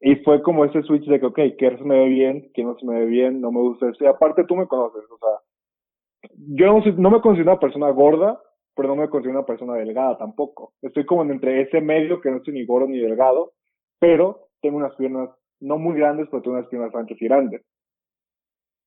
Y 0.00 0.16
fue 0.24 0.42
como 0.42 0.64
ese 0.64 0.82
switch 0.82 1.04
de 1.06 1.20
que, 1.20 1.26
ok, 1.26 1.38
¿qué 1.58 1.76
se 1.76 1.84
me 1.84 1.98
ve 1.98 2.08
bien? 2.08 2.50
¿Qué 2.54 2.64
no 2.64 2.74
se 2.78 2.86
me 2.86 2.98
ve 3.00 3.04
bien? 3.06 3.40
No 3.42 3.52
me 3.52 3.60
gusta 3.60 3.88
eso. 3.90 4.02
Y 4.02 4.06
aparte 4.06 4.44
tú 4.44 4.56
me 4.56 4.66
conoces, 4.66 5.04
o 5.10 5.18
sea, 5.18 6.30
yo 6.56 6.66
no, 6.72 6.80
no 6.96 7.10
me 7.10 7.20
considero 7.20 7.52
una 7.52 7.60
persona 7.60 7.90
gorda, 7.90 8.40
pero 8.74 8.88
no 8.88 8.96
me 8.96 9.08
considero 9.08 9.38
una 9.38 9.46
persona 9.46 9.74
delgada 9.74 10.18
tampoco. 10.18 10.72
Estoy 10.82 11.04
como 11.04 11.22
entre 11.22 11.62
ese 11.62 11.80
medio 11.80 12.20
que 12.20 12.30
no 12.30 12.38
estoy 12.38 12.54
ni 12.54 12.64
gordo 12.64 12.88
ni 12.88 12.98
delgado, 12.98 13.52
pero 13.98 14.48
tengo 14.60 14.78
unas 14.78 14.94
piernas 14.96 15.30
no 15.60 15.78
muy 15.78 15.96
grandes, 15.96 16.28
pero 16.30 16.42
tengo 16.42 16.56
unas 16.56 16.68
piernas 16.68 16.94
anchas 16.94 17.20
y 17.20 17.24
grandes. 17.24 17.62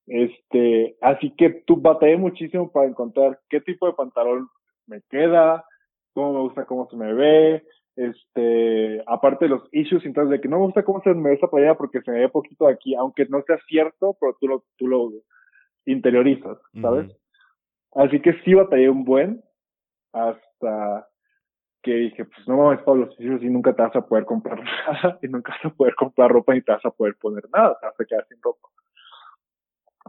Este, 0.07 0.95
así 1.01 1.33
que 1.36 1.63
tú 1.65 1.77
batallé 1.77 2.17
muchísimo 2.17 2.71
para 2.71 2.88
encontrar 2.88 3.39
qué 3.49 3.61
tipo 3.61 3.88
de 3.88 3.93
pantalón 3.93 4.49
me 4.88 5.01
queda, 5.09 5.65
cómo 6.13 6.33
me 6.33 6.39
gusta 6.41 6.65
cómo 6.65 6.88
se 6.89 6.95
me 6.95 7.13
ve, 7.13 7.63
este, 7.95 9.01
aparte 9.07 9.45
de 9.45 9.49
los 9.49 9.63
issues 9.71 10.05
entonces 10.05 10.31
de 10.31 10.41
que 10.41 10.47
no 10.47 10.57
me 10.57 10.65
gusta 10.65 10.83
cómo 10.83 11.01
se 11.01 11.13
me 11.13 11.29
ve 11.29 11.36
esa 11.36 11.47
playera 11.47 11.75
porque 11.75 12.01
se 12.01 12.11
me 12.11 12.19
ve 12.19 12.29
poquito 12.29 12.65
de 12.65 12.73
aquí, 12.73 12.93
aunque 12.93 13.25
no 13.25 13.41
sea 13.43 13.57
cierto, 13.67 14.15
pero 14.19 14.36
tú 14.39 14.47
lo, 14.47 14.63
tú 14.77 14.88
lo 14.88 15.11
interiorizas, 15.86 16.57
¿sabes? 16.81 17.05
Ujú. 17.07 17.17
Así 17.95 18.19
que 18.21 18.33
sí 18.43 18.53
batallé 18.53 18.89
un 18.89 19.05
buen 19.05 19.41
hasta 20.16 21.07
que 21.84 21.93
dije, 21.93 22.26
pues 22.26 22.47
no 22.47 22.57
mames, 22.57 22.82
Pablo, 22.84 23.11
si 23.11 23.24
y 23.24 23.49
nunca 23.49 23.74
te 23.74 23.82
vas 23.82 23.95
a 23.95 24.01
poder 24.01 24.26
comprar 24.26 24.59
nada, 24.63 25.20
y 25.22 25.28
nunca 25.28 25.53
vas 25.53 25.72
a 25.72 25.76
poder 25.76 25.93
comprar 25.95 26.32
ropa 26.32 26.53
ni 26.53 26.61
te 26.61 26.72
vas 26.72 26.86
a 26.86 26.89
poder 26.89 27.16
poner 27.16 27.43
nada, 27.53 27.78
te 27.80 27.86
vas 27.86 27.99
a 27.99 28.05
quedar 28.05 28.26
sin 28.28 28.41
ropa. 28.41 28.70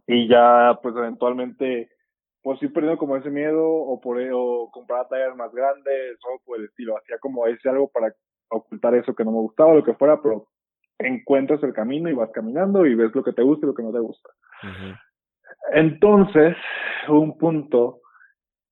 Y 0.07 0.29
ya, 0.29 0.79
pues 0.83 0.95
eventualmente, 0.97 1.91
pues 2.43 2.59
sí 2.61 2.69
perdiendo 2.69 2.99
como 2.99 3.17
ese 3.17 3.29
miedo, 3.31 3.67
o 3.69 4.01
por 4.01 4.19
o 4.33 4.71
comprar 4.73 5.09
tallas 5.09 5.37
más 5.37 5.53
grandes, 5.53 6.19
o 6.25 6.41
por 6.45 6.59
el 6.59 6.67
estilo, 6.67 6.97
hacía 6.97 7.19
como 7.19 7.47
ese 7.47 7.69
algo 7.69 7.89
para 7.89 8.15
ocultar 8.49 8.95
eso 8.95 9.15
que 9.15 9.25
no 9.25 9.33
me 9.33 9.39
gustaba, 9.39 9.75
lo 9.75 9.85
que 9.85 9.95
fuera, 9.95 10.23
pero 10.23 10.47
encuentras 10.99 11.63
el 11.63 11.75
camino 11.75 12.09
y 12.09 12.15
vas 12.15 12.31
caminando 12.31 12.87
y 12.87 12.95
ves 12.95 13.15
lo 13.15 13.23
que 13.23 13.33
te 13.33 13.43
gusta 13.43 13.67
y 13.67 13.69
lo 13.69 13.75
que 13.75 13.83
no 13.83 13.93
te 13.93 13.99
gusta. 13.99 14.31
Ujú. 14.63 14.95
Entonces, 15.73 16.57
hubo 17.09 17.21
un 17.21 17.37
punto 17.37 18.01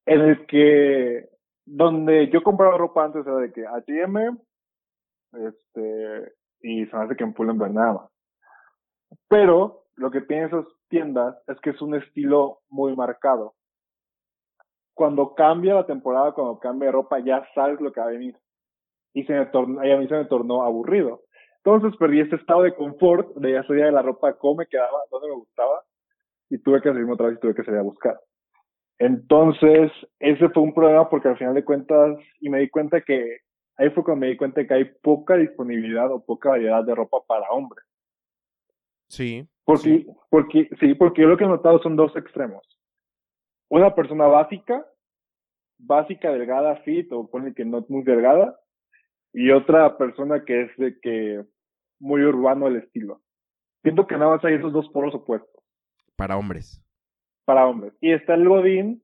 en 0.07 0.21
el 0.21 0.47
que 0.47 1.29
donde 1.67 2.31
yo 2.31 2.43
compraba 2.43 2.77
ropa 2.77 3.05
antes 3.05 3.27
era 3.27 3.37
de 3.37 3.53
que 3.53 3.67
H&M 3.67 4.37
este 5.33 6.33
y 6.61 6.87
se 6.87 6.97
me 6.97 7.05
hace 7.05 7.17
que 7.17 7.25
en 7.25 7.35
Pull&Bear 7.35 7.71
nada 7.71 7.93
más. 7.93 8.11
Pero 9.29 9.85
lo 9.97 10.11
que 10.11 10.23
tienen 10.23 10.47
esas 10.47 10.67
tiendas 10.89 11.37
es 11.47 11.61
que 11.61 11.71
es 11.71 11.83
un 11.83 11.95
estilo 11.95 12.61
muy 12.69 12.97
marcado. 12.97 13.55
Cuando 14.95 15.35
cambia 15.35 15.75
la 15.75 15.87
temporada, 15.87 16.33
cuando 16.33 16.59
cambia 16.59 16.91
ropa, 16.91 17.19
ya 17.19 17.47
sabes 17.55 17.81
lo 17.81 17.93
que 17.93 18.01
va 18.01 18.07
a 18.07 18.11
venir. 18.11 18.37
Y 19.13 19.25
se 19.25 19.35
me 19.35 19.47
tornó, 19.47 19.81
a 19.81 19.85
mí 19.85 20.09
se 20.09 20.15
me 20.15 20.25
tornó 20.25 20.63
aburrido. 20.63 21.23
Entonces 21.65 21.97
perdí 21.99 22.21
este 22.21 22.37
estado 22.37 22.63
de 22.63 22.75
confort 22.75 23.35
de 23.37 23.53
ya 23.53 23.63
sabía 23.65 23.87
de 23.87 23.93
la 23.93 24.03
ropa 24.03 24.35
cómo 24.35 24.57
me 24.57 24.67
quedaba, 24.67 24.99
dónde 25.11 25.29
me 25.29 25.35
gustaba 25.35 25.83
y 26.51 26.59
tuve 26.59 26.81
que 26.81 26.91
salirme 26.91 27.15
otra 27.15 27.27
vez 27.27 27.37
y 27.37 27.41
tuve 27.41 27.55
que 27.55 27.65
salir 27.65 27.81
a 27.81 27.85
buscar. 27.85 28.21
Entonces, 28.99 29.91
ese 30.19 30.49
fue 30.51 30.63
un 30.63 30.75
problema 30.75 31.09
porque 31.09 31.29
al 31.29 31.39
final 31.39 31.55
de 31.55 31.65
cuentas, 31.65 32.17
y 32.41 32.49
me 32.49 32.61
di 32.61 32.69
cuenta 32.69 33.01
que, 33.01 33.39
ahí 33.77 33.91
fue 33.91 34.05
cuando 34.05 34.21
me 34.21 34.29
di 34.29 34.37
cuenta 34.37 34.67
que 34.67 34.75
hay 34.75 34.85
poca 35.03 35.37
disponibilidad 35.37 36.13
o 36.13 36.25
poca 36.25 36.51
variedad 36.51 36.85
de 36.85 36.95
ropa 36.95 37.19
para 37.27 37.51
hombres. 37.51 37.85
Sí. 39.09 39.49
Porque, 39.65 39.83
sí. 39.83 40.07
porque, 40.31 40.69
sí, 40.81 40.95
porque 40.95 41.23
yo 41.23 41.29
lo 41.29 41.37
que 41.37 41.45
he 41.45 41.49
notado 41.49 41.81
son 41.81 41.97
dos 41.97 42.15
extremos. 42.17 42.63
Una 43.69 43.95
persona 43.95 44.27
básica, 44.27 44.87
básica, 45.79 46.31
delgada, 46.31 46.77
fit, 46.83 47.11
o 47.13 47.29
pone 47.29 47.55
que 47.55 47.65
no 47.65 47.85
muy 47.89 48.05
delgada, 48.05 48.59
y 49.33 49.51
otra 49.51 49.97
persona 49.99 50.45
que 50.45 50.63
es 50.63 50.77
de 50.77 51.01
que 51.01 51.45
muy 51.99 52.23
urbano 52.23 52.69
el 52.69 52.77
estilo. 52.77 53.23
Siento 53.83 54.07
que 54.07 54.17
nada 54.17 54.37
más 54.37 54.45
hay 54.45 54.55
esos 54.55 54.73
dos 54.73 54.89
polos 54.91 55.15
opuestos 55.15 55.63
Para 56.17 56.39
hombres. 56.39 56.84
Para 57.45 57.67
hombres. 57.67 57.93
Y 58.01 58.13
está 58.13 58.35
el 58.35 58.49
Godín, 58.49 59.03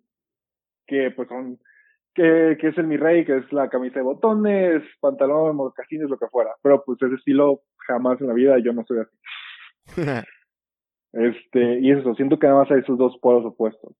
que 0.86 1.10
pues 1.10 1.28
son, 1.28 1.58
que, 2.14 2.56
que 2.60 2.68
es 2.68 2.78
el 2.78 2.86
mi 2.86 2.96
rey, 2.96 3.24
que 3.24 3.38
es 3.38 3.52
la 3.52 3.68
camisa 3.68 4.00
de 4.00 4.04
botones, 4.04 4.82
pantalón, 5.00 5.56
mocasines, 5.56 6.08
lo 6.08 6.18
que 6.18 6.28
fuera. 6.28 6.50
Pero 6.62 6.82
pues 6.84 7.00
ese 7.02 7.14
estilo 7.14 7.62
jamás 7.86 8.20
en 8.20 8.28
la 8.28 8.34
vida 8.34 8.58
yo 8.58 8.72
no 8.72 8.84
soy 8.84 8.98
así. 9.00 9.16
Este, 11.12 11.80
y 11.80 11.90
eso, 11.90 12.14
siento 12.14 12.38
que 12.38 12.46
nada 12.46 12.60
más 12.60 12.70
hay 12.70 12.80
esos 12.80 12.96
dos 12.96 13.18
polos 13.20 13.44
opuestos. 13.44 13.96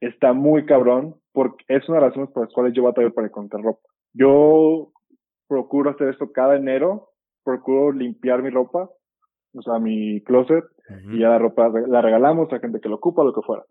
Está 0.00 0.32
muy 0.32 0.64
cabrón, 0.64 1.16
porque 1.32 1.64
es 1.68 1.88
una 1.88 1.98
de 1.98 2.02
las 2.02 2.10
razones 2.10 2.30
por 2.32 2.44
las 2.44 2.52
cuales 2.52 2.72
yo 2.72 2.84
batallo 2.84 3.12
para 3.12 3.26
encontrar 3.26 3.62
ropa. 3.62 3.88
Yo 4.12 4.92
procuro 5.48 5.90
hacer 5.90 6.08
esto 6.08 6.32
cada 6.32 6.56
enero, 6.56 7.10
procuro 7.44 7.92
limpiar 7.92 8.42
mi 8.42 8.50
ropa, 8.50 8.90
o 9.54 9.62
sea, 9.62 9.78
mi 9.78 10.22
closet, 10.22 10.64
y 11.10 11.20
ya 11.20 11.28
la 11.28 11.38
ropa 11.38 11.70
la 11.88 12.02
regalamos 12.02 12.52
a 12.52 12.58
gente 12.58 12.80
que 12.80 12.88
lo 12.88 12.96
ocupa, 12.96 13.24
lo 13.24 13.32
que 13.32 13.42
fuera. 13.42 13.64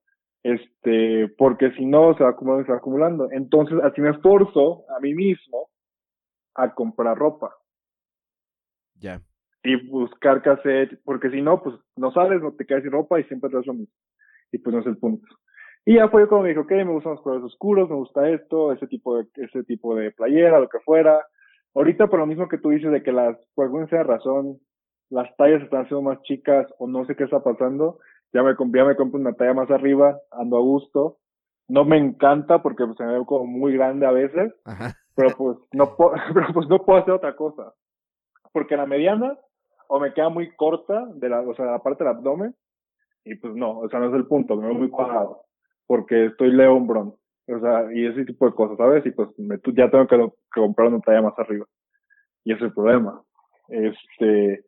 Este, 0.43 1.27
porque 1.37 1.71
si 1.73 1.85
no, 1.85 2.15
se 2.17 2.23
va 2.23 2.31
acumulando 2.31 2.65
se 2.65 2.71
va 2.71 2.77
acumulando. 2.79 3.31
Entonces, 3.31 3.77
así 3.83 4.01
me 4.01 4.09
esforzo 4.11 4.85
a 4.95 4.99
mí 4.99 5.13
mismo 5.13 5.69
a 6.55 6.73
comprar 6.73 7.17
ropa 7.17 7.55
Ya. 8.95 9.21
y 9.63 9.75
buscar 9.87 10.41
hacer, 10.49 10.99
porque 11.05 11.29
si 11.29 11.41
no, 11.41 11.61
pues 11.61 11.75
no 11.95 12.11
sales, 12.11 12.41
no 12.41 12.53
te 12.53 12.65
quedas 12.65 12.83
sin 12.83 12.91
ropa 12.91 13.19
y 13.19 13.23
siempre 13.25 13.49
traes 13.49 13.67
lo 13.67 13.73
mismo. 13.73 13.93
Y 14.51 14.57
pues 14.57 14.73
no 14.73 14.81
es 14.81 14.87
el 14.87 14.97
punto. 14.97 15.27
Y 15.85 15.95
ya 15.95 16.09
fue 16.09 16.27
como 16.27 16.43
me 16.43 16.49
dijo, 16.49 16.61
ok, 16.61 16.71
me 16.71 16.91
gustan 16.91 17.13
los 17.13 17.21
colores 17.21 17.45
oscuros, 17.45 17.89
me 17.89 17.95
gusta 17.95 18.29
esto, 18.29 18.71
ese 18.71 18.87
tipo 18.87 19.17
de, 19.17 19.27
ese 19.35 19.63
tipo 19.63 19.95
de 19.95 20.11
playera, 20.11 20.59
lo 20.59 20.69
que 20.69 20.79
fuera. 20.81 21.25
Ahorita 21.73 22.07
por 22.07 22.19
lo 22.19 22.25
mismo 22.27 22.47
que 22.47 22.57
tú 22.57 22.69
dices 22.69 22.91
de 22.91 23.01
que 23.01 23.11
las, 23.11 23.37
por 23.55 23.65
alguna 23.65 23.87
sea 23.87 24.03
razón, 24.03 24.59
las 25.09 25.35
tallas 25.37 25.63
están 25.63 25.87
siendo 25.87 26.01
más 26.03 26.21
chicas 26.23 26.67
o 26.79 26.87
no 26.87 27.05
sé 27.05 27.15
qué 27.15 27.23
está 27.23 27.41
pasando, 27.43 27.99
ya 28.33 28.43
me, 28.43 28.55
ya 28.55 28.85
me 28.85 28.95
compro 28.95 29.19
una 29.19 29.33
talla 29.33 29.53
más 29.53 29.71
arriba, 29.71 30.19
ando 30.31 30.57
a 30.57 30.61
gusto. 30.61 31.17
No 31.67 31.85
me 31.85 31.97
encanta 31.97 32.61
porque 32.61 32.85
pues, 32.85 32.97
se 32.97 33.03
me 33.03 33.19
ve 33.19 33.25
como 33.25 33.45
muy 33.45 33.73
grande 33.73 34.05
a 34.05 34.11
veces, 34.11 34.53
Ajá. 34.65 34.93
pero 35.15 35.29
pues 35.37 35.57
no 35.73 35.95
puedo, 35.95 36.13
pero 36.33 36.47
pues 36.53 36.67
no 36.67 36.79
puedo 36.79 36.99
hacer 36.99 37.13
otra 37.13 37.35
cosa. 37.35 37.73
Porque 38.51 38.75
la 38.75 38.85
mediana 38.85 39.37
o 39.87 39.99
me 39.99 40.13
queda 40.13 40.29
muy 40.29 40.53
corta 40.55 41.05
de 41.15 41.29
la, 41.29 41.41
o 41.41 41.53
sea, 41.55 41.65
la 41.65 41.79
parte 41.79 42.03
del 42.03 42.13
abdomen 42.13 42.55
y 43.23 43.35
pues 43.35 43.53
no, 43.53 43.79
o 43.79 43.89
sea, 43.89 43.99
no 43.99 44.07
es 44.07 44.13
el 44.13 44.25
punto, 44.25 44.55
me 44.55 44.67
veo 44.67 44.73
muy 44.73 44.89
cuadrado 44.89 45.43
porque 45.91 46.27
estoy 46.27 46.51
Leon 46.51 46.87
Bron, 46.87 47.13
o 47.49 47.59
sea, 47.59 47.93
y 47.93 48.05
ese 48.05 48.23
tipo 48.23 48.45
de 48.45 48.53
cosas, 48.53 48.77
¿sabes? 48.77 49.05
Y 49.05 49.11
pues 49.11 49.27
me, 49.37 49.57
ya 49.75 49.91
tengo 49.91 50.07
que, 50.07 50.15
que 50.15 50.61
comprar 50.61 50.87
una 50.87 51.01
talla 51.01 51.21
más 51.21 51.37
arriba. 51.37 51.65
Y 52.45 52.53
ese 52.53 52.63
es 52.63 52.69
el 52.69 52.73
problema. 52.73 53.21
Este, 53.67 54.63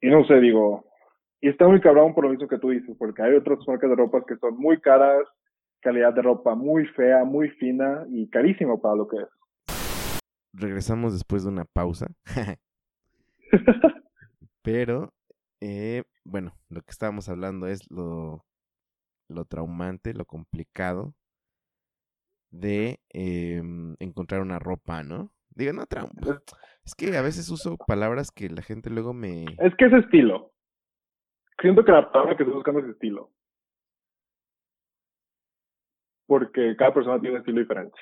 y 0.00 0.10
no 0.10 0.24
sé, 0.24 0.40
digo, 0.40 0.84
Y 1.40 1.48
está 1.48 1.68
muy 1.68 1.80
cabrón 1.80 2.14
por 2.14 2.24
lo 2.24 2.30
mismo 2.30 2.48
que 2.48 2.58
tú 2.58 2.70
dices, 2.70 2.96
porque 2.98 3.22
hay 3.22 3.34
otras 3.34 3.58
marcas 3.66 3.90
de 3.90 3.96
ropa 3.96 4.24
que 4.26 4.36
son 4.36 4.56
muy 4.56 4.80
caras, 4.80 5.22
calidad 5.80 6.14
de 6.14 6.22
ropa 6.22 6.54
muy 6.54 6.86
fea, 6.86 7.24
muy 7.24 7.50
fina 7.50 8.04
y 8.10 8.28
carísimo 8.28 8.80
para 8.80 8.96
lo 8.96 9.06
que 9.06 9.16
es. 9.18 9.28
Regresamos 10.52 11.12
después 11.12 11.44
de 11.44 11.50
una 11.50 11.64
pausa. 11.64 12.06
Pero, 14.62 15.12
eh, 15.60 16.02
bueno, 16.24 16.54
lo 16.70 16.80
que 16.80 16.90
estábamos 16.90 17.28
hablando 17.28 17.68
es 17.68 17.88
lo, 17.90 18.44
lo 19.28 19.44
traumante, 19.44 20.14
lo 20.14 20.24
complicado 20.24 21.14
de 22.50 23.00
em, 23.10 23.94
encontrar 23.98 24.40
una 24.40 24.58
ropa, 24.58 25.02
¿no? 25.02 25.30
Digo, 25.54 25.72
no 25.72 25.86
trauma. 25.86 26.42
Es 26.84 26.94
que 26.94 27.16
a 27.16 27.22
veces 27.22 27.50
uso 27.50 27.76
palabras 27.76 28.30
que 28.30 28.48
la 28.48 28.62
gente 28.62 28.90
luego 28.90 29.12
me... 29.12 29.44
Es 29.58 29.74
que 29.76 29.86
es 29.86 29.92
estilo. 29.92 30.52
Siento 31.60 31.84
que 31.84 31.92
la 31.92 32.10
palabra 32.10 32.36
que 32.36 32.42
estoy 32.42 32.54
buscando 32.54 32.80
es 32.80 32.86
estilo. 32.88 33.30
Porque 36.26 36.74
cada 36.76 36.92
persona 36.92 37.20
tiene 37.20 37.36
un 37.36 37.40
estilo 37.40 37.60
diferente. 37.60 37.98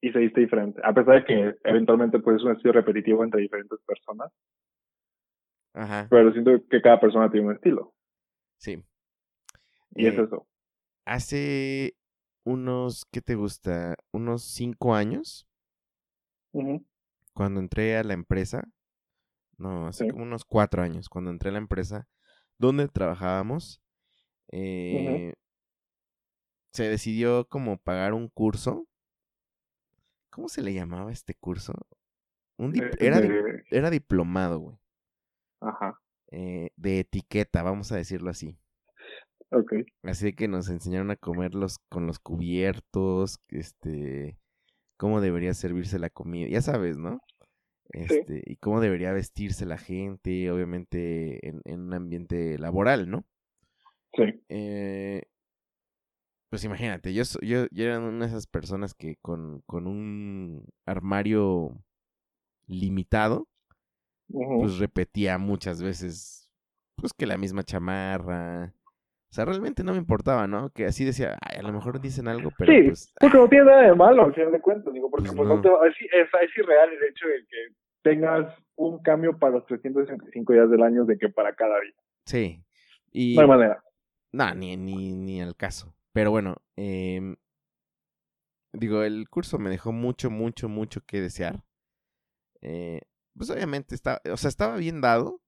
Y 0.00 0.10
se 0.10 0.18
viste 0.18 0.40
diferente. 0.40 0.80
A 0.84 0.92
pesar 0.92 1.16
de 1.16 1.24
que 1.24 1.58
eventualmente 1.64 2.18
puede 2.18 2.38
ser 2.38 2.46
un 2.48 2.56
estilo 2.56 2.72
repetitivo 2.72 3.22
entre 3.22 3.42
diferentes 3.42 3.78
personas. 3.86 4.32
Ajá. 5.74 6.06
Pero 6.10 6.32
siento 6.32 6.50
que 6.68 6.82
cada 6.82 6.98
persona 7.00 7.30
tiene 7.30 7.46
un 7.48 7.54
estilo. 7.54 7.94
Sí. 8.58 8.82
Y 9.94 10.06
es 10.06 10.14
Eh, 10.18 10.22
eso. 10.22 10.46
Hace 11.04 11.94
unos, 12.44 13.04
¿qué 13.12 13.20
te 13.20 13.34
gusta? 13.36 13.96
Unos 14.12 14.42
cinco 14.44 14.94
años, 14.94 15.46
cuando 17.34 17.60
entré 17.60 17.96
a 17.96 18.04
la 18.04 18.14
empresa, 18.14 18.64
no, 19.58 19.86
hace 19.86 20.04
Sí. 20.04 20.10
como 20.10 20.24
unos 20.24 20.44
cuatro 20.44 20.82
años, 20.82 21.08
cuando 21.08 21.30
entré 21.30 21.50
a 21.50 21.52
la 21.52 21.58
empresa 21.58 22.08
donde 22.58 22.88
trabajábamos, 22.88 23.80
eh, 24.52 25.34
se 26.72 26.88
decidió 26.88 27.46
como 27.48 27.76
pagar 27.78 28.14
un 28.14 28.28
curso. 28.28 28.86
¿Cómo 30.30 30.48
se 30.48 30.62
le 30.62 30.72
llamaba 30.72 31.12
este 31.12 31.34
curso? 31.34 31.74
Un 32.56 32.72
dip- 32.72 32.96
De- 32.96 33.06
era, 33.06 33.20
di- 33.20 33.28
era 33.70 33.90
diplomado, 33.90 34.58
güey. 34.58 34.76
Ajá. 35.60 35.98
eh, 36.34 36.70
de 36.76 37.00
etiqueta, 37.00 37.62
vamos 37.62 37.92
a 37.92 37.96
decirlo 37.96 38.30
así. 38.30 38.56
Ok. 39.50 39.74
Así 40.02 40.32
que 40.32 40.48
nos 40.48 40.70
enseñaron 40.70 41.10
a 41.10 41.16
comer 41.16 41.54
los, 41.54 41.78
con 41.90 42.06
los 42.06 42.18
cubiertos, 42.18 43.38
este, 43.48 44.38
cómo 44.96 45.20
debería 45.20 45.52
servirse 45.52 45.98
la 45.98 46.08
comida, 46.08 46.48
ya 46.48 46.62
sabes, 46.62 46.96
¿no? 46.96 47.20
Este, 47.92 48.42
y 48.46 48.56
cómo 48.56 48.80
debería 48.80 49.12
vestirse 49.12 49.66
la 49.66 49.78
gente, 49.78 50.50
obviamente 50.50 51.46
en, 51.46 51.60
en 51.64 51.80
un 51.80 51.94
ambiente 51.94 52.58
laboral, 52.58 53.10
¿no? 53.10 53.24
Sí. 54.14 54.42
Eh, 54.48 55.22
pues 56.50 56.64
imagínate, 56.64 57.14
yo, 57.14 57.22
yo, 57.40 57.66
yo 57.70 57.84
era 57.84 57.98
una 57.98 58.26
de 58.26 58.30
esas 58.30 58.46
personas 58.46 58.94
que 58.94 59.16
con, 59.22 59.62
con 59.66 59.86
un 59.86 60.66
armario 60.86 61.78
limitado, 62.66 63.48
pues 64.28 64.78
repetía 64.78 65.38
muchas 65.38 65.82
veces, 65.82 66.50
pues 66.96 67.12
que 67.12 67.26
la 67.26 67.36
misma 67.38 67.62
chamarra. 67.62 68.74
O 69.30 69.34
sea, 69.34 69.46
realmente 69.46 69.82
no 69.82 69.92
me 69.92 69.98
importaba, 69.98 70.46
¿no? 70.46 70.68
Que 70.70 70.84
así 70.84 71.06
decía, 71.06 71.38
ay, 71.40 71.58
a 71.58 71.62
lo 71.62 71.72
mejor 71.72 72.00
dicen 72.02 72.28
algo, 72.28 72.50
pero 72.58 72.70
sí, 72.70 72.82
pues... 72.82 73.14
porque 73.18 73.38
no 73.38 73.48
tiene 73.48 73.64
nada 73.64 73.82
de 73.82 73.94
malo 73.94 74.24
al 74.24 74.34
final 74.34 74.52
de 74.52 74.60
cuentas, 74.60 74.92
digo, 74.92 75.10
porque 75.10 75.28
Pues 75.28 75.36
pues, 75.36 75.48
no. 75.48 75.56
no. 75.56 75.62
te 75.62 75.70
va- 75.70 75.88
es, 75.88 75.94
es, 76.00 76.28
es 76.50 76.58
irreal 76.58 76.90
el 76.92 77.02
hecho 77.08 77.26
de 77.28 77.46
que 77.48 77.74
tengas 78.02 78.54
un 78.76 79.02
cambio 79.02 79.38
para 79.38 79.54
los 79.54 79.66
365 79.66 80.52
días 80.52 80.70
del 80.70 80.82
año 80.82 81.04
de 81.04 81.18
que 81.18 81.28
para 81.28 81.54
cada 81.54 81.80
día. 81.80 81.94
Sí. 82.26 82.64
Y... 83.10 83.34
No 83.36 83.42
hay 83.42 83.48
manera. 83.48 83.84
No, 84.32 84.54
ni, 84.54 84.76
ni, 84.76 85.12
ni 85.12 85.42
al 85.42 85.56
caso. 85.56 85.94
Pero 86.12 86.30
bueno, 86.30 86.56
em, 86.76 87.36
digo, 88.72 89.02
el 89.02 89.28
curso 89.28 89.58
me 89.58 89.70
dejó 89.70 89.92
mucho, 89.92 90.30
mucho, 90.30 90.68
mucho 90.68 91.00
que 91.06 91.20
desear. 91.20 91.64
Eh, 92.60 93.00
pues 93.36 93.50
obviamente 93.50 93.94
estaba, 93.94 94.20
o 94.30 94.36
sea, 94.36 94.48
estaba 94.48 94.76
bien 94.76 95.00
dado. 95.00 95.40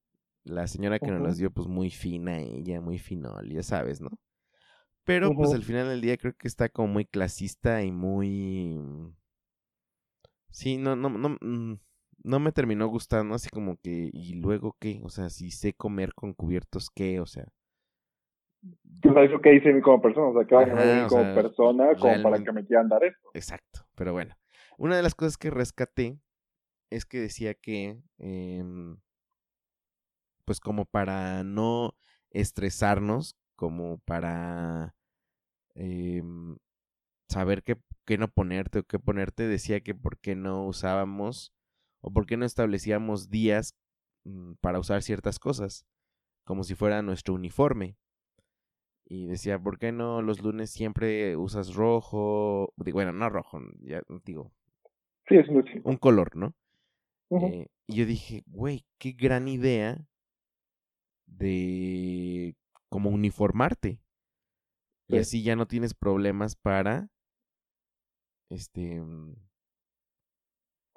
La 0.45 0.67
señora 0.67 0.99
que 0.99 1.11
nos 1.11 1.23
las 1.23 1.39
dio, 1.39 1.51
pues 1.51 1.69
muy 1.69 1.89
fina 1.89 2.39
ella, 2.39 2.83
muy 2.83 2.99
finol, 2.99 3.49
ya 3.49 3.63
sabes, 3.63 4.03
¿no? 4.03 4.11
Pero 5.05 5.35
pues 5.35 5.55
al 5.55 5.63
final 5.63 5.89
del 5.89 6.03
día 6.03 6.19
creo 6.19 6.35
que 6.37 6.49
está 6.49 6.69
como 6.69 6.89
muy 6.89 7.07
clasista 7.07 7.83
y 7.83 7.93
muy... 7.93 8.79
Sí, 10.51 10.77
no, 10.77 10.97
no, 10.97 11.09
no, 11.09 11.39
mm, 11.41 11.79
no 12.23 12.39
me 12.41 12.53
terminó 12.53 12.87
gustando, 12.89 13.35
así 13.35 13.49
como 13.51 13.77
que, 13.77 14.11
¿y 14.13 14.35
luego 14.35 14.77
qué? 14.79 15.01
O 15.03 15.09
sea, 15.09 15.29
si 15.31 15.51
sé 15.51 15.75
comer 15.75 16.15
con 16.15 16.35
cubiertos, 16.35 16.91
¿qué? 16.95 17.21
O 17.21 17.27
sea, 17.27 17.47
eso 19.03 19.41
que 19.41 19.55
hice 19.55 19.81
como 19.83 20.01
persona, 20.01 20.29
o 20.29 20.35
sea, 20.35 20.47
que 20.47 20.55
Ajá, 20.55 21.07
o 21.07 21.09
como 21.09 21.23
sea, 21.23 21.35
persona, 21.35 21.95
como 21.99 22.23
para 22.23 22.43
que 22.43 22.53
me 22.53 22.65
quieran 22.65 22.89
dar 22.89 23.05
esto. 23.05 23.31
Exacto, 23.35 23.87
pero 23.95 24.13
bueno. 24.13 24.35
Una 24.77 24.97
de 24.97 25.03
las 25.03 25.15
cosas 25.15 25.37
que 25.37 25.51
rescaté 25.51 26.19
es 26.91 27.05
que 27.05 27.21
decía 27.21 27.55
que, 27.55 28.01
em, 28.19 28.97
pues 30.45 30.61
como 30.61 30.85
para 30.85 31.45
no 31.45 31.95
estresarnos, 32.31 33.37
como 33.57 33.99
para 33.99 34.95
em, 35.75 36.57
saber 37.29 37.63
qué, 37.63 37.77
qué 38.05 38.19
no 38.19 38.29
ponerte 38.29 38.81
o 38.81 38.85
qué 38.85 38.99
ponerte, 38.99 39.47
decía 39.47 39.81
que 39.81 39.95
por 39.95 40.19
qué 40.19 40.35
no 40.35 40.67
usábamos 40.67 41.54
o 42.05 42.11
por 42.11 42.27
qué 42.27 42.37
no 42.37 42.45
establecíamos 42.45 43.31
días 43.31 43.75
mm, 44.25 44.55
para 44.61 44.79
usar 44.79 45.03
ciertas 45.03 45.39
cosas, 45.39 45.87
como 46.45 46.63
si 46.63 46.75
fuera 46.75 47.01
nuestro 47.01 47.33
uniforme. 47.35 47.97
Y 49.07 49.27
decía, 49.27 49.59
¿por 49.59 49.79
qué 49.79 49.91
no 49.91 50.21
los 50.21 50.43
lunes 50.43 50.71
siempre 50.71 51.35
usas 51.37 51.75
rojo? 51.75 52.75
Digo, 52.77 52.97
bueno, 52.97 53.13
no 53.13 53.31
rojo, 53.31 53.59
ya 53.81 54.03
digo, 54.25 54.53
Sí, 55.29 55.37
es 55.37 55.47
simple. 55.47 55.81
un 55.85 55.97
color, 55.97 56.37
¿no? 56.37 56.55
Eh, 57.31 57.69
y 57.87 57.97
yo 57.97 58.05
dije, 58.07 58.45
güey, 58.47 58.85
qué 58.99 59.13
gran 59.13 59.49
idea 59.49 60.07
de 61.27 62.55
como 62.91 63.09
uniformarte. 63.09 63.99
Y 65.09 65.15
Sí. 65.15 65.19
así 65.19 65.43
ya 65.43 65.57
no 65.57 65.67
tienes 65.67 65.95
problemas 65.95 66.55
para, 66.55 67.09
este, 68.51 69.03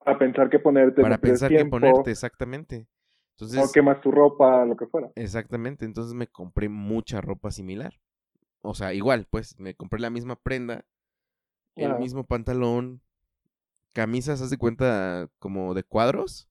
Para 0.08 0.18
pensar 0.20 0.49
qué 0.49 0.60
ponerte. 0.60 1.01
para 1.01 1.18
pensar 1.18 1.51
qué 1.51 1.66
ponerte, 1.66 2.12
exactamente. 2.12 2.76
O 2.78 2.86
Entonces, 3.32 3.72
quemas 3.74 4.01
tu 4.01 4.10
ropa, 4.12 4.66
lo 4.66 4.76
que 4.76 4.88
fuera. 4.88 5.12
exactamente, 5.16 5.86
entonces 5.86 6.14
me 6.14 6.28
compré 6.28 6.70
mucha 6.70 7.22
ropa 7.22 7.51
similar. 7.51 7.93
O 8.62 8.74
sea, 8.74 8.93
igual, 8.93 9.28
pues, 9.30 9.60
me 9.60 9.76
compré 9.76 9.99
la 9.99 10.10
misma 10.10 10.36
prenda, 10.38 10.86
el 11.76 11.99
mismo 11.99 12.24
pantalón, 12.26 13.01
camisas, 13.93 14.41
haz 14.41 14.49
de 14.49 14.58
cuenta, 14.58 15.30
como 15.39 15.74
de 15.74 15.84
cuadros, 15.84 16.49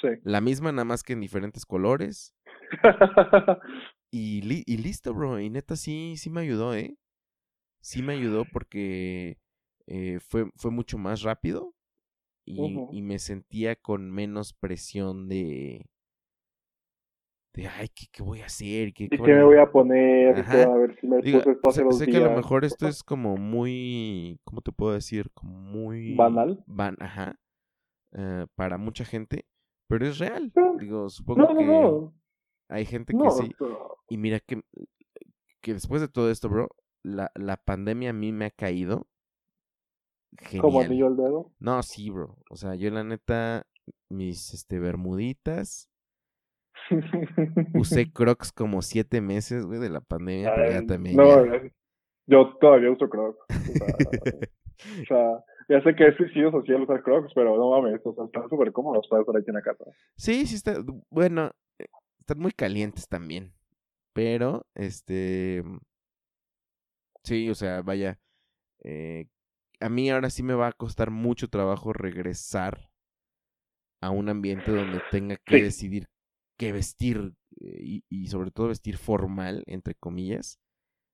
Sí. 0.00 0.08
la 0.22 0.40
misma 0.40 0.72
nada 0.72 0.84
más 0.84 1.02
que 1.02 1.14
en 1.14 1.20
diferentes 1.20 1.64
colores. 1.66 2.34
Y, 4.10 4.42
li- 4.42 4.64
y 4.66 4.76
listo, 4.76 5.14
bro. 5.14 5.40
Y 5.40 5.48
neta 5.50 5.76
sí, 5.76 6.16
sí 6.16 6.30
me 6.30 6.42
ayudó, 6.42 6.74
¿eh? 6.74 6.96
Sí 7.80 8.02
me 8.02 8.14
ayudó 8.14 8.44
porque 8.46 9.38
eh, 9.86 10.20
fue, 10.20 10.50
fue 10.56 10.70
mucho 10.70 10.98
más 10.98 11.22
rápido 11.22 11.74
y, 12.54 13.02
me 13.02 13.18
sentía 13.18 13.76
con 13.76 14.10
menos 14.10 14.52
presión 14.52 15.28
de... 15.28 15.86
De, 17.54 17.66
ay, 17.68 17.88
¿qué, 17.94 18.06
qué 18.10 18.22
voy 18.22 18.40
a 18.40 18.46
hacer? 18.46 18.94
¿Qué, 18.94 19.04
¿Y 19.04 19.08
qué 19.10 19.18
me 19.18 19.44
voy 19.44 19.58
a 19.58 19.70
poner? 19.70 20.38
Ajá. 20.38 20.52
¿Qué- 20.52 20.62
A 20.62 20.74
ver 20.74 20.96
si 20.98 21.06
me 21.06 21.20
Digo, 21.20 21.38
esto 21.38 21.68
hace 21.68 21.82
sé, 21.92 22.06
días. 22.06 22.18
que 22.20 22.24
a 22.24 22.28
lo 22.28 22.36
mejor 22.36 22.64
esto 22.64 22.88
es 22.88 23.02
como 23.02 23.36
muy, 23.36 24.40
¿cómo 24.44 24.62
te 24.62 24.72
puedo 24.72 24.92
decir? 24.94 25.30
Como 25.34 25.52
muy... 25.52 26.16
¿Banal? 26.16 26.62
Van, 26.66 26.96
ajá. 27.00 27.38
eh, 28.12 28.46
para 28.54 28.78
mucha 28.78 29.04
gente, 29.04 29.44
pero 29.86 30.06
es 30.06 30.18
real. 30.18 30.50
Digo, 30.78 31.10
supongo 31.10 31.40
No, 31.42 31.52
no, 31.52 31.58
que 31.60 31.66
no. 31.66 32.14
hay 32.68 32.86
gente 32.86 33.12
que 33.12 33.30
sí. 33.30 33.54
Y 34.08 34.16
mira 34.16 34.40
que, 34.40 34.62
que 35.60 35.74
después 35.74 36.00
de 36.00 36.08
todo 36.08 36.30
esto, 36.30 36.48
bro, 36.48 36.68
la, 37.02 37.30
la 37.34 37.56
pandemia 37.58 38.10
a 38.10 38.14
mí 38.14 38.32
me 38.32 38.46
ha 38.46 38.50
caído 38.50 39.08
como 40.60 40.80
genial. 40.80 40.86
anillo 40.86 41.06
al 41.06 41.16
dedo. 41.16 41.52
No, 41.58 41.82
sí, 41.82 42.10
bro. 42.10 42.36
O 42.50 42.56
sea, 42.56 42.74
yo 42.74 42.90
la 42.90 43.04
neta, 43.04 43.66
mis 44.08 44.54
este 44.54 44.78
bermuditas, 44.78 45.90
usé 47.74 48.10
crocs 48.12 48.52
como 48.52 48.82
siete 48.82 49.20
meses, 49.20 49.66
güey, 49.66 49.80
de 49.80 49.90
la 49.90 50.00
pandemia, 50.00 50.52
pero 50.54 50.70
ya 50.70 50.86
también. 50.86 51.16
no, 51.16 51.46
ya. 51.46 51.62
yo 52.26 52.56
todavía 52.60 52.90
uso 52.90 53.08
Crocs. 53.08 53.38
O 53.48 53.72
sea, 53.74 53.96
o 55.02 55.06
sea, 55.06 55.44
ya 55.68 55.82
sé 55.82 55.94
que 55.94 56.08
es 56.08 56.16
suicidio 56.16 56.50
social 56.50 56.82
usar 56.82 57.02
Crocs, 57.02 57.32
pero 57.34 57.56
no 57.56 57.70
mames, 57.70 58.00
o 58.04 58.14
sea, 58.14 58.24
están 58.24 58.48
súper 58.48 58.72
cómodos 58.72 59.06
para 59.08 59.22
estar 59.22 59.36
aquí 59.36 59.48
en 59.48 59.54
la 59.54 59.62
casa. 59.62 59.84
Sí, 60.16 60.46
sí 60.46 60.56
está. 60.56 60.74
Bueno, 61.10 61.50
eh, 61.78 61.86
están 62.20 62.38
muy 62.38 62.52
calientes 62.52 63.08
también. 63.08 63.52
Pero, 64.14 64.66
este. 64.74 65.62
Sí, 67.24 67.48
o 67.48 67.54
sea, 67.54 67.82
vaya. 67.82 68.18
eh, 68.84 69.26
a 69.82 69.88
mí 69.90 70.10
ahora 70.10 70.30
sí 70.30 70.42
me 70.42 70.54
va 70.54 70.68
a 70.68 70.72
costar 70.72 71.10
mucho 71.10 71.48
trabajo 71.48 71.92
regresar 71.92 72.90
a 74.00 74.10
un 74.10 74.28
ambiente 74.28 74.70
donde 74.72 75.00
tenga 75.10 75.36
que 75.36 75.58
Sí. 75.58 75.62
decidir 75.62 76.08
qué 76.58 76.72
vestir 76.72 77.34
y, 77.60 78.04
y 78.08 78.26
sobre 78.28 78.50
todo 78.50 78.68
vestir 78.68 78.96
formal, 78.96 79.62
entre 79.66 79.94
comillas, 79.94 80.60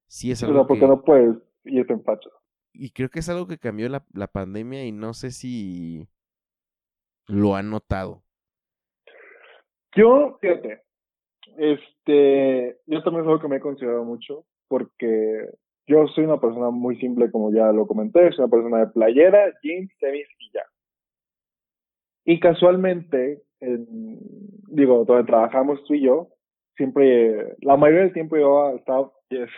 sí 0.09 0.31
es 0.31 0.43
O 0.43 0.47
algo 0.47 0.61
sea, 0.61 0.66
porque 0.66 0.81
que... 0.83 0.87
no 0.87 1.03
puedes 1.03 1.37
irte 1.64 1.93
en 1.93 2.03
facha. 2.05 2.31
Y 2.73 2.91
creo 2.91 3.11
que 3.11 3.19
es 3.21 3.29
algo 3.29 3.47
que 3.47 3.59
cambió 3.59 3.89
la, 3.89 4.07
la 4.14 4.29
pandemia 4.29 4.85
y 4.87 4.93
no 4.93 5.12
sé 5.14 5.31
si 5.33 6.09
lo 7.27 7.55
han 7.57 7.71
notado. 7.71 8.23
Yo, 9.97 10.39
fíjate, 10.41 10.83
este, 11.57 12.79
yo 12.87 13.03
también 13.03 13.25
es 13.25 13.29
algo 13.29 13.41
que 13.41 13.49
me 13.49 13.57
he 13.57 13.61
considerado 13.61 14.05
mucho, 14.05 14.47
porque 14.69 15.49
yo 15.89 16.07
soy 16.09 16.24
una 16.24 16.41
persona 16.41 16.70
muy 16.70 16.97
simple, 16.99 17.30
como 17.30 17.53
ya 17.53 17.72
lo 17.72 17.86
comenté, 17.86 18.30
soy 18.32 18.45
una 18.45 18.51
persona 18.51 18.78
de 18.80 18.86
playera, 18.89 19.53
jeans, 19.62 19.91
tenis 19.99 20.26
y 20.39 20.51
ya. 20.53 20.62
Y 22.24 22.41
casualmente, 22.41 23.43
en- 23.61 24.18
digo, 24.68 25.05
donde 25.05 25.24
trabajamos 25.24 25.82
tú 25.84 25.95
y 25.95 26.03
yo, 26.03 26.28
siempre, 26.76 27.57
la 27.62 27.76
mayoría 27.76 28.05
del 28.05 28.12
tiempo 28.12 28.36
yo 28.36 28.70
estaba, 28.76 29.11
y 29.30 29.39
es 29.43 29.51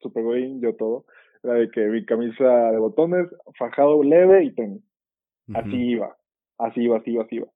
super 0.00 0.24
godín, 0.24 0.60
yo 0.60 0.74
todo, 0.76 1.04
era 1.42 1.54
de 1.54 1.70
que 1.70 1.86
mi 1.86 2.04
camisa 2.04 2.70
de 2.72 2.78
botones, 2.78 3.28
fajado 3.58 4.02
leve 4.02 4.44
y 4.44 4.54
tenis. 4.54 4.82
Así 5.54 5.68
Ujú. 5.68 5.76
iba, 5.76 6.16
así 6.58 6.82
iba, 6.82 6.98
así 6.98 7.12
iba, 7.12 7.24
así 7.24 7.36
iba. 7.36 7.46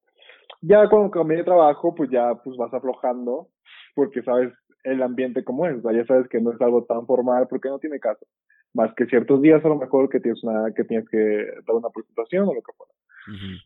Ya 0.62 0.88
cuando 0.88 1.10
cambié 1.10 1.38
de 1.38 1.44
trabajo, 1.44 1.94
pues 1.94 2.10
ya 2.10 2.34
pues 2.42 2.56
vas 2.56 2.72
aflojando, 2.72 3.48
porque 3.94 4.22
sabes 4.22 4.52
el 4.84 5.02
ambiente 5.02 5.42
como 5.44 5.66
es, 5.66 5.76
o 5.78 5.82
sea, 5.82 5.92
ya 5.92 6.06
sabes 6.06 6.28
que 6.28 6.40
no 6.40 6.52
es 6.52 6.60
algo 6.60 6.84
tan 6.84 7.06
formal 7.06 7.48
porque 7.48 7.68
no 7.68 7.78
tiene 7.78 7.98
caso. 7.98 8.26
Más 8.74 8.94
que 8.94 9.06
ciertos 9.06 9.40
días 9.40 9.64
a 9.64 9.68
lo 9.68 9.76
mejor 9.76 10.08
que 10.08 10.20
tienes 10.20 10.42
una, 10.44 10.72
que 10.72 10.84
tienes 10.84 11.08
que 11.08 11.46
dar 11.66 11.76
una 11.76 11.88
presentación 11.88 12.48
o 12.48 12.54
lo 12.54 12.62
que 12.62 12.72
fuera. 12.76 12.92
Ujú. 13.28 13.58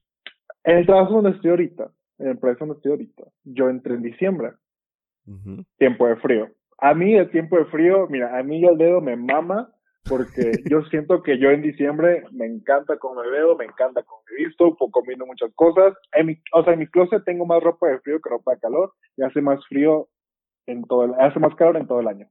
En 0.64 0.78
el 0.78 0.86
trabajo 0.86 1.14
donde 1.14 1.30
estoy 1.30 1.50
ahorita, 1.50 1.90
en 2.18 2.26
la 2.26 2.32
empresa 2.32 2.58
donde 2.60 2.74
estoy 2.76 2.92
ahorita, 2.92 3.24
yo 3.44 3.68
entré 3.68 3.94
en 3.94 4.02
diciembre, 4.02 4.52
Ujú. 5.26 5.64
tiempo 5.76 6.06
de 6.06 6.16
frío. 6.16 6.48
A 6.78 6.94
mí 6.94 7.14
el 7.14 7.30
tiempo 7.30 7.58
de 7.58 7.64
frío, 7.66 8.06
mira, 8.08 8.38
a 8.38 8.42
mí 8.42 8.64
el 8.64 8.78
dedo 8.78 9.00
me 9.00 9.16
mama 9.16 9.72
porque 10.06 10.62
yo 10.70 10.82
siento 10.84 11.22
que 11.22 11.38
yo 11.38 11.50
en 11.50 11.62
diciembre 11.62 12.24
me 12.32 12.46
encanta 12.46 12.96
cómo 12.98 13.20
me 13.22 13.30
veo, 13.30 13.56
me 13.56 13.64
encanta 13.64 14.02
cómo 14.02 14.22
me 14.30 14.44
visto, 14.44 14.76
combino 14.76 15.26
muchas 15.26 15.52
cosas. 15.54 15.94
En 16.12 16.26
mi, 16.26 16.38
o 16.52 16.62
sea, 16.62 16.74
en 16.74 16.78
mi 16.80 16.86
closet 16.86 17.24
tengo 17.24 17.44
más 17.44 17.62
ropa 17.62 17.88
de 17.88 17.98
frío 18.00 18.20
que 18.20 18.30
ropa 18.30 18.54
de 18.54 18.60
calor 18.60 18.92
y 19.16 19.22
hace 19.22 19.40
más 19.40 19.64
frío 19.66 20.08
en 20.68 20.84
todo 20.84 21.04
el, 21.04 21.14
hace 21.14 21.38
más 21.40 21.54
calor 21.54 21.76
en 21.76 21.86
todo 21.86 22.00
el 22.00 22.08
año. 22.08 22.28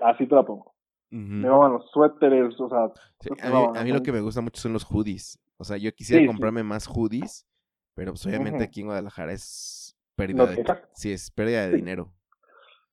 Así 0.00 0.26
te 0.26 0.34
la 0.34 0.44
pongo. 0.44 0.74
Ujú. 1.10 1.20
Me 1.20 1.48
maman 1.48 1.72
los 1.72 1.90
suéteres, 1.90 2.60
o 2.60 2.68
sea, 2.68 2.90
Sí, 3.20 3.30
a 3.42 3.82
mí, 3.82 3.92
lo 3.92 4.02
que 4.02 4.12
me 4.12 4.20
gusta 4.20 4.40
mucho 4.40 4.60
son 4.60 4.72
los 4.72 4.84
hoodies. 4.84 5.40
O 5.56 5.64
sea, 5.64 5.78
yo 5.78 5.92
quisiera 5.92 6.20
Sí, 6.20 6.26
sí. 6.26 6.32
comprarme 6.32 6.62
más 6.62 6.86
hoodies, 6.86 7.46
pero 7.94 8.12
pues 8.12 8.26
obviamente 8.26 8.62
aquí 8.62 8.80
en 8.80 8.86
Guadalajara 8.86 9.32
es 9.32 9.96
pérdida 10.16 10.44
No 10.44 10.46
de, 10.46 10.64
sí, 10.92 11.12
es 11.12 11.30
pérdida 11.30 11.66
de 11.66 11.76
dinero. 11.76 12.12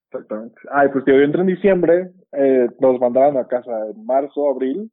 Exactamente. 0.09 0.55
Ay, 0.71 0.89
pues 0.93 1.03
tío, 1.03 1.15
yo 1.15 1.23
entré 1.23 1.41
en 1.41 1.47
diciembre, 1.47 2.13
eh, 2.31 2.69
nos 2.79 2.99
mandaban 2.99 3.37
a 3.37 3.47
casa 3.47 3.71
en 3.89 4.05
marzo, 4.05 4.49
abril, 4.49 4.91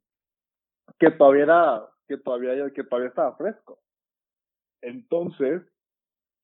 que 0.99 1.11
todavía 1.11 1.43
era, 1.43 1.85
que 2.07 2.17
todavía, 2.17 2.69
que 2.73 2.83
todavía 2.83 3.09
estaba 3.09 3.37
fresco. 3.37 3.79
Entonces, 4.81 5.61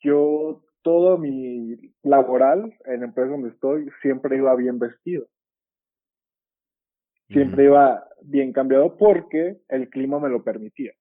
yo, 0.02 0.62
todo 0.88 1.18
mi 1.18 1.76
laboral 2.02 2.74
en 2.86 3.02
la 3.02 3.08
empresa 3.08 3.32
donde 3.32 3.50
estoy, 3.50 3.90
siempre 4.02 4.38
iba 4.38 4.56
bien 4.56 4.80
vestido. 4.80 5.26
Siempre 7.28 7.66
iba 7.66 8.06
bien 8.22 8.54
cambiado 8.54 8.96
porque 8.96 9.58
el 9.68 9.90
clima 9.90 10.18
me 10.18 10.30
lo 10.30 10.46
permitía. 10.46 10.94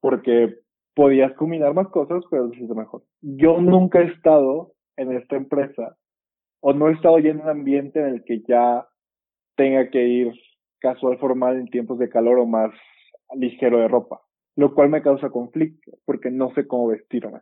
Porque 0.00 0.54
podías 0.94 1.34
combinar 1.34 1.74
más 1.74 1.88
cosas, 1.88 2.24
pero 2.30 2.46
lo 2.46 2.54
hiciste 2.54 2.72
mejor. 2.72 3.02
Yo 3.20 3.60
nunca 3.60 4.00
he 4.00 4.06
estado 4.06 4.72
en 4.96 5.12
esta 5.12 5.36
empresa 5.36 5.98
o 6.60 6.72
no 6.72 6.88
he 6.88 6.92
estado 6.92 7.18
ya 7.18 7.28
en 7.28 7.42
un 7.42 7.50
ambiente 7.50 8.00
en 8.00 8.06
el 8.06 8.24
que 8.24 8.40
ya 8.48 8.88
tenga 9.54 9.90
que 9.90 10.02
ir 10.02 10.32
casual 10.78 11.18
formal 11.18 11.58
en 11.58 11.68
tiempos 11.68 11.98
de 11.98 12.08
calor 12.08 12.38
o 12.38 12.46
más 12.46 12.70
ligero 13.36 13.80
de 13.80 13.88
ropa, 13.88 14.22
lo 14.56 14.74
cual 14.74 14.88
me 14.88 15.02
causa 15.02 15.28
conflicto 15.28 15.92
porque 16.06 16.30
no 16.30 16.54
sé 16.54 16.66
cómo 16.66 16.86
vestirme 16.86 17.40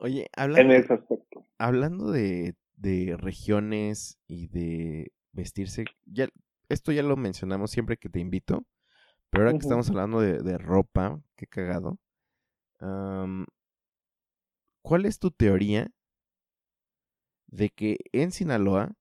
Oye, 0.00 0.28
en 0.32 0.36
hablando, 0.42 0.72
ese 0.72 0.94
aspecto. 0.94 1.46
hablando 1.58 2.10
de, 2.10 2.54
de 2.76 3.16
regiones 3.18 4.18
y 4.26 4.48
de 4.48 5.12
vestirse, 5.32 5.84
ya, 6.06 6.28
esto 6.68 6.92
ya 6.92 7.02
lo 7.02 7.16
mencionamos 7.16 7.70
siempre 7.70 7.96
que 7.98 8.08
te 8.08 8.20
invito, 8.20 8.64
pero 9.30 9.44
ahora 9.44 9.54
que 9.58 9.64
estamos 9.64 9.90
hablando 9.90 10.20
de, 10.20 10.38
de 10.42 10.58
ropa, 10.58 11.20
qué 11.36 11.46
cagado. 11.46 11.98
¿Cuál 14.82 15.06
es 15.06 15.18
tu 15.18 15.30
teoría 15.30 15.90
de 17.48 17.68
que 17.68 17.98
en 18.12 18.32
Sinaloa, 18.32 18.92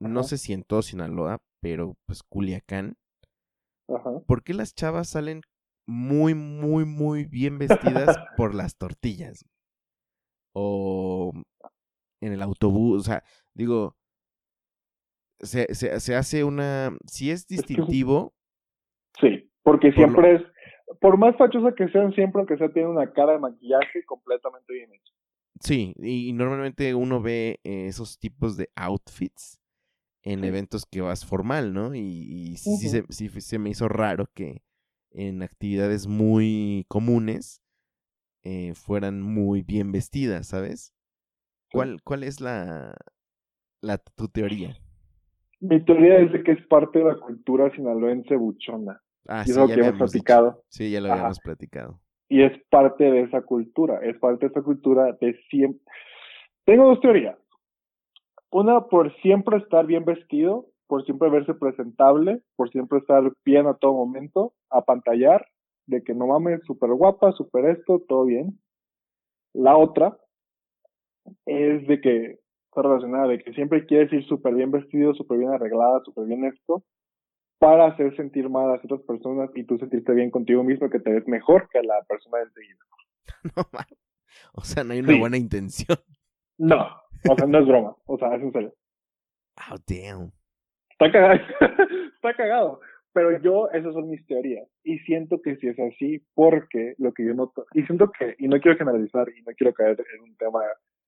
no 0.00 0.24
sé 0.24 0.38
si 0.38 0.52
en 0.52 0.64
todo 0.64 0.82
Sinaloa, 0.82 1.38
pero 1.60 1.96
pues 2.06 2.22
Culiacán, 2.22 2.96
Ajá. 3.88 4.22
¿por 4.26 4.42
qué 4.44 4.54
las 4.54 4.74
chavas 4.74 5.08
salen 5.08 5.42
muy, 5.86 6.34
muy, 6.34 6.84
muy 6.84 7.24
bien 7.24 7.58
vestidas 7.58 8.18
por 8.36 8.54
las 8.54 8.76
tortillas? 8.76 9.44
O 10.52 11.32
en 12.20 12.32
el 12.32 12.42
autobús, 12.42 13.00
o 13.00 13.04
sea, 13.04 13.22
digo, 13.54 13.96
se, 15.40 15.72
se, 15.74 16.00
se 16.00 16.16
hace 16.16 16.44
una, 16.44 16.96
si 17.06 17.30
es 17.30 17.46
distintivo, 17.46 18.34
Sí, 19.20 19.50
porque 19.62 19.92
Por 19.92 19.98
lo- 19.98 20.04
siempre 20.04 20.34
es, 20.36 20.42
por 21.00 21.18
más 21.18 21.36
fachosa 21.36 21.74
que 21.74 21.88
sean, 21.88 22.12
siempre 22.12 22.40
aunque 22.40 22.56
sea 22.56 22.68
tiene 22.72 22.88
una 22.88 23.12
cara 23.12 23.32
de 23.32 23.38
maquillaje 23.38 24.04
completamente 24.04 24.72
bien 24.72 24.92
hecha. 24.92 25.12
sí, 25.60 25.92
y, 25.98 26.28
y 26.28 26.32
normalmente 26.32 26.94
uno 26.94 27.20
ve 27.20 27.60
eh, 27.64 27.86
esos 27.88 28.18
tipos 28.18 28.56
de 28.56 28.70
outfits 28.76 29.60
en 30.22 30.40
Sí. 30.40 30.46
eventos 30.46 30.86
que 30.86 31.00
vas 31.00 31.24
formal, 31.24 31.72
¿no? 31.72 31.94
Y, 31.94 32.00
y 32.00 32.56
se, 32.56 33.04
sí 33.08 33.28
se 33.40 33.58
me 33.58 33.70
hizo 33.70 33.88
raro 33.88 34.26
que 34.34 34.62
en 35.10 35.42
actividades 35.42 36.06
muy 36.06 36.84
comunes 36.88 37.62
eh, 38.50 38.72
fueran 38.74 39.20
muy 39.20 39.60
bien 39.60 39.92
vestidas, 39.92 40.46
¿sabes? 40.46 40.94
¿Cuál, 41.70 42.00
cuál 42.02 42.24
es 42.24 42.40
la, 42.40 42.96
la 43.82 43.98
tu 43.98 44.28
teoría? 44.28 44.74
Mi 45.60 45.84
teoría 45.84 46.18
es 46.20 46.32
de 46.32 46.42
que 46.42 46.52
es 46.52 46.66
parte 46.66 47.00
de 47.00 47.04
la 47.04 47.16
cultura 47.16 47.70
sinaloense 47.74 48.36
buchona. 48.36 49.02
Ah, 49.26 49.44
sí, 49.44 49.50
es 49.50 49.56
lo 49.58 49.66
ya 49.68 49.74
que 49.74 49.80
hemos 49.80 49.88
habíamos 49.88 50.12
dicho. 50.12 50.22
platicado. 50.22 50.62
Sí, 50.70 50.90
ya 50.90 51.00
lo 51.02 51.08
Ajá. 51.08 51.16
habíamos 51.16 51.40
platicado. 51.40 52.00
Y 52.30 52.42
es 52.42 52.52
parte 52.70 53.04
de 53.04 53.20
esa 53.22 53.42
cultura. 53.42 54.00
Es 54.02 54.18
parte 54.18 54.46
de 54.46 54.52
esa 54.52 54.62
cultura 54.62 55.12
de 55.20 55.38
siempre. 55.50 55.82
Tengo 56.64 56.86
dos 56.86 57.00
teorías. 57.00 57.36
Una 58.50 58.86
por 58.86 59.14
siempre 59.20 59.58
estar 59.58 59.84
bien 59.84 60.06
vestido, 60.06 60.68
por 60.86 61.04
siempre 61.04 61.28
verse 61.28 61.52
presentable, 61.52 62.40
por 62.56 62.70
siempre 62.70 63.00
estar 63.00 63.30
bien 63.44 63.66
a 63.66 63.74
todo 63.74 63.92
momento, 63.92 64.54
a 64.70 64.86
pantallar, 64.86 65.46
de 65.88 66.02
que 66.02 66.14
no 66.14 66.26
mames, 66.26 66.60
súper 66.64 66.90
guapa, 66.90 67.32
súper 67.32 67.64
esto, 67.76 68.02
todo 68.08 68.24
bien. 68.26 68.58
La 69.54 69.76
otra 69.76 70.16
es 71.46 71.86
de 71.86 72.00
que 72.00 72.38
está 72.68 72.82
relacionada, 72.82 73.28
de 73.28 73.38
que 73.38 73.52
siempre 73.54 73.86
quieres 73.86 74.12
ir 74.12 74.24
súper 74.26 74.54
bien 74.54 74.70
vestido, 74.70 75.14
súper 75.14 75.38
bien 75.38 75.50
arreglada, 75.50 76.00
súper 76.04 76.26
bien 76.26 76.44
esto, 76.44 76.84
para 77.58 77.86
hacer 77.86 78.14
sentir 78.16 78.48
mal 78.48 78.68
a 78.68 78.76
las 78.76 78.84
otras 78.84 79.02
personas 79.02 79.50
y 79.54 79.64
tú 79.64 79.78
sentirte 79.78 80.12
bien 80.12 80.30
contigo 80.30 80.62
mismo, 80.62 80.88
que 80.90 81.00
te 81.00 81.10
ves 81.10 81.26
mejor 81.26 81.68
que 81.70 81.82
la 81.82 82.02
persona 82.06 82.38
de 82.38 82.44
enseguida. 82.44 82.78
No 83.56 83.62
mames. 83.72 83.98
O 84.54 84.62
sea, 84.62 84.84
no 84.84 84.92
hay 84.92 85.00
una 85.00 85.12
Sí. 85.12 85.18
buena 85.20 85.36
intención. 85.36 85.98
No, 86.58 86.86
o 87.28 87.34
sea, 87.36 87.46
no 87.46 87.58
es 87.60 87.66
broma, 87.66 87.94
o 88.06 88.18
sea, 88.18 88.34
es 88.34 88.42
en 88.42 88.52
serio. 88.52 88.74
Oh, 89.72 89.76
damn. 89.88 90.30
Está 90.90 91.10
cagado, 91.10 91.34
está 92.14 92.34
cagado. 92.34 92.80
Pero 93.12 93.40
yo, 93.40 93.68
esas 93.70 93.94
son 93.94 94.08
mis 94.10 94.24
teorías. 94.26 94.68
Y 94.84 94.98
siento 95.00 95.40
que 95.42 95.56
si 95.56 95.68
es 95.68 95.78
así, 95.78 96.22
porque 96.34 96.94
lo 96.98 97.12
que 97.12 97.24
yo 97.24 97.34
noto, 97.34 97.66
y 97.72 97.82
siento 97.84 98.10
que, 98.12 98.36
y 98.38 98.48
no 98.48 98.60
quiero 98.60 98.76
generalizar, 98.78 99.28
y 99.30 99.42
no 99.42 99.52
quiero 99.56 99.72
caer 99.72 100.04
en 100.14 100.22
un 100.22 100.36
tema 100.36 100.60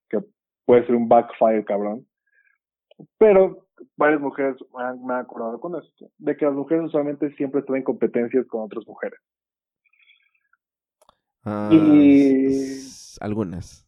que 0.08 0.18
puede 0.64 0.86
ser 0.86 0.94
un 0.96 1.08
backfire, 1.08 1.64
cabrón. 1.64 2.06
Pero 3.18 3.66
varias 3.96 4.20
mujeres 4.20 4.56
me 4.76 4.82
han, 4.82 5.04
me 5.04 5.14
han 5.14 5.20
acordado 5.20 5.60
con 5.60 5.76
esto, 5.76 6.10
de 6.18 6.36
que 6.36 6.44
las 6.44 6.54
mujeres 6.54 6.84
usualmente 6.84 7.30
siempre 7.36 7.60
están 7.60 7.76
en 7.76 7.82
competencias 7.82 8.46
con 8.46 8.62
otras 8.62 8.86
mujeres. 8.86 9.20
Ah, 11.44 11.70
Y- 11.72 12.80
algunas. 13.20 13.86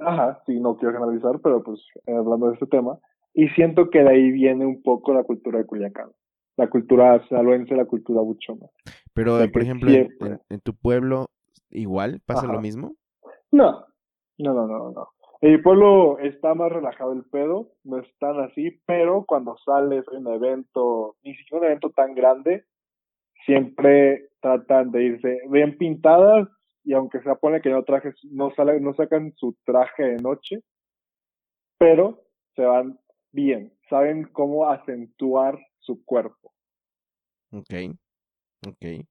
Ajá, 0.00 0.42
sí, 0.46 0.58
no 0.60 0.76
quiero 0.76 0.94
generalizar, 0.94 1.40
pero 1.42 1.62
pues 1.62 1.80
hablando 2.06 2.48
de 2.48 2.54
este 2.54 2.66
tema. 2.66 2.98
Y 3.32 3.48
siento 3.50 3.90
que 3.90 4.00
de 4.00 4.10
ahí 4.10 4.30
viene 4.30 4.64
un 4.66 4.82
poco 4.82 5.12
la 5.12 5.24
cultura 5.24 5.58
de 5.58 5.66
Culiacán. 5.66 6.10
La 6.56 6.68
cultura 6.70 7.20
sinaloense, 7.26 7.74
la 7.74 7.84
cultura 7.84 8.20
buchona. 8.20 8.66
Pero, 9.12 9.38
por 9.52 9.62
ejemplo, 9.62 9.90
en, 9.90 9.94
siempre- 10.06 10.28
en- 10.28 10.40
en 10.50 10.60
tu 10.60 10.74
pueblo, 10.74 11.28
igual 11.70 12.20
pasa 12.24 12.46
lo 12.46 12.60
mismo. 12.60 12.92
No, 13.50 13.84
no, 14.38 14.54
no, 14.54 14.66
no, 14.66 14.90
no. 14.92 15.08
En 15.40 15.52
mi 15.52 15.58
pueblo 15.58 16.18
está 16.20 16.54
más 16.54 16.72
relajado 16.72 17.12
el 17.12 17.24
pedo, 17.24 17.72
no 17.84 17.98
es 17.98 18.06
tan 18.18 18.40
así, 18.40 18.80
pero 18.86 19.24
cuando 19.26 19.56
sales 19.64 20.04
a 20.08 20.16
un 20.16 20.26
evento, 20.28 21.16
ni 21.22 21.34
siquiera 21.34 21.58
un 21.60 21.66
evento 21.66 21.90
tan 21.90 22.14
grande, 22.14 22.64
siempre 23.44 24.30
tratan 24.40 24.90
de 24.90 25.02
irse 25.04 25.40
bien 25.50 25.76
pintadas, 25.76 26.48
y 26.84 26.92
aunque 26.94 27.20
se 27.20 27.34
pone 27.36 27.60
que 27.60 27.70
no 27.70 27.82
trajes, 27.84 28.14
no 28.30 28.52
sale, 28.54 28.80
no 28.80 28.94
sacan 28.94 29.32
su 29.36 29.56
traje 29.64 30.02
de 30.04 30.22
noche, 30.22 30.60
pero 31.78 32.22
se 32.56 32.62
van 32.64 32.98
bien, 33.32 33.72
saben 33.90 34.24
cómo 34.32 34.68
acentuar 34.70 35.58
su 35.84 36.04
cuerpo. 36.04 36.52
Ok, 37.52 37.72
ok. 38.66 39.06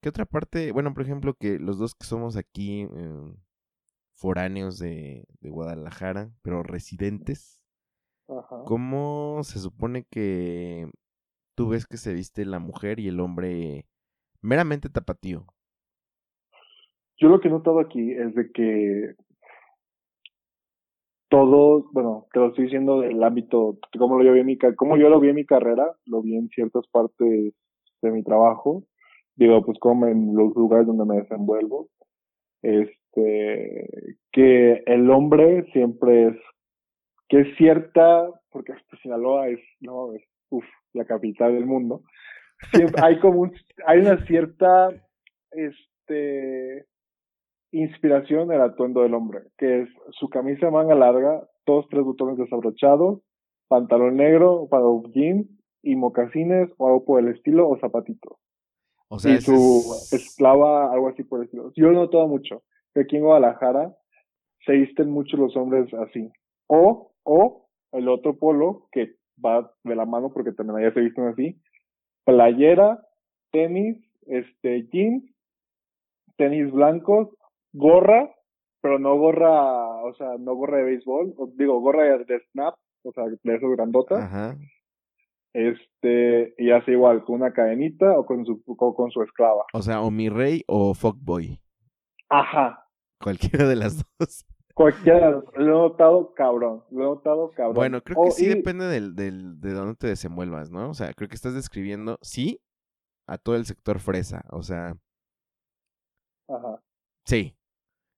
¿Qué 0.00 0.08
otra 0.08 0.24
parte? 0.24 0.72
Bueno, 0.72 0.92
por 0.94 1.04
ejemplo, 1.04 1.34
que 1.34 1.58
los 1.58 1.78
dos 1.78 1.94
que 1.94 2.06
somos 2.06 2.36
aquí 2.36 2.82
eh, 2.82 3.34
foráneos 4.14 4.78
de, 4.78 5.26
de, 5.40 5.50
Guadalajara, 5.50 6.30
pero 6.42 6.62
residentes, 6.62 7.60
Ajá. 8.28 8.64
¿cómo 8.64 9.40
se 9.44 9.58
supone 9.58 10.04
que 10.10 10.88
tú 11.54 11.68
ves 11.68 11.86
que 11.86 11.96
se 11.96 12.12
viste 12.12 12.44
la 12.44 12.58
mujer 12.58 13.00
y 13.00 13.08
el 13.08 13.20
hombre 13.20 13.86
meramente 14.40 14.88
tapatío? 14.88 15.46
Yo 17.16 17.28
lo 17.28 17.40
que 17.40 17.48
he 17.48 17.50
notado 17.50 17.80
aquí 17.80 18.12
es 18.12 18.34
de 18.34 18.50
que 18.50 19.14
todo, 21.28 21.88
bueno, 21.92 22.26
te 22.32 22.40
lo 22.40 22.48
estoy 22.48 22.64
diciendo 22.64 23.00
del 23.00 23.22
ámbito, 23.22 23.78
como 23.98 24.18
lo 24.18 24.24
yo 24.24 24.32
vi 24.32 24.40
en 24.40 24.74
como 24.76 24.96
yo 24.96 25.08
lo 25.08 25.20
vi 25.20 25.30
en 25.30 25.36
mi 25.36 25.46
carrera, 25.46 25.92
lo 26.06 26.22
vi 26.22 26.36
en 26.36 26.48
ciertas 26.48 26.86
partes 26.88 27.54
de 28.02 28.10
mi 28.10 28.22
trabajo, 28.22 28.84
digo, 29.36 29.64
pues 29.64 29.78
como 29.78 30.06
en 30.06 30.34
los 30.34 30.54
lugares 30.54 30.86
donde 30.86 31.04
me 31.04 31.20
desenvuelvo, 31.20 31.88
este, 32.62 34.16
que 34.32 34.82
el 34.86 35.10
hombre 35.10 35.64
siempre 35.72 36.28
es, 36.28 36.36
que 37.28 37.40
es 37.40 37.56
cierta, 37.56 38.28
porque 38.50 38.72
hasta 38.72 38.96
Sinaloa 38.98 39.48
es, 39.48 39.60
no, 39.80 40.12
es, 40.14 40.22
uff, 40.50 40.64
la 40.92 41.04
capital 41.04 41.54
del 41.54 41.66
mundo, 41.66 42.02
siempre 42.72 43.02
hay 43.02 43.18
como 43.18 43.40
un, 43.40 43.52
hay 43.86 44.00
una 44.00 44.24
cierta, 44.26 44.90
este, 45.50 46.86
inspiración 47.80 48.52
el 48.52 48.60
atuendo 48.60 49.02
del 49.02 49.14
hombre, 49.14 49.40
que 49.58 49.82
es 49.82 49.88
su 50.12 50.28
camisa 50.28 50.66
de 50.66 50.72
manga 50.72 50.94
larga, 50.94 51.46
todos 51.64 51.86
tres 51.88 52.04
botones 52.04 52.38
desabrochados, 52.38 53.20
pantalón 53.68 54.16
negro, 54.16 54.68
para 54.70 54.84
jeans 55.12 55.48
y 55.82 55.96
mocasines 55.96 56.70
o 56.78 56.86
algo 56.86 57.04
por 57.04 57.20
el 57.20 57.28
estilo 57.28 57.68
o 57.68 57.78
zapatitos. 57.78 58.38
O 59.08 59.18
sea, 59.18 59.34
y 59.34 59.40
su 59.40 59.52
es... 59.52 60.12
esclava, 60.12 60.92
algo 60.92 61.08
así 61.08 61.24
por 61.24 61.40
el 61.40 61.46
estilo. 61.46 61.72
Yo 61.74 61.88
he 61.88 61.92
notado 61.92 62.28
mucho, 62.28 62.62
que 62.94 63.02
aquí 63.02 63.16
en 63.16 63.24
Guadalajara 63.24 63.94
se 64.64 64.72
visten 64.72 65.10
mucho 65.10 65.36
los 65.36 65.56
hombres 65.56 65.92
así. 65.94 66.30
O, 66.66 67.12
o 67.24 67.68
el 67.92 68.08
otro 68.08 68.38
polo 68.38 68.88
que 68.92 69.16
va 69.44 69.70
de 69.84 69.96
la 69.96 70.06
mano 70.06 70.32
porque 70.32 70.52
también 70.52 70.78
allá 70.78 70.94
se 70.94 71.00
visten 71.00 71.26
así, 71.26 71.60
playera, 72.24 73.00
tenis, 73.50 73.98
este, 74.26 74.88
jeans, 74.90 75.24
tenis 76.36 76.72
blancos, 76.72 77.28
gorra, 77.74 78.34
pero 78.80 78.98
no 78.98 79.16
gorra, 79.16 80.02
o 80.04 80.14
sea, 80.14 80.38
no 80.38 80.54
gorra 80.54 80.78
de 80.78 80.84
béisbol, 80.84 81.34
digo, 81.56 81.80
gorra 81.80 82.04
de, 82.04 82.24
de 82.24 82.40
snap, 82.52 82.74
o 83.04 83.12
sea, 83.12 83.24
de 83.24 83.56
esos 83.56 83.70
grandotas. 83.72 84.22
Ajá. 84.22 84.56
Este, 85.52 86.54
y 86.58 86.70
hace 86.72 86.92
igual, 86.92 87.24
con 87.24 87.36
una 87.36 87.52
cadenita 87.52 88.18
o 88.18 88.26
con 88.26 88.44
su, 88.44 88.62
o 88.66 88.94
con 88.94 89.10
su 89.10 89.22
esclava. 89.22 89.64
O 89.72 89.82
sea, 89.82 90.00
o 90.02 90.10
mi 90.10 90.28
rey 90.28 90.64
o 90.66 90.94
fuckboy. 90.94 91.60
Ajá. 92.28 92.88
Cualquiera 93.22 93.66
de 93.68 93.76
las 93.76 94.04
dos. 94.18 94.44
Cualquiera, 94.74 95.30
lo 95.30 95.44
he 95.54 95.64
notado 95.64 96.34
cabrón, 96.34 96.82
lo 96.90 97.00
he 97.00 97.04
notado 97.04 97.52
cabrón. 97.52 97.74
Bueno, 97.74 98.02
creo 98.02 98.24
que 98.24 98.28
oh, 98.28 98.32
sí 98.32 98.46
y... 98.46 98.48
depende 98.48 98.86
del, 98.86 99.14
del, 99.14 99.60
de 99.60 99.72
dónde 99.72 99.94
te 99.94 100.08
desenvuelvas, 100.08 100.72
¿no? 100.72 100.90
O 100.90 100.94
sea, 100.94 101.12
creo 101.14 101.28
que 101.28 101.36
estás 101.36 101.54
describiendo, 101.54 102.18
sí, 102.20 102.60
a 103.28 103.38
todo 103.38 103.54
el 103.54 103.66
sector 103.66 104.00
fresa, 104.00 104.44
o 104.50 104.62
sea. 104.62 104.96
Ajá. 106.48 106.82
Sí, 107.24 107.56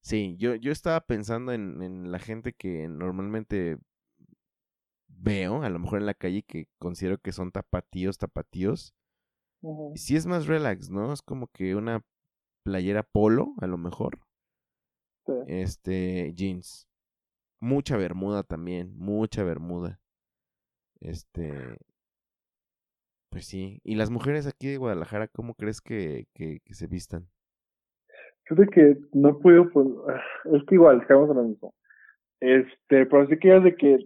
sí, 0.06 0.36
yo, 0.38 0.54
yo 0.54 0.70
estaba 0.70 1.00
pensando 1.00 1.52
en, 1.52 1.82
en 1.82 2.12
la 2.12 2.20
gente 2.20 2.52
que 2.52 2.86
normalmente 2.86 3.76
veo, 5.08 5.62
a 5.62 5.68
lo 5.68 5.80
mejor 5.80 5.98
en 5.98 6.06
la 6.06 6.14
calle, 6.14 6.44
que 6.44 6.68
considero 6.78 7.18
que 7.18 7.32
son 7.32 7.50
tapatíos, 7.50 8.16
tapatíos. 8.16 8.94
Uh 9.62 9.90
-huh. 9.90 9.96
Sí 9.96 10.14
es 10.14 10.26
más 10.26 10.46
relax, 10.46 10.90
¿no? 10.90 11.12
Es 11.12 11.22
como 11.22 11.48
que 11.48 11.74
una 11.74 12.04
playera 12.64 13.02
polo, 13.02 13.54
a 13.60 13.66
lo 13.66 13.78
mejor. 13.78 14.20
Sí. 15.26 15.32
Este, 15.48 16.32
jeans. 16.34 16.86
Mucha 17.60 17.96
bermuda 17.96 18.44
también, 18.44 18.96
mucha 18.96 19.42
bermuda. 19.42 20.00
Este. 21.00 21.78
Pues 23.30 23.46
sí. 23.46 23.80
¿Y 23.82 23.96
las 23.96 24.10
mujeres 24.10 24.46
aquí 24.46 24.68
de 24.68 24.76
Guadalajara, 24.76 25.26
cómo 25.26 25.54
crees 25.54 25.80
que, 25.80 26.28
que, 26.32 26.60
que 26.60 26.74
se 26.74 26.86
vistan? 26.86 27.28
Fíjate 28.46 28.68
que 28.68 28.96
no 29.12 29.30
he 29.30 29.34
podido. 29.34 29.70
Pues, 29.70 29.86
es 30.52 30.64
que 30.66 30.74
igual, 30.74 31.00
estamos 31.00 31.30
en 31.30 31.36
lo 31.36 31.42
mismo. 31.44 31.74
Este, 32.40 33.06
pero 33.06 33.26
sí 33.26 33.38
que 33.38 33.56
es 33.56 33.64
de 33.64 33.74
que 33.76 33.98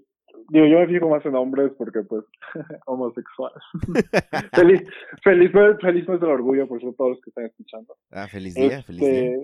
Digo, 0.50 0.66
yo 0.66 0.80
me 0.80 0.88
fijo 0.88 1.08
más 1.08 1.24
en 1.24 1.36
hombres 1.36 1.70
porque, 1.78 2.02
pues, 2.02 2.24
homosexual. 2.86 3.52
feliz, 4.52 4.82
feliz, 5.22 5.52
feliz 5.80 6.08
mes 6.08 6.20
del 6.20 6.30
orgullo, 6.30 6.66
por 6.66 6.78
eso 6.78 6.92
todos 6.98 7.10
los 7.10 7.20
que 7.20 7.30
están 7.30 7.46
escuchando. 7.46 7.94
Ah, 8.10 8.26
feliz 8.26 8.54
día, 8.54 8.78
este... 8.78 8.82
feliz 8.82 9.00
día. 9.00 9.36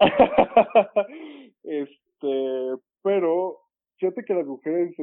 este, 1.64 2.82
pero, 3.02 3.58
fíjate 3.98 4.24
que 4.24 4.34
las 4.34 4.46
mujeres, 4.46 4.94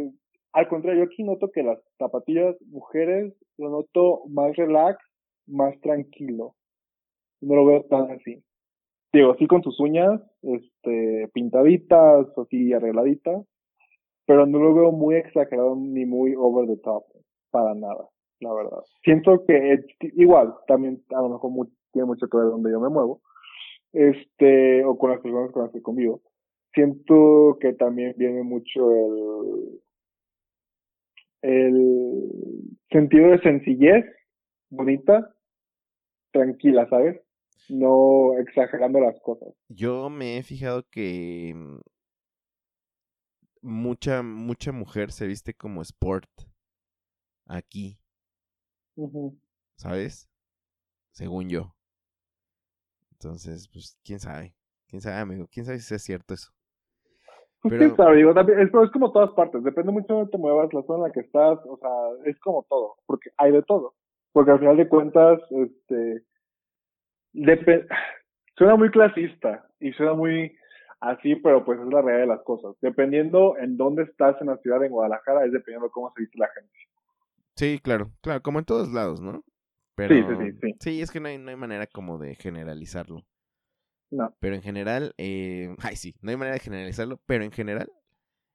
al 0.54 0.68
contrario, 0.70 1.04
yo 1.04 1.08
aquí 1.08 1.24
noto 1.24 1.52
que 1.54 1.64
las 1.64 1.80
zapatillas 1.98 2.56
mujeres 2.68 3.34
lo 3.58 3.70
noto 3.70 4.22
más 4.30 4.56
relax, 4.56 5.04
más 5.48 5.78
tranquilo. 5.82 6.56
No 7.42 7.56
lo 7.56 7.66
veo 7.66 7.84
tan 7.89 8.10
así. 8.12 8.42
Digo, 9.14 9.32
así 9.32 9.45
con 9.47 9.62
tus 9.62 9.80
uñas, 9.80 10.22
este, 10.41 11.30
pintaditas, 11.34 12.28
así 12.38 12.74
arregladitas 12.74 13.45
pero 14.32 14.45
no 14.45 14.59
lo 14.59 14.74
veo 14.74 14.91
muy 14.93 15.16
exagerado 15.16 15.76
ni 15.76 16.05
muy 16.05 16.36
over 16.38 16.66
the 16.66 16.78
top, 16.78 17.03
para 17.49 17.74
nada, 17.74 18.07
la 18.39 18.53
verdad. 18.53 18.80
Siento 19.03 19.43
que 19.45 19.84
igual, 20.14 20.53
también 20.68 21.03
a 21.09 21.22
lo 21.22 21.30
mejor 21.30 21.68
tiene 21.91 22.05
mucho 22.05 22.28
que 22.28 22.38
ver 22.38 22.47
donde 22.47 22.72
yo 22.72 22.80
me 22.80 22.88
muevo, 22.88 23.22
este, 23.91 24.86
o 24.86 24.97
con 24.97 25.12
las 25.12 25.20
personas 25.20 25.51
con 25.51 25.64
las 25.64 25.72
que 25.74 25.82
convivo. 25.82 26.22
Siento 26.74 27.57
que 27.59 27.74
también 27.74 28.14
viene 28.18 28.43
mucho 28.43 28.89
el, 31.41 31.51
el 31.51 32.32
sentido 32.89 33.32
de 33.32 33.39
sencillez, 33.39 34.05
bonita, 34.70 35.36
tranquila, 36.32 36.88
¿sabes? 36.88 37.22
No 37.70 38.38
exagerando 38.39 38.99
las 38.99 39.20
cosas. 39.22 39.53
Yo 39.70 40.09
me 40.09 40.38
he 40.38 40.43
fijado 40.43 40.84
que 40.89 41.55
mucha, 43.62 44.24
mucha 44.24 44.72
mujer 44.72 45.12
se 45.12 45.28
viste 45.28 45.53
como 45.53 45.82
sport 45.82 46.30
aquí. 47.45 47.99
Uh 48.95 49.09
-huh. 49.09 49.39
¿Sabes? 49.78 50.30
Según 51.12 51.49
yo. 51.49 51.76
Entonces, 53.12 53.70
pues, 53.72 53.97
quién 54.03 54.20
sabe. 54.20 54.55
Quién 54.88 55.01
sabe, 55.01 55.18
amigo. 55.18 55.47
Quién 55.51 55.66
sabe 55.66 55.80
si 55.80 55.93
es 55.93 56.03
cierto 56.03 56.34
eso. 56.34 56.51
Pues 57.62 57.74
Pero... 57.74 57.80
quién 57.80 57.95
sabe, 57.95 58.18
digo, 58.18 58.34
también, 58.34 58.59
es, 58.59 58.68
es 58.68 58.91
como 58.91 59.12
todas 59.12 59.32
partes. 59.32 59.64
Depende 59.64 59.91
mucho 59.91 60.07
de 60.07 60.14
dónde 60.14 60.32
te 60.32 60.38
muevas, 60.38 60.74
la 60.74 60.82
zona 60.84 60.97
en 60.97 61.03
la 61.03 61.12
que 61.12 61.20
estás. 61.20 61.59
O 61.66 61.78
sea, 61.78 61.91
es 62.26 62.39
como 62.39 62.64
todo. 62.64 62.95
Porque 63.05 63.30
hay 63.38 63.51
de 63.51 63.62
todo. 63.64 63.93
Porque 64.32 64.51
al 64.51 64.59
final 64.59 64.78
de 64.78 64.89
cuentas, 64.89 65.39
este. 65.51 66.26
Dep 67.34 67.88
suena 68.58 68.76
muy 68.76 68.90
clasista 68.92 69.68
y 69.80 69.92
suena 69.94 70.14
muy 70.14 70.56
así, 71.00 71.36
pero 71.36 71.66
pues 71.66 71.80
es 71.80 71.88
la 71.88 72.02
realidad 72.02 72.28
de 72.28 72.36
las 72.36 72.44
cosas. 72.44 72.76
Dependiendo 72.82 73.58
en 73.58 73.78
dónde 73.78 74.04
estás 74.04 74.40
en 74.42 74.48
la 74.48 74.58
ciudad, 74.58 74.84
en 74.84 74.92
Guadalajara, 74.92 75.46
es 75.46 75.52
dependiendo 75.52 75.88
de 75.88 75.92
cómo 75.92 76.12
se 76.16 76.22
viste 76.22 76.38
la 76.38 76.50
gente. 76.50 76.72
Sí, 77.56 77.80
claro, 77.84 78.12
claro, 78.22 78.42
como 78.42 78.60
en 78.60 78.66
todos 78.66 78.92
lados, 78.92 79.20
¿no? 79.22 79.44
Pero, 79.96 80.16
sí, 80.16 80.24
sí, 80.24 80.36
sí, 80.36 80.58
sí. 80.62 80.76
Sí, 80.80 81.02
es 81.02 81.12
que 81.12 81.20
no 81.20 81.28
hay, 81.28 81.38
no 81.38 81.50
hay 81.50 81.58
manera 81.58 81.86
como 81.86 82.18
de 82.18 82.36
generalizarlo. 82.36 83.26
No. 84.10 84.36
Pero 84.40 84.56
en 84.56 84.62
general, 84.62 85.14
eh, 85.18 85.76
ay, 85.80 85.96
sí, 85.96 86.16
no 86.22 86.32
hay 86.32 86.38
manera 86.38 86.56
de 86.56 86.62
generalizarlo, 86.62 87.20
pero 87.26 87.44
en 87.44 87.52
general, 87.52 87.92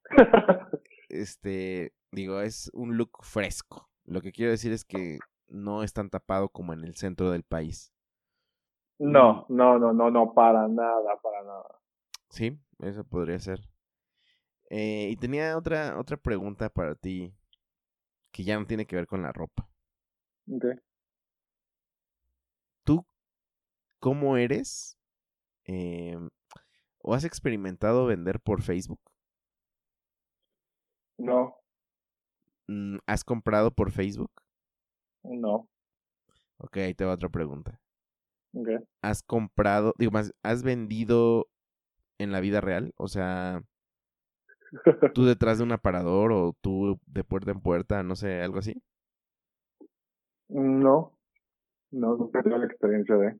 este, 1.09 1.93
digo, 2.11 2.41
es 2.41 2.69
un 2.73 2.97
look 2.97 3.23
fresco. 3.23 3.89
Lo 4.05 4.21
que 4.21 4.31
quiero 4.31 4.51
decir 4.51 4.71
es 4.71 4.85
que 4.85 5.19
no 5.47 5.83
es 5.83 5.93
tan 5.93 6.09
tapado 6.09 6.49
como 6.49 6.73
en 6.73 6.83
el 6.83 6.95
centro 6.95 7.31
del 7.31 7.43
país. 7.43 7.93
No, 8.99 9.45
no, 9.49 9.77
no, 9.77 9.93
no, 9.93 10.09
no, 10.09 10.33
para 10.33 10.67
nada, 10.67 11.15
para 11.21 11.43
nada. 11.43 11.79
Sí, 12.29 12.59
eso 12.79 13.03
podría 13.03 13.39
ser. 13.39 13.61
Eh, 14.69 15.09
y 15.11 15.15
tenía 15.17 15.57
otra, 15.57 15.97
otra 15.99 16.17
pregunta 16.17 16.69
para 16.69 16.95
ti 16.95 17.33
que 18.31 18.43
ya 18.43 18.59
no 18.59 18.65
tiene 18.65 18.85
que 18.85 18.95
ver 18.95 19.07
con 19.07 19.21
la 19.21 19.31
ropa. 19.31 19.69
Ok. 20.51 20.65
¿Tú 22.83 23.05
cómo 23.99 24.37
eres? 24.37 24.97
Eh, 25.65 26.17
¿O 26.99 27.13
has 27.13 27.23
experimentado 27.23 28.05
vender 28.05 28.39
por 28.39 28.61
Facebook? 28.61 28.99
No. 31.17 31.57
Mm, 32.67 32.97
¿Has 33.05 33.23
comprado 33.23 33.71
por 33.71 33.91
Facebook? 33.91 34.31
No. 35.23 35.69
Ok, 36.57 36.77
ahí 36.77 36.93
te 36.93 37.05
va 37.05 37.13
otra 37.13 37.29
pregunta. 37.29 37.79
Has 39.01 39.23
comprado, 39.23 39.93
digo 39.97 40.11
más, 40.11 40.33
has 40.43 40.63
vendido 40.63 41.47
en 42.17 42.31
la 42.31 42.39
vida 42.39 42.61
real? 42.61 42.93
O 42.97 43.07
sea, 43.07 43.61
tú 45.13 45.25
detrás 45.25 45.57
de 45.57 45.63
un 45.63 45.71
aparador 45.71 46.31
o 46.31 46.55
tú 46.61 46.99
de 47.05 47.23
puerta 47.23 47.51
en 47.51 47.61
puerta, 47.61 48.03
no 48.03 48.15
sé, 48.15 48.41
algo 48.41 48.59
así. 48.59 48.81
No, 50.49 51.13
no, 51.91 52.15
nunca 52.15 52.41
tuve 52.41 52.59
la 52.59 52.65
experiencia 52.65 53.15
de. 53.15 53.35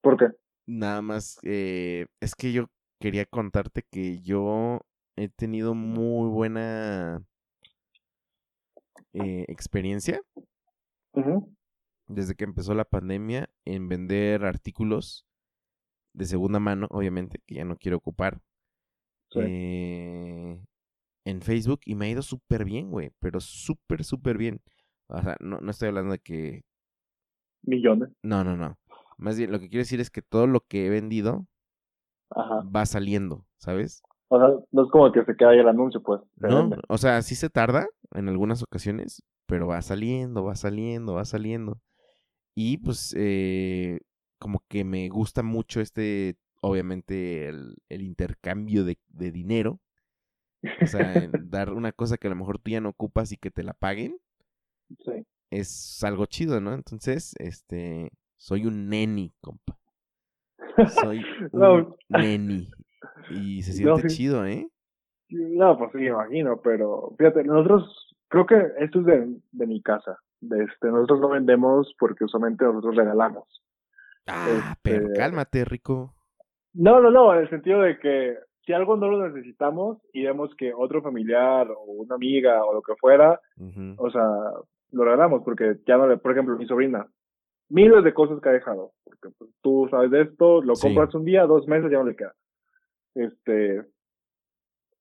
¿Por 0.00 0.16
qué? 0.16 0.26
Nada 0.66 1.02
más, 1.02 1.38
eh, 1.42 2.06
es 2.20 2.34
que 2.34 2.52
yo 2.52 2.66
quería 3.00 3.26
contarte 3.26 3.82
que 3.90 4.20
yo 4.20 4.80
he 5.16 5.28
tenido 5.28 5.74
muy 5.74 6.28
buena 6.28 7.22
eh, 9.12 9.44
experiencia 9.48 10.20
Ujú, 11.12 11.52
desde 12.10 12.34
que 12.34 12.44
empezó 12.44 12.74
la 12.74 12.84
pandemia 12.84 13.48
en 13.64 13.88
vender 13.88 14.44
artículos 14.44 15.26
de 16.12 16.24
segunda 16.26 16.58
mano, 16.58 16.86
obviamente, 16.90 17.40
que 17.46 17.56
ya 17.56 17.64
no 17.64 17.76
quiero 17.76 17.96
ocupar, 17.98 18.40
Sí. 19.32 19.38
eh, 19.42 20.60
en 21.24 21.40
Facebook 21.42 21.80
y 21.84 21.94
me 21.94 22.06
ha 22.06 22.10
ido 22.10 22.22
súper 22.22 22.64
bien, 22.64 22.90
güey, 22.90 23.12
pero 23.20 23.38
súper, 23.40 24.02
súper 24.02 24.36
bien. 24.38 24.60
O 25.08 25.20
sea, 25.22 25.36
no, 25.40 25.60
no 25.60 25.70
estoy 25.70 25.88
hablando 25.88 26.12
de 26.12 26.18
que... 26.18 26.62
Millones. 27.62 28.08
No, 28.22 28.42
no, 28.42 28.56
no. 28.56 28.76
Más 29.18 29.36
bien, 29.38 29.52
lo 29.52 29.60
que 29.60 29.68
quiero 29.68 29.82
decir 29.82 30.00
es 30.00 30.10
que 30.10 30.22
todo 30.22 30.46
lo 30.46 30.60
que 30.60 30.86
he 30.86 30.90
vendido 30.90 31.46
Ajá. 32.30 32.62
va 32.74 32.86
saliendo, 32.86 33.46
¿sabes? 33.58 34.02
O 34.28 34.38
sea, 34.38 34.48
no 34.72 34.84
es 34.84 34.90
como 34.90 35.12
que 35.12 35.24
se 35.24 35.36
queda 35.36 35.50
ahí 35.50 35.58
el 35.58 35.68
anuncio, 35.68 36.02
pues. 36.02 36.20
No, 36.36 36.70
o 36.88 36.98
sea, 36.98 37.20
sí 37.22 37.34
se 37.34 37.50
tarda 37.50 37.86
en 38.14 38.28
algunas 38.28 38.62
ocasiones, 38.62 39.22
pero 39.46 39.66
va 39.66 39.82
saliendo, 39.82 40.42
va 40.44 40.54
saliendo, 40.56 41.14
va 41.14 41.24
saliendo. 41.24 41.80
Y 42.54 42.78
pues 42.78 43.14
eh, 43.18 44.00
como 44.38 44.64
que 44.68 44.84
me 44.84 45.08
gusta 45.08 45.42
mucho 45.42 45.80
este, 45.80 46.36
obviamente, 46.60 47.48
el, 47.48 47.76
el 47.88 48.02
intercambio 48.02 48.84
de, 48.84 48.98
de 49.08 49.30
dinero. 49.32 49.80
O 50.82 50.86
sea, 50.86 51.26
dar 51.30 51.72
una 51.72 51.92
cosa 51.92 52.16
que 52.18 52.26
a 52.26 52.30
lo 52.30 52.36
mejor 52.36 52.58
tú 52.58 52.70
ya 52.70 52.80
no 52.80 52.90
ocupas 52.90 53.32
y 53.32 53.36
que 53.38 53.50
te 53.50 53.62
la 53.62 53.72
paguen, 53.74 54.18
Sí. 55.04 55.24
es 55.50 56.02
algo 56.04 56.26
chido, 56.26 56.60
¿no? 56.60 56.74
Entonces, 56.74 57.34
este, 57.38 58.10
soy 58.36 58.66
un 58.66 58.88
neni, 58.88 59.32
compa. 59.40 59.78
Soy 60.84 61.30
un 61.52 61.88
No. 61.88 61.96
neni. 62.08 62.74
Y 63.26 63.62
se 63.62 63.72
No, 63.72 63.72
siente 63.72 64.02
sí. 64.02 64.08
chido, 64.08 64.44
¿eh? 64.46 64.68
No, 65.30 65.78
pues 65.78 65.92
sí, 65.92 65.98
me 65.98 66.06
imagino, 66.08 66.60
pero 66.60 67.14
fíjate, 67.18 67.44
nosotros, 67.44 68.16
creo 68.28 68.46
que 68.46 68.56
esto 68.80 69.00
es 69.00 69.06
de, 69.06 69.36
de 69.52 69.66
mi 69.66 69.80
casa. 69.82 70.18
Este, 70.42 70.88
nosotros 70.88 71.20
no 71.20 71.28
vendemos 71.30 71.94
porque 71.98 72.24
usualmente 72.24 72.64
nosotros 72.64 72.96
regalamos. 72.96 73.44
Ah, 74.26 74.74
pero 74.82 75.06
Este- 75.06 75.18
cálmate, 75.18 75.64
Rico. 75.64 76.14
No, 76.72 77.00
no, 77.00 77.10
no, 77.10 77.32
en 77.34 77.40
el 77.40 77.50
sentido 77.50 77.80
de 77.82 77.98
que 77.98 78.38
si 78.64 78.72
algo 78.72 78.96
no 78.96 79.08
lo 79.08 79.26
necesitamos 79.28 79.98
y 80.12 80.24
vemos 80.24 80.54
que 80.56 80.72
otro 80.72 81.02
familiar 81.02 81.68
o 81.70 81.82
una 81.84 82.14
amiga 82.14 82.64
o 82.64 82.72
lo 82.74 82.82
que 82.82 82.94
fuera, 82.96 83.40
o 83.96 84.10
sea, 84.10 84.22
lo 84.92 85.04
regalamos 85.04 85.42
porque 85.44 85.78
ya 85.86 85.96
no 85.96 86.06
le, 86.06 86.16
por 86.18 86.32
ejemplo, 86.32 86.56
mi 86.56 86.66
sobrina, 86.66 87.06
miles 87.68 88.04
de 88.04 88.14
cosas 88.14 88.40
que 88.40 88.48
ha 88.48 88.52
dejado, 88.52 88.92
porque 89.04 89.30
pues, 89.36 89.50
tú 89.62 89.88
sabes 89.90 90.10
de 90.10 90.22
esto, 90.22 90.62
lo 90.62 90.74
Sí. 90.76 90.86
compras 90.86 91.14
un 91.14 91.24
día, 91.24 91.44
dos 91.46 91.66
meses, 91.66 91.90
ya 91.90 91.98
no 91.98 92.04
le 92.04 92.16
queda. 92.16 92.34
Este, 93.14 93.82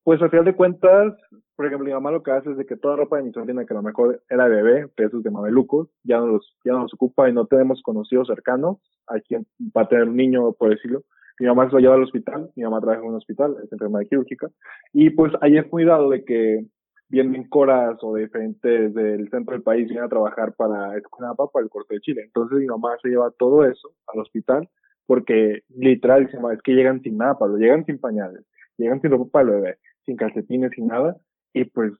pues 0.09 0.23
al 0.23 0.31
final 0.31 0.45
de 0.45 0.55
cuentas, 0.55 1.13
por 1.55 1.67
ejemplo, 1.67 1.85
mi 1.85 1.93
mamá 1.93 2.09
lo 2.09 2.23
que 2.23 2.31
hace 2.31 2.49
es 2.49 2.57
de 2.57 2.65
que 2.65 2.75
toda 2.75 2.95
ropa 2.95 3.17
de 3.17 3.25
mi 3.25 3.31
sobrina, 3.31 3.63
que 3.63 3.75
a 3.75 3.77
lo 3.77 3.83
mejor 3.83 4.23
era 4.27 4.47
bebé, 4.47 4.87
de 4.97 5.05
esos 5.05 5.21
de 5.21 5.29
mamelucos, 5.29 5.87
ya 6.03 6.17
no 6.17 6.25
los, 6.25 6.57
ya 6.65 6.71
no 6.71 6.79
los 6.79 6.93
ocupa 6.95 7.29
y 7.29 7.33
no 7.33 7.45
tenemos 7.45 7.83
conocidos 7.83 8.27
cercanos 8.27 8.77
a 9.05 9.19
quien 9.19 9.45
va 9.77 9.83
a 9.83 9.87
tener 9.87 10.05
un 10.05 10.15
niño, 10.15 10.51
por 10.53 10.71
decirlo. 10.71 11.03
Mi 11.39 11.45
mamá 11.45 11.67
se 11.67 11.73
lo 11.73 11.79
lleva 11.79 11.93
al 11.93 12.01
hospital, 12.01 12.49
mi 12.55 12.63
mamá 12.63 12.81
trabaja 12.81 13.03
en 13.03 13.09
un 13.09 13.17
hospital, 13.17 13.55
es 13.63 13.71
enfermera 13.71 14.03
quirúrgica, 14.09 14.47
y 14.93 15.11
pues 15.11 15.31
ahí 15.41 15.59
es 15.59 15.71
muy 15.71 15.85
dado 15.85 16.09
de 16.09 16.25
que 16.25 16.65
vienen 17.07 17.47
coras 17.47 17.99
o 18.01 18.15
de 18.15 18.23
diferentes 18.23 18.91
del 18.95 19.29
centro 19.29 19.53
del 19.53 19.61
país 19.61 19.85
vienen 19.85 20.05
a 20.05 20.09
trabajar 20.09 20.55
para 20.57 20.97
Escuinapa, 20.97 21.51
para 21.53 21.65
el 21.65 21.69
corte 21.69 21.93
de 21.93 22.01
Chile. 22.01 22.23
Entonces 22.25 22.57
mi 22.57 22.65
mamá 22.65 22.97
se 23.03 23.09
lleva 23.09 23.29
todo 23.37 23.63
eso 23.63 23.91
al 24.07 24.21
hospital 24.21 24.67
porque 25.05 25.59
literal 25.69 26.25
dice, 26.25 26.39
"Ma, 26.39 26.51
es 26.51 26.63
que 26.63 26.73
llegan 26.73 26.99
sin 27.01 27.17
nada, 27.17 27.37
Pablo, 27.37 27.57
llegan 27.57 27.85
sin 27.85 27.99
pañales, 27.99 28.43
llegan 28.79 29.01
sin 29.01 29.11
ropa 29.11 29.29
para 29.31 29.49
el 29.49 29.55
bebé, 29.55 29.77
sin 30.09 30.17
calcetines, 30.17 30.71
sin 30.71 30.87
nada, 30.87 31.17
y 31.53 31.65
pues 31.65 31.93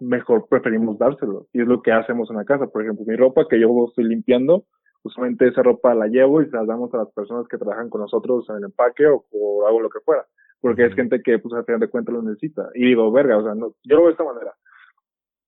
mejor 0.00 0.48
preferimos 0.48 0.98
dárselo. 0.98 1.46
Y 1.52 1.60
es 1.60 1.68
lo 1.68 1.82
que 1.82 1.92
hacemos 1.92 2.30
en 2.30 2.36
la 2.36 2.44
casa. 2.44 2.66
Por 2.66 2.82
ejemplo, 2.82 3.04
mi 3.06 3.14
ropa 3.14 3.46
que 3.48 3.60
yo 3.60 3.68
estoy 3.86 4.04
limpiando, 4.04 4.64
usualmente 5.02 5.48
esa 5.48 5.62
ropa 5.62 5.94
la 5.94 6.06
llevo 6.06 6.40
y 6.40 6.46
se 6.46 6.56
las 6.56 6.66
damos 6.66 6.92
a 6.94 6.98
las 6.98 7.12
personas 7.12 7.46
que 7.48 7.58
trabajan 7.58 7.90
con 7.90 8.00
nosotros 8.00 8.48
en 8.48 8.56
el 8.56 8.64
empaque 8.64 9.06
o, 9.06 9.24
o 9.30 9.66
hago 9.66 9.80
lo 9.80 9.90
que 9.90 10.00
fuera. 10.00 10.24
Porque 10.60 10.86
es 10.86 10.94
gente 10.94 11.20
que, 11.22 11.38
pues, 11.38 11.52
al 11.54 11.64
final 11.64 11.80
de 11.80 11.88
cuentas 11.88 12.14
lo 12.14 12.22
necesita. 12.22 12.70
Y 12.74 12.86
digo, 12.86 13.12
verga, 13.12 13.36
o 13.36 13.42
sea, 13.42 13.54
no, 13.54 13.74
yo 13.84 13.96
lo 13.96 14.02
veo 14.02 14.06
de 14.06 14.12
esta 14.12 14.24
manera. 14.24 14.54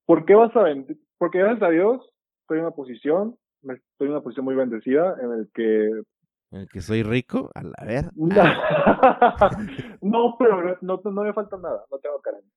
¿Por 0.06 0.26
qué 0.26 0.34
vas 0.34 0.54
a 0.54 0.62
vender? 0.62 0.96
Porque 1.18 1.38
gracias 1.38 1.62
a 1.62 1.70
Dios 1.70 2.06
estoy 2.42 2.58
en 2.58 2.64
una 2.64 2.74
posición, 2.74 3.36
estoy 3.62 4.08
en 4.08 4.10
una 4.10 4.20
posición 4.20 4.44
muy 4.44 4.54
bendecida 4.54 5.16
en 5.22 5.32
el 5.32 5.48
que 5.54 5.88
que 6.72 6.80
soy 6.80 7.02
rico, 7.02 7.50
a 7.54 7.62
la 7.62 7.84
ver. 7.84 8.04
no, 8.14 8.34
no, 10.02 10.36
pero 10.38 10.78
no, 10.80 11.00
no, 11.04 11.22
me 11.22 11.32
falta 11.32 11.56
nada, 11.56 11.84
no 11.90 11.98
tengo 11.98 12.20
carencia. 12.20 12.52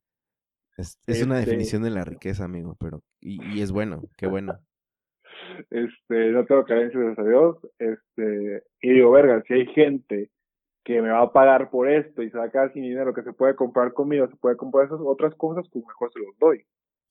es 0.78 1.00
es 1.08 1.24
una 1.24 1.40
este- 1.40 1.52
definición 1.52 1.84
de 1.84 1.90
la 1.92 2.04
riqueza, 2.04 2.46
amigo, 2.46 2.76
pero. 2.80 3.02
Y, 3.20 3.44
y 3.58 3.62
es 3.62 3.72
bueno, 3.72 4.02
qué 4.18 4.28
bueno. 4.28 4.54
Este, 5.70 6.32
no 6.32 6.46
tengo 6.46 6.66
carencia, 6.66 7.00
gracias 7.00 7.26
a 7.26 7.30
Dios. 7.30 7.58
Este, 7.80 8.64
y 8.82 8.94
digo, 8.94 9.12
verga, 9.12 9.42
si 9.48 9.54
hay 9.54 9.66
gente 9.68 10.30
que 10.84 11.02
me 11.02 11.10
va 11.10 11.22
a 11.22 11.32
pagar 11.32 11.70
por 11.70 11.90
esto 11.90 12.22
y 12.22 12.30
se 12.30 12.38
va 12.38 12.46
a 12.46 12.50
quedar 12.52 12.74
sin 12.74 12.84
dinero 12.84 13.14
que 13.14 13.24
se 13.24 13.34
puede 13.34 13.56
comprar 13.56 13.94
conmigo, 13.94 14.28
se 14.28 14.36
puede 14.38 14.58
comprar 14.58 14.86
esas 14.86 15.00
otras 15.02 15.34
cosas, 15.36 15.68
pues 15.72 15.86
mejor 15.86 16.12
se 16.12 16.20
los 16.20 16.38
doy. 16.38 16.66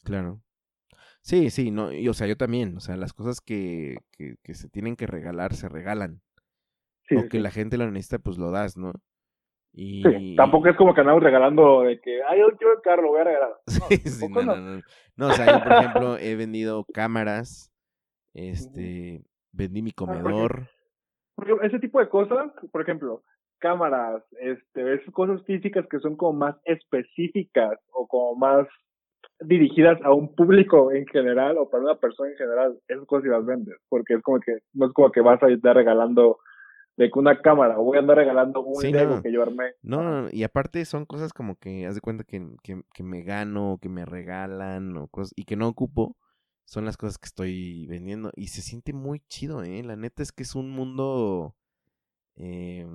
Claro. 0.05 0.41
Sí, 1.21 1.51
sí, 1.51 1.71
no, 1.71 1.93
y, 1.93 2.09
o 2.09 2.15
sea, 2.15 2.27
yo 2.27 2.37
también, 2.37 2.77
o 2.77 2.81
sea, 2.81 2.97
las 2.97 3.13
cosas 3.13 3.41
que, 3.41 3.97
que, 4.13 4.37
que 4.43 4.55
se 4.55 4.69
tienen 4.69 4.97
que 4.97 5.07
regalar, 5.07 5.55
se 5.55 5.69
regalan. 5.69 6.21
Sí, 7.09 7.17
o 7.17 7.21
sí, 7.23 7.29
que 7.29 7.37
sí. 7.39 7.43
la 7.43 7.51
gente 7.51 7.79
lo 7.79 7.91
necesita, 7.91 8.19
pues 8.19 8.39
lo 8.39 8.51
das, 8.51 8.77
¿no? 8.77 8.93
Y... 9.73 10.03
Sí, 10.03 10.35
tampoco 10.37 10.69
es 10.69 10.77
como 10.77 10.95
que 10.95 11.03
andamos 11.03 11.23
regalando 11.23 11.83
de 11.83 12.01
que, 12.01 12.23
ay, 12.23 12.41
yo 12.41 12.49
quiero 12.57 12.75
el 12.75 12.81
carro, 12.83 13.03
lo 13.03 13.09
voy 13.09 13.21
a 13.21 13.25
regalar. 13.25 13.53
No, 15.17 15.27
no, 15.27 15.27
o 15.29 15.33
sea, 15.33 15.47
yo, 15.59 15.65
por 15.65 15.73
ejemplo, 15.73 16.19
he 16.19 16.35
vendido 16.37 16.85
cámaras, 16.93 17.73
este, 18.35 19.23
vendí 19.53 19.83
mi 19.83 19.93
porque- 19.93 20.21
comedor. 20.21 20.69
Porque 21.35 21.55
ese 21.67 21.79
tipo 21.79 22.01
de 22.01 22.09
cosas, 22.09 22.51
por 22.73 22.81
ejemplo, 22.81 23.23
cámaras, 23.59 24.23
este, 24.41 24.95
esas 24.95 25.13
cosas 25.13 25.43
físicas 25.45 25.87
que 25.91 25.99
son 25.99 26.17
como 26.17 26.33
más 26.39 26.57
específicas 26.65 27.79
o 27.93 28.07
como 28.07 28.37
más 28.37 28.67
dirigidas 29.41 30.01
a 30.03 30.13
un 30.13 30.35
público 30.35 30.93
en 30.93 31.07
general 31.09 31.59
o 31.59 31.69
para 31.69 31.83
una 31.83 31.97
persona 31.97 32.31
en 32.31 32.37
general, 32.37 32.79
esas 32.89 33.07
cosas 33.07 33.25
sí 33.25 33.29
las 33.29 33.45
vendes, 33.45 33.77
porque 33.91 34.15
es 34.15 34.23
como 34.23 34.41
que, 34.41 34.59
no 34.73 34.87
es 34.87 34.93
como 34.93 35.13
que 35.13 35.21
vas 35.21 35.43
a 35.43 35.49
estar 35.49 35.77
regalando 35.77 36.39
de 36.97 37.11
que 37.11 37.19
una 37.19 37.41
cámara 37.43 37.79
o 37.79 37.85
voy 37.85 37.97
a 37.99 38.01
andar 38.01 38.17
regalando 38.17 38.63
un 38.63 38.77
Sí, 38.81 38.91
Lego 38.93 39.17
no. 39.17 39.23
que 39.23 39.33
yo 39.33 39.43
armé. 39.43 39.73
No, 39.83 40.03
no, 40.03 40.29
y 40.33 40.43
aparte 40.45 40.85
son 40.87 41.05
cosas 41.05 41.33
como 41.33 41.57
que, 41.57 41.87
haz 41.87 41.95
de 41.95 42.01
cuenta 42.01 42.25
que, 42.25 42.47
que, 42.63 42.83
que 42.95 43.03
me 43.03 43.23
gano, 43.23 43.79
que 43.81 43.89
me 43.89 44.05
regalan, 44.07 44.97
o 44.97 45.09
cosas, 45.09 45.33
y 45.37 45.45
que 45.45 45.57
no 45.57 45.69
ocupo, 45.69 46.17
son 46.65 46.85
las 46.87 46.97
cosas 46.97 47.19
que 47.19 47.27
estoy 47.27 47.87
vendiendo. 47.87 48.31
Y 48.35 48.49
se 48.49 48.63
siente 48.63 48.93
muy 48.95 49.21
chido, 49.29 49.63
¿eh? 49.63 49.83
La 49.83 49.97
neta 49.97 50.23
es 50.23 50.33
que 50.33 50.43
es 50.43 50.55
un 50.55 50.71
mundo, 50.71 51.55
eh, 52.37 52.87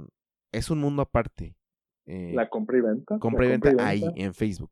es 0.52 0.70
un 0.72 0.80
mundo 0.80 1.02
aparte. 1.04 1.56
eh, 2.08 2.32
La 2.34 2.50
compra 2.50 2.78
y 2.80 2.82
venta. 2.82 3.20
compra 3.20 3.46
y 3.46 3.50
venta 3.50 3.72
ahí, 3.80 4.04
en 4.16 4.34
Facebook. 4.34 4.72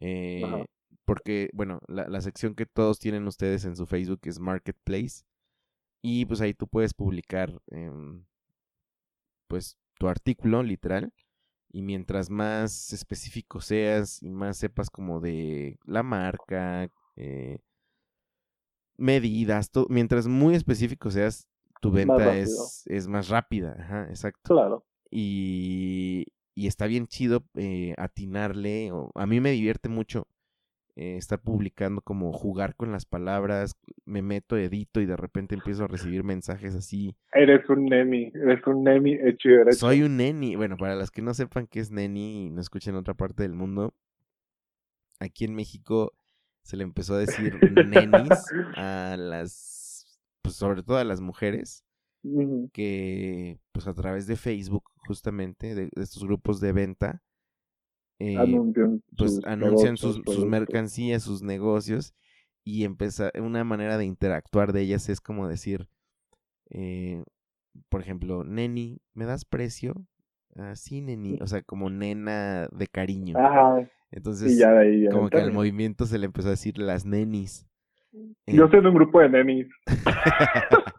Eh, 0.00 0.64
porque, 1.04 1.50
bueno, 1.52 1.80
la, 1.88 2.08
la 2.08 2.20
sección 2.22 2.54
que 2.54 2.64
todos 2.66 2.98
tienen 2.98 3.26
ustedes 3.26 3.64
en 3.64 3.76
su 3.76 3.86
Facebook 3.86 4.20
es 4.24 4.40
Marketplace. 4.40 5.24
Y 6.00 6.24
pues 6.26 6.40
ahí 6.40 6.54
tú 6.54 6.66
puedes 6.66 6.94
publicar, 6.94 7.60
em, 7.70 8.24
pues, 9.52 9.76
tu 9.98 10.08
artículo, 10.08 10.62
literal. 10.62 11.12
Y 11.70 11.82
mientras 11.82 12.30
más 12.30 12.90
específico 12.94 13.60
seas 13.60 14.22
y 14.22 14.30
más 14.30 14.56
sepas 14.56 14.88
como 14.88 15.20
de 15.20 15.78
la 15.84 16.02
marca, 16.02 16.88
eh, 17.16 17.58
medidas, 18.96 19.70
todo, 19.70 19.84
mientras 19.90 20.26
muy 20.26 20.54
específico 20.54 21.10
seas, 21.10 21.46
tu 21.82 21.90
venta 21.90 22.34
es, 22.38 22.84
es 22.86 23.06
más 23.08 23.28
rápida. 23.28 23.76
Ajá, 23.78 24.06
exacto 24.08 24.54
Claro. 24.54 24.86
y, 25.10 26.24
y 26.54 26.66
está 26.66 26.86
bien 26.86 27.06
chido 27.06 27.44
eh, 27.52 27.94
atinarle. 27.98 28.90
O, 28.92 29.10
a 29.14 29.26
mí 29.26 29.38
me 29.40 29.50
divierte 29.50 29.90
mucho 29.90 30.26
eh, 30.94 31.16
estar 31.16 31.40
publicando 31.40 32.02
como 32.02 32.32
jugar 32.32 32.76
con 32.76 32.92
las 32.92 33.06
palabras. 33.06 33.76
Me 34.04 34.20
meto, 34.20 34.58
edito 34.58 35.00
y 35.00 35.06
de 35.06 35.16
repente 35.16 35.54
empiezo 35.54 35.84
a 35.84 35.88
recibir 35.88 36.22
mensajes 36.22 36.74
así. 36.74 37.16
Eres 37.32 37.68
un 37.70 37.86
nemi, 37.86 38.30
eres 38.34 38.66
un 38.66 38.84
nemi 38.84 39.14
hecho 39.14 39.48
y 39.48 39.52
derecho. 39.52 39.78
Soy 39.78 40.02
un 40.02 40.18
neni. 40.18 40.54
Bueno, 40.54 40.76
para 40.76 40.94
las 40.94 41.10
que 41.10 41.22
no 41.22 41.32
sepan 41.32 41.66
qué 41.66 41.80
es 41.80 41.90
neni 41.90 42.46
y 42.46 42.50
no 42.50 42.60
escuchen 42.60 42.94
otra 42.94 43.14
parte 43.14 43.42
del 43.42 43.54
mundo, 43.54 43.94
aquí 45.18 45.44
en 45.46 45.54
México 45.54 46.12
se 46.62 46.76
le 46.76 46.84
empezó 46.84 47.14
a 47.14 47.18
decir 47.18 47.58
nenis 47.86 48.28
a 48.76 49.16
las, 49.18 50.20
pues 50.42 50.56
sobre 50.56 50.82
todo 50.82 50.98
a 50.98 51.04
las 51.04 51.20
mujeres 51.20 51.84
que 52.72 53.58
pues 53.72 53.86
a 53.86 53.94
través 53.94 54.26
de 54.26 54.36
Facebook, 54.36 54.84
justamente, 55.08 55.74
de, 55.74 55.88
de 55.92 56.02
estos 56.02 56.22
grupos 56.24 56.60
de 56.60 56.72
venta, 56.72 57.22
eh, 58.22 58.38
Anuncian 58.38 59.02
pues 59.16 59.34
sus 59.34 59.44
anuncian 59.44 59.94
negocios, 59.94 60.22
sus, 60.24 60.34
sus 60.34 60.46
mercancías, 60.46 61.24
sus 61.24 61.42
negocios, 61.42 62.14
y 62.62 62.84
empezar, 62.84 63.32
una 63.40 63.64
manera 63.64 63.98
de 63.98 64.04
interactuar 64.04 64.72
de 64.72 64.82
ellas 64.82 65.08
es 65.08 65.20
como 65.20 65.48
decir, 65.48 65.88
eh, 66.70 67.24
por 67.88 68.00
ejemplo, 68.00 68.44
Neni, 68.44 69.00
¿me 69.12 69.24
das 69.24 69.44
precio? 69.44 70.06
Ah, 70.54 70.76
sí, 70.76 71.00
Neni, 71.00 71.38
o 71.40 71.48
sea, 71.48 71.62
como 71.62 71.90
nena 71.90 72.68
de 72.70 72.86
cariño. 72.86 73.36
Ajá, 73.38 73.90
Entonces, 74.12 74.56
ya 74.56 74.70
de 74.70 74.78
ahí 74.78 75.08
como 75.08 75.28
que 75.28 75.38
al 75.38 75.52
movimiento 75.52 76.06
se 76.06 76.18
le 76.18 76.26
empezó 76.26 76.48
a 76.48 76.52
decir 76.52 76.78
las 76.78 77.04
nenis. 77.04 77.66
Yo 78.46 78.66
estoy 78.66 78.80
en 78.80 78.86
un 78.86 78.94
grupo 78.94 79.20
de 79.20 79.30
nenis. 79.30 79.66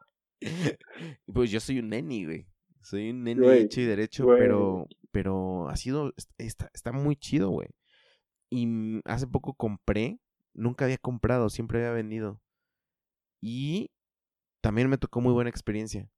pues 1.33 1.51
yo 1.51 1.61
soy 1.61 1.79
un 1.79 1.89
neni, 1.89 2.25
güey. 2.25 2.47
Soy 2.81 3.11
un 3.11 3.23
neni 3.23 3.47
hecho 3.47 3.79
y 3.79 3.85
derecho, 3.85 4.27
pero, 4.27 4.87
pero 5.13 5.69
ha 5.69 5.75
sido, 5.77 6.13
está, 6.39 6.71
está 6.73 6.91
muy 6.91 7.15
chido, 7.15 7.51
güey. 7.51 7.69
Y 8.49 8.65
mm, 8.65 9.01
hace 9.05 9.27
poco 9.27 9.53
compré, 9.53 10.19
nunca 10.53 10.85
había 10.85 10.97
comprado, 10.97 11.49
siempre 11.49 11.79
había 11.79 11.91
vendido. 11.91 12.41
Y 13.41 13.91
también 14.61 14.89
me 14.89 14.97
tocó 14.97 15.21
muy 15.21 15.33
buena 15.33 15.51
experiencia. 15.51 16.09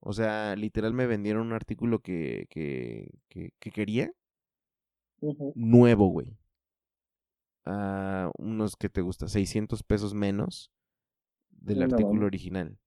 O 0.00 0.12
sea, 0.12 0.54
literal 0.56 0.92
me 0.92 1.06
vendieron 1.06 1.46
un 1.46 1.52
artículo 1.54 2.00
que, 2.00 2.46
que, 2.50 3.10
que, 3.28 3.52
que 3.58 3.70
quería, 3.70 4.12
nuevo, 5.54 6.08
güey. 6.08 6.36
A 7.64 8.30
unos 8.38 8.76
que 8.76 8.88
te 8.90 9.00
gusta, 9.00 9.26
600 9.26 9.82
pesos 9.82 10.14
menos 10.14 10.70
del 11.50 11.80
No 11.80 11.84
artículo 11.86 12.26
original. 12.26 12.78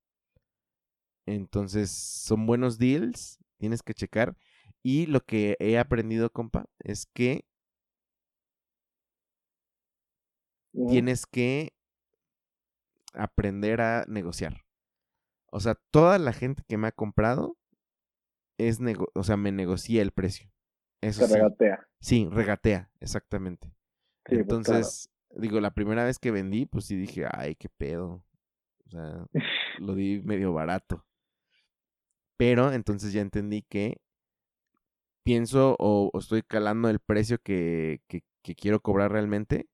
Entonces, 1.26 1.92
son 1.92 2.46
buenos 2.46 2.78
deals, 2.78 3.40
tienes 3.58 3.82
que 3.82 3.94
checar. 3.94 4.36
Y 4.84 5.06
lo 5.06 5.22
que 5.22 5.58
he 5.60 5.78
aprendido, 5.78 6.32
compa, 6.32 6.66
es 6.80 7.06
que 7.06 7.46
tienes 10.90 11.26
que 11.26 11.74
aprender 13.14 13.82
a 13.82 14.06
negociar. 14.08 14.64
O 15.52 15.60
sea, 15.60 15.76
toda 15.92 16.18
la 16.18 16.34
gente 16.34 16.64
que 16.68 16.78
me 16.78 16.88
ha 16.88 16.92
comprado 16.92 17.58
es 18.58 18.80
nego- 18.80 19.12
o 19.16 19.24
sea, 19.24 19.38
me 19.38 19.52
negocia 19.52 20.02
el 20.02 20.12
precio. 20.12 20.50
Eso 21.02 21.22
Se 21.22 21.28
sí. 21.28 21.34
regatea. 21.34 21.88
Sí, 22.00 22.28
regatea, 22.32 22.90
exactamente. 23.00 23.68
Sí, 23.68 23.74
pues, 23.74 24.28
claro. 24.28 24.40
Entonces, 24.42 25.10
digo, 25.36 25.60
la 25.60 25.72
primera 25.74 26.06
vez 26.06 26.20
que 26.20 26.32
vendí, 26.32 26.66
pues 26.66 26.86
sí 26.86 26.96
dije, 26.96 27.26
ay, 27.32 27.56
qué 27.56 27.70
pedo. 27.70 28.24
O 28.86 28.90
sea, 28.90 29.26
lo 29.80 29.96
di 29.96 30.22
medio 30.24 30.54
barato. 30.54 31.06
Pero 32.38 32.72
entonces 32.72 33.14
ya 33.14 33.22
entendí 33.22 33.62
que 33.64 34.02
pienso 35.24 35.76
o, 35.80 36.10
o 36.14 36.20
estoy 36.20 36.44
calando 36.44 36.90
el 36.90 37.00
precio 37.00 37.40
que, 37.44 38.02
que- 38.08 38.24
que 38.44 38.56
quiero 38.56 38.82
cobrar 38.82 39.12
realmente. 39.12 39.68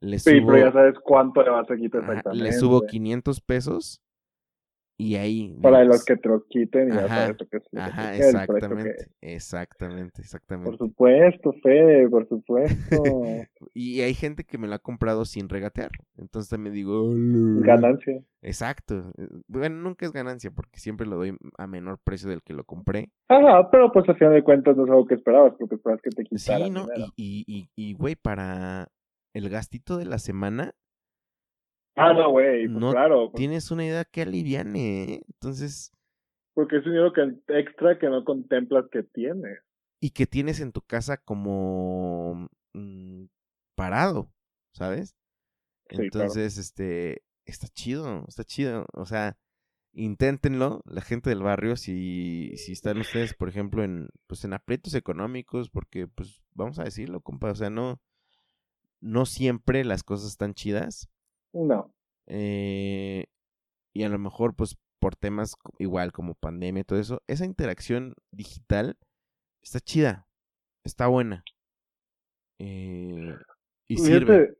Le 0.00 0.18
Sí, 0.24 0.40
subo, 0.40 0.46
pero 0.46 0.58
ya 0.66 0.72
sabes 0.72 0.98
cuánto 1.02 1.42
le 1.42 1.50
vas 1.50 1.70
a 1.70 1.76
quitar 1.76 2.00
exactamente. 2.00 2.30
le 2.30 2.52
subo 2.52 2.82
500 2.82 3.40
pesos 3.40 4.00
y 4.98 5.16
ahí... 5.16 5.54
Para 5.62 5.84
los 5.84 6.04
que 6.04 6.16
te 6.16 6.28
los 6.28 6.44
quiten 6.48 6.90
y 6.90 6.96
ya 6.96 7.04
Ajá, 7.04 7.26
sabes 7.26 7.40
lo 7.40 7.46
que 7.48 7.56
es. 7.58 7.62
lo 7.64 7.70
que 7.70 7.80
Ajá, 7.80 8.12
que 8.12 8.18
exactamente, 8.18 8.90
es. 8.90 9.10
exactamente, 9.20 10.12
Por 10.16 10.24
exactamente. 10.24 10.78
supuesto, 10.78 11.52
Fede, 11.62 12.08
por 12.08 12.28
supuesto. 12.28 12.76
Y 13.74 14.00
hay 14.00 14.14
gente 14.14 14.44
que 14.44 14.56
me 14.58 14.68
lo 14.68 14.74
ha 14.74 14.78
comprado 14.78 15.24
sin 15.24 15.48
regatear. 15.48 15.90
Entonces 16.16 16.48
también 16.48 16.74
digo, 16.74 17.04
"Hola". 17.04 17.66
Ganancia. 17.66 18.22
Exacto. 18.42 19.12
eh, 19.18 19.28
Bueno, 19.48 19.76
nunca 19.76 20.06
es 20.06 20.12
ganancia 20.12 20.50
porque 20.50 20.78
siempre 20.80 21.06
lo 21.06 21.16
doy 21.16 21.36
a 21.58 21.66
menor 21.66 21.98
precio 21.98 22.30
del 22.30 22.42
que 22.42 22.54
lo 22.54 22.64
compré. 22.64 23.10
Ajá, 23.28 23.70
pero 23.70 23.92
pues 23.92 24.08
al 24.08 24.16
final 24.16 24.34
de 24.34 24.42
cuentas 24.44 24.76
no 24.76 24.84
es 24.84 24.90
algo 24.90 25.06
que 25.06 25.14
esperabas, 25.14 25.54
porque 25.58 25.74
esperabas 25.74 26.00
que 26.02 26.10
te 26.10 26.24
Sí, 26.24 26.52
quitaran 26.52 26.72
¿no? 26.72 26.86
dinero. 26.86 27.12
Y, 27.16 27.44
y, 27.46 27.70
y, 27.76 27.90
y, 27.90 27.94
güey, 27.94 28.14
para 28.14 28.88
el 29.34 29.48
gastito 29.50 29.98
de 29.98 30.06
la 30.06 30.18
semana, 30.18 30.74
Ah, 31.96 32.12
no, 32.12 32.30
güey, 32.30 32.68
pues 32.68 32.78
no 32.78 32.92
claro, 32.92 33.30
pues, 33.30 33.40
tienes 33.40 33.70
una 33.70 33.84
idea 33.84 34.04
que 34.04 34.22
aliviane, 34.22 35.14
¿eh? 35.14 35.22
Entonces, 35.28 35.92
porque 36.54 36.76
es 36.78 36.86
un 36.86 36.92
dinero 36.92 37.12
que, 37.12 37.22
extra 37.58 37.98
que 37.98 38.08
no 38.08 38.24
contemplas 38.24 38.86
que 38.90 39.02
tienes. 39.02 39.58
y 40.00 40.10
que 40.10 40.26
tienes 40.26 40.60
en 40.60 40.72
tu 40.72 40.82
casa 40.82 41.16
como 41.18 42.48
mm, 42.74 43.24
parado, 43.74 44.32
¿sabes? 44.72 45.16
Sí, 45.90 45.96
claro. 45.96 46.04
Entonces, 46.04 46.58
este, 46.58 47.22
está 47.44 47.68
chido, 47.68 48.24
está 48.28 48.44
chido. 48.44 48.86
O 48.92 49.06
sea, 49.06 49.36
inténtenlo, 49.92 50.82
la 50.86 51.00
gente 51.00 51.30
del 51.30 51.42
barrio, 51.42 51.76
si, 51.76 52.56
si 52.56 52.72
están 52.72 52.98
ustedes, 52.98 53.34
por 53.34 53.48
ejemplo, 53.48 53.84
en, 53.84 54.08
pues 54.26 54.44
en 54.44 54.52
aprietos 54.52 54.94
económicos, 54.94 55.70
porque, 55.70 56.06
pues, 56.06 56.42
vamos 56.54 56.78
a 56.78 56.84
decirlo, 56.84 57.20
compa, 57.20 57.50
o 57.50 57.54
sea, 57.54 57.70
no, 57.70 58.00
no 59.00 59.26
siempre 59.26 59.84
las 59.84 60.02
cosas 60.02 60.30
están 60.30 60.54
chidas. 60.54 61.08
No. 61.56 61.92
eh, 62.26 63.26
y 63.94 64.02
a 64.02 64.08
lo 64.10 64.18
mejor, 64.18 64.54
pues, 64.54 64.76
por 65.00 65.16
temas 65.16 65.54
igual 65.78 66.12
como 66.12 66.34
pandemia 66.34 66.82
y 66.82 66.84
todo 66.84 66.98
eso, 66.98 67.22
esa 67.26 67.46
interacción 67.46 68.14
digital 68.30 68.98
está 69.62 69.80
chida, 69.80 70.26
está 70.84 71.06
buena. 71.06 71.44
Eh, 72.58 73.34
y 73.88 73.96
sirve. 73.96 74.26
Fíjate, 74.26 74.58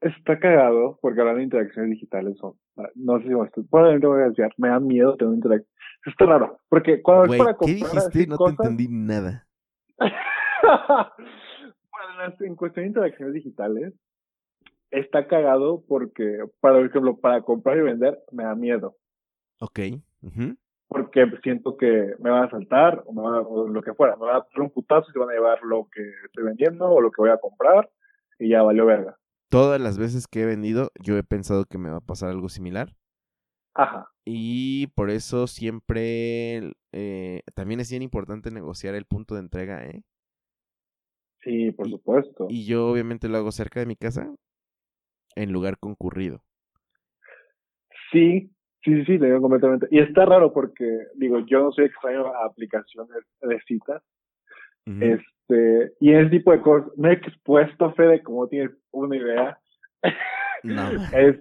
está 0.00 0.38
cagado 0.38 0.98
porque 1.00 1.20
hablando 1.20 1.38
de 1.38 1.44
interacciones 1.44 1.92
digitales 1.92 2.36
son, 2.38 2.54
no 2.94 3.18
sé 3.18 3.28
si 3.28 3.34
me 3.34 3.44
estoy, 3.46 3.64
probablemente 3.64 4.06
voy 4.06 4.22
a 4.22 4.28
decir, 4.28 4.46
me 4.56 4.68
da 4.68 4.80
miedo 4.80 5.16
tener 5.16 5.34
interacción. 5.34 5.72
Está 6.06 6.26
raro, 6.26 6.60
porque 6.68 7.02
cuando 7.02 7.32
es 7.32 7.38
para 7.38 7.52
¿qué 7.52 7.58
comprar 7.58 7.92
dijiste? 7.92 7.98
así 7.98 8.26
No 8.26 8.36
te 8.38 8.50
entendí 8.50 8.88
nada. 8.88 9.46
Bueno, 11.90 12.34
en 12.40 12.54
cuestión 12.54 12.84
de 12.84 12.88
interacciones 12.88 13.34
digitales, 13.34 13.92
está 14.90 15.26
cagado 15.26 15.84
porque, 15.86 16.38
para 16.60 16.80
ejemplo, 16.80 17.16
para 17.18 17.42
comprar 17.42 17.76
y 17.78 17.82
vender, 17.82 18.18
me 18.32 18.44
da 18.44 18.54
miedo. 18.54 18.96
Ok. 19.60 19.80
Porque 20.88 21.26
siento 21.42 21.76
que 21.76 22.14
me 22.18 22.30
van 22.30 22.44
a 22.44 22.50
saltar 22.50 23.02
o, 23.06 23.12
me 23.12 23.22
van 23.22 23.34
a- 23.34 23.40
o 23.42 23.68
lo 23.68 23.82
que 23.82 23.92
fuera. 23.94 24.16
Me 24.16 24.22
van 24.26 24.36
a 24.36 24.38
dar 24.38 24.60
un 24.60 24.70
putazo 24.70 25.06
y 25.10 25.12
se 25.12 25.18
van 25.18 25.28
a 25.30 25.34
llevar 25.34 25.58
lo 25.62 25.88
que 25.92 26.00
estoy 26.24 26.44
vendiendo 26.44 26.86
o 26.90 27.00
lo 27.00 27.10
que 27.10 27.20
voy 27.20 27.30
a 27.30 27.36
comprar 27.38 27.90
y 28.38 28.50
ya 28.50 28.62
valió 28.62 28.86
verga. 28.86 29.18
Todas 29.50 29.80
las 29.80 29.98
veces 29.98 30.26
que 30.26 30.42
he 30.42 30.46
vendido, 30.46 30.90
yo 31.02 31.16
he 31.18 31.22
pensado 31.22 31.64
que 31.64 31.78
me 31.78 31.90
va 31.90 31.98
a 31.98 32.00
pasar 32.02 32.30
algo 32.30 32.48
similar. 32.48 32.94
Ajá. 33.74 34.08
Y 34.24 34.88
por 34.88 35.10
eso 35.10 35.46
siempre 35.46 36.72
eh, 36.92 37.42
también 37.54 37.80
es 37.80 37.90
bien 37.90 38.02
importante 38.02 38.50
negociar 38.50 38.94
el 38.94 39.04
punto 39.04 39.34
de 39.34 39.40
entrega, 39.40 39.84
¿eh? 39.86 40.02
Sí, 41.42 41.70
por 41.72 41.86
Y- 41.86 41.90
supuesto. 41.92 42.46
Y 42.48 42.66
yo 42.66 42.88
obviamente 42.88 43.28
lo 43.28 43.36
hago 43.38 43.52
cerca 43.52 43.80
de 43.80 43.86
mi 43.86 43.96
casa, 43.96 44.34
en 45.38 45.52
lugar 45.52 45.78
concurrido. 45.78 46.42
Sí, 48.12 48.50
sí, 48.84 48.94
sí, 48.94 49.04
sí, 49.04 49.18
le 49.18 49.26
digo 49.26 49.40
completamente. 49.40 49.86
Y 49.90 50.00
está 50.00 50.24
raro 50.24 50.52
porque, 50.52 51.06
digo, 51.14 51.40
yo 51.46 51.60
no 51.60 51.72
soy 51.72 51.86
extraño 51.86 52.26
a 52.26 52.46
aplicaciones 52.46 53.24
de 53.40 53.60
citas. 53.66 54.02
Este, 55.00 55.92
y 56.00 56.14
ese 56.14 56.30
tipo 56.30 56.50
de 56.50 56.62
cosas, 56.62 56.90
me 56.96 57.10
he 57.10 57.12
expuesto, 57.12 57.92
Fede, 57.92 58.22
como 58.22 58.48
tienes 58.48 58.70
una 58.90 59.16
idea. 59.16 59.58
No. 60.62 60.82
es 61.12 61.36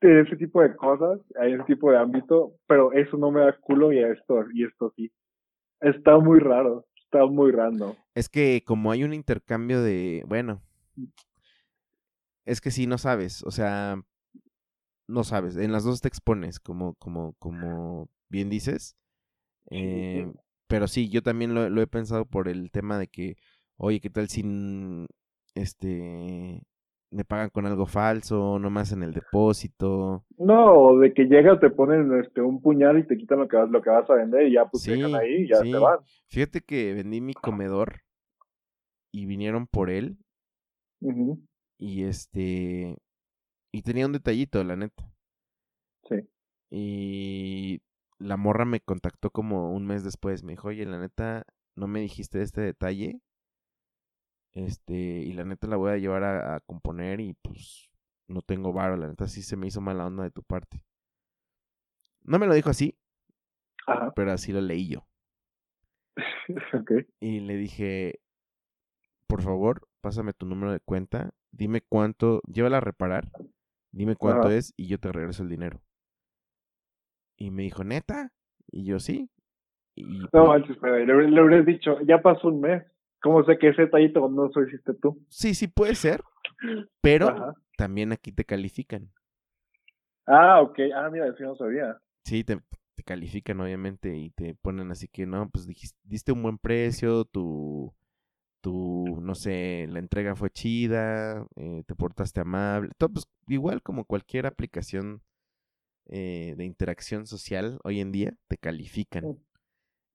ese 0.00 0.36
tipo 0.36 0.60
de 0.60 0.76
cosas, 0.76 1.20
hay 1.40 1.54
ese 1.54 1.64
tipo 1.64 1.90
de 1.90 1.98
ámbito, 1.98 2.52
pero 2.66 2.92
eso 2.92 3.16
no 3.16 3.30
me 3.30 3.40
da 3.40 3.56
culo 3.58 3.92
y 3.92 3.98
esto, 3.98 4.44
y 4.52 4.64
esto 4.64 4.92
sí. 4.94 5.10
Está 5.80 6.18
muy 6.18 6.38
raro, 6.38 6.84
está 7.02 7.24
muy 7.24 7.50
raro. 7.50 7.96
Es 8.14 8.28
que 8.28 8.62
como 8.64 8.90
hay 8.92 9.04
un 9.04 9.14
intercambio 9.14 9.82
de, 9.82 10.22
bueno, 10.26 10.60
es 12.46 12.60
que 12.62 12.70
sí, 12.72 12.86
no 12.88 12.98
sabes, 12.98 13.42
o 13.44 13.52
sea, 13.52 14.00
no 15.08 15.24
sabes, 15.24 15.56
en 15.56 15.72
las 15.72 15.84
dos 15.84 16.00
te 16.00 16.08
expones, 16.08 16.58
como, 16.60 16.94
como, 16.94 17.34
como 17.38 18.08
bien 18.28 18.50
dices. 18.50 18.96
Eh, 19.70 20.32
pero 20.68 20.88
sí, 20.88 21.08
yo 21.10 21.22
también 21.22 21.54
lo, 21.54 21.70
lo 21.70 21.82
he 21.82 21.86
pensado 21.86 22.26
por 22.26 22.48
el 22.48 22.70
tema 22.72 22.98
de 22.98 23.08
que, 23.08 23.36
oye, 23.78 24.00
¿qué 24.00 24.10
tal 24.10 24.28
si 24.28 24.42
este 25.54 26.62
me 27.10 27.24
pagan 27.24 27.50
con 27.50 27.66
algo 27.66 27.86
falso, 27.86 28.58
nomás 28.58 28.92
en 28.92 29.02
el 29.02 29.12
depósito? 29.14 30.24
No, 30.38 30.98
de 30.98 31.12
que 31.14 31.24
llegas, 31.24 31.60
te 31.60 31.70
ponen 31.70 32.12
este 32.20 32.40
un 32.42 32.60
puñal 32.60 32.98
y 32.98 33.06
te 33.06 33.16
quitan 33.16 33.38
lo 33.40 33.48
que 33.48 33.56
vas, 33.56 33.70
lo 33.70 33.82
que 33.82 33.90
vas 33.90 34.08
a 34.10 34.14
vender 34.14 34.46
y 34.48 34.52
ya 34.52 34.66
pues 34.66 34.84
te 34.84 34.90
Sí, 34.90 34.92
dejan 34.92 35.14
ahí 35.14 35.44
y 35.44 35.48
ya 35.48 35.64
te 35.68 35.78
van. 35.78 35.98
Fíjate 36.28 36.60
que 36.60 36.94
vendí 36.94 37.20
mi 37.20 37.34
comedor 37.34 38.02
y 39.10 39.26
vinieron 39.26 39.66
por 39.66 39.90
él 39.90 40.18
y 41.78 42.04
este 42.04 42.98
y 43.72 43.82
tenía 43.82 44.06
un 44.06 44.12
detallito, 44.12 44.62
la 44.64 44.76
neta. 44.76 45.12
Sí. 46.08 46.28
Y 46.70 47.82
la 48.18 48.36
morra 48.36 48.64
me 48.64 48.80
contactó 48.80 49.30
como 49.30 49.72
un 49.72 49.86
mes 49.86 50.02
después. 50.04 50.42
Me 50.42 50.52
dijo, 50.52 50.68
oye, 50.68 50.86
la 50.86 50.98
neta, 50.98 51.44
no 51.74 51.86
me 51.86 52.00
dijiste 52.00 52.40
este 52.42 52.62
detalle. 52.62 53.20
Este, 54.54 54.94
y 54.94 55.32
la 55.34 55.44
neta 55.44 55.66
la 55.66 55.76
voy 55.76 55.92
a 55.92 55.98
llevar 55.98 56.24
a, 56.24 56.56
a 56.56 56.60
componer 56.60 57.20
y 57.20 57.34
pues 57.34 57.90
no 58.28 58.40
tengo 58.40 58.72
varo. 58.72 58.96
La 58.96 59.08
neta 59.08 59.28
sí 59.28 59.42
se 59.42 59.56
me 59.56 59.66
hizo 59.66 59.80
mala 59.80 60.06
onda 60.06 60.22
de 60.24 60.30
tu 60.30 60.42
parte. 60.42 60.82
No 62.22 62.38
me 62.38 62.46
lo 62.46 62.54
dijo 62.54 62.70
así, 62.70 62.98
Ajá. 63.86 64.12
pero 64.14 64.32
así 64.32 64.52
lo 64.52 64.60
leí 64.60 64.88
yo. 64.88 65.06
ok. 66.72 66.92
Y 67.20 67.40
le 67.40 67.56
dije, 67.56 68.20
por 69.28 69.42
favor, 69.42 69.86
pásame 70.00 70.32
tu 70.32 70.46
número 70.46 70.72
de 70.72 70.80
cuenta, 70.80 71.34
dime 71.56 71.80
cuánto, 71.80 72.42
llévala 72.46 72.78
a 72.78 72.80
reparar, 72.80 73.30
dime 73.92 74.16
cuánto 74.16 74.48
Ajá. 74.48 74.50
es 74.50 74.74
y 74.76 74.88
yo 74.88 74.98
te 74.98 75.12
regreso 75.12 75.42
el 75.42 75.48
dinero. 75.48 75.80
Y 77.38 77.50
me 77.50 77.62
dijo, 77.62 77.84
neta, 77.84 78.32
y 78.70 78.84
yo 78.84 78.98
sí. 78.98 79.30
Y 79.94 80.04
No 80.32 80.46
manches, 80.46 80.76
pero 80.80 80.98
le, 80.98 81.30
le 81.30 81.42
hubieras 81.42 81.66
dicho, 81.66 82.00
ya 82.02 82.20
pasó 82.20 82.48
un 82.48 82.60
mes. 82.60 82.84
¿Cómo 83.22 83.44
sé 83.44 83.58
que 83.58 83.68
ese 83.68 83.82
detallito 83.82 84.28
no 84.28 84.48
lo 84.54 84.66
hiciste 84.66 84.94
tú? 84.94 85.18
sí, 85.28 85.54
sí 85.54 85.68
puede 85.68 85.94
ser, 85.94 86.22
pero 87.00 87.28
Ajá. 87.28 87.54
también 87.76 88.12
aquí 88.12 88.32
te 88.32 88.44
califican. 88.44 89.10
Ah, 90.26 90.60
ok. 90.62 90.78
Ah, 90.94 91.08
mira, 91.10 91.26
eso 91.28 91.38
yo 91.40 91.46
no 91.46 91.56
sabía. 91.56 91.98
Sí, 92.24 92.44
te, 92.44 92.56
te 92.94 93.02
califican 93.04 93.60
obviamente 93.60 94.16
y 94.16 94.30
te 94.30 94.54
ponen 94.54 94.90
así 94.90 95.08
que 95.08 95.26
no, 95.26 95.48
pues 95.50 95.66
dijiste, 95.66 95.98
diste 96.04 96.32
un 96.32 96.42
buen 96.42 96.58
precio, 96.58 97.24
tu, 97.24 97.94
tu, 98.66 99.20
no 99.20 99.36
sé, 99.36 99.86
la 99.88 100.00
entrega 100.00 100.34
fue 100.34 100.50
chida, 100.50 101.46
eh, 101.54 101.84
te 101.86 101.94
portaste 101.94 102.40
amable, 102.40 102.90
todo, 102.98 103.12
pues 103.12 103.28
igual 103.46 103.80
como 103.80 104.04
cualquier 104.04 104.44
aplicación 104.44 105.22
eh, 106.06 106.54
de 106.56 106.64
interacción 106.64 107.28
social 107.28 107.78
hoy 107.84 108.00
en 108.00 108.10
día, 108.10 108.36
te 108.48 108.58
califican. 108.58 109.24
Mm. 109.24 109.36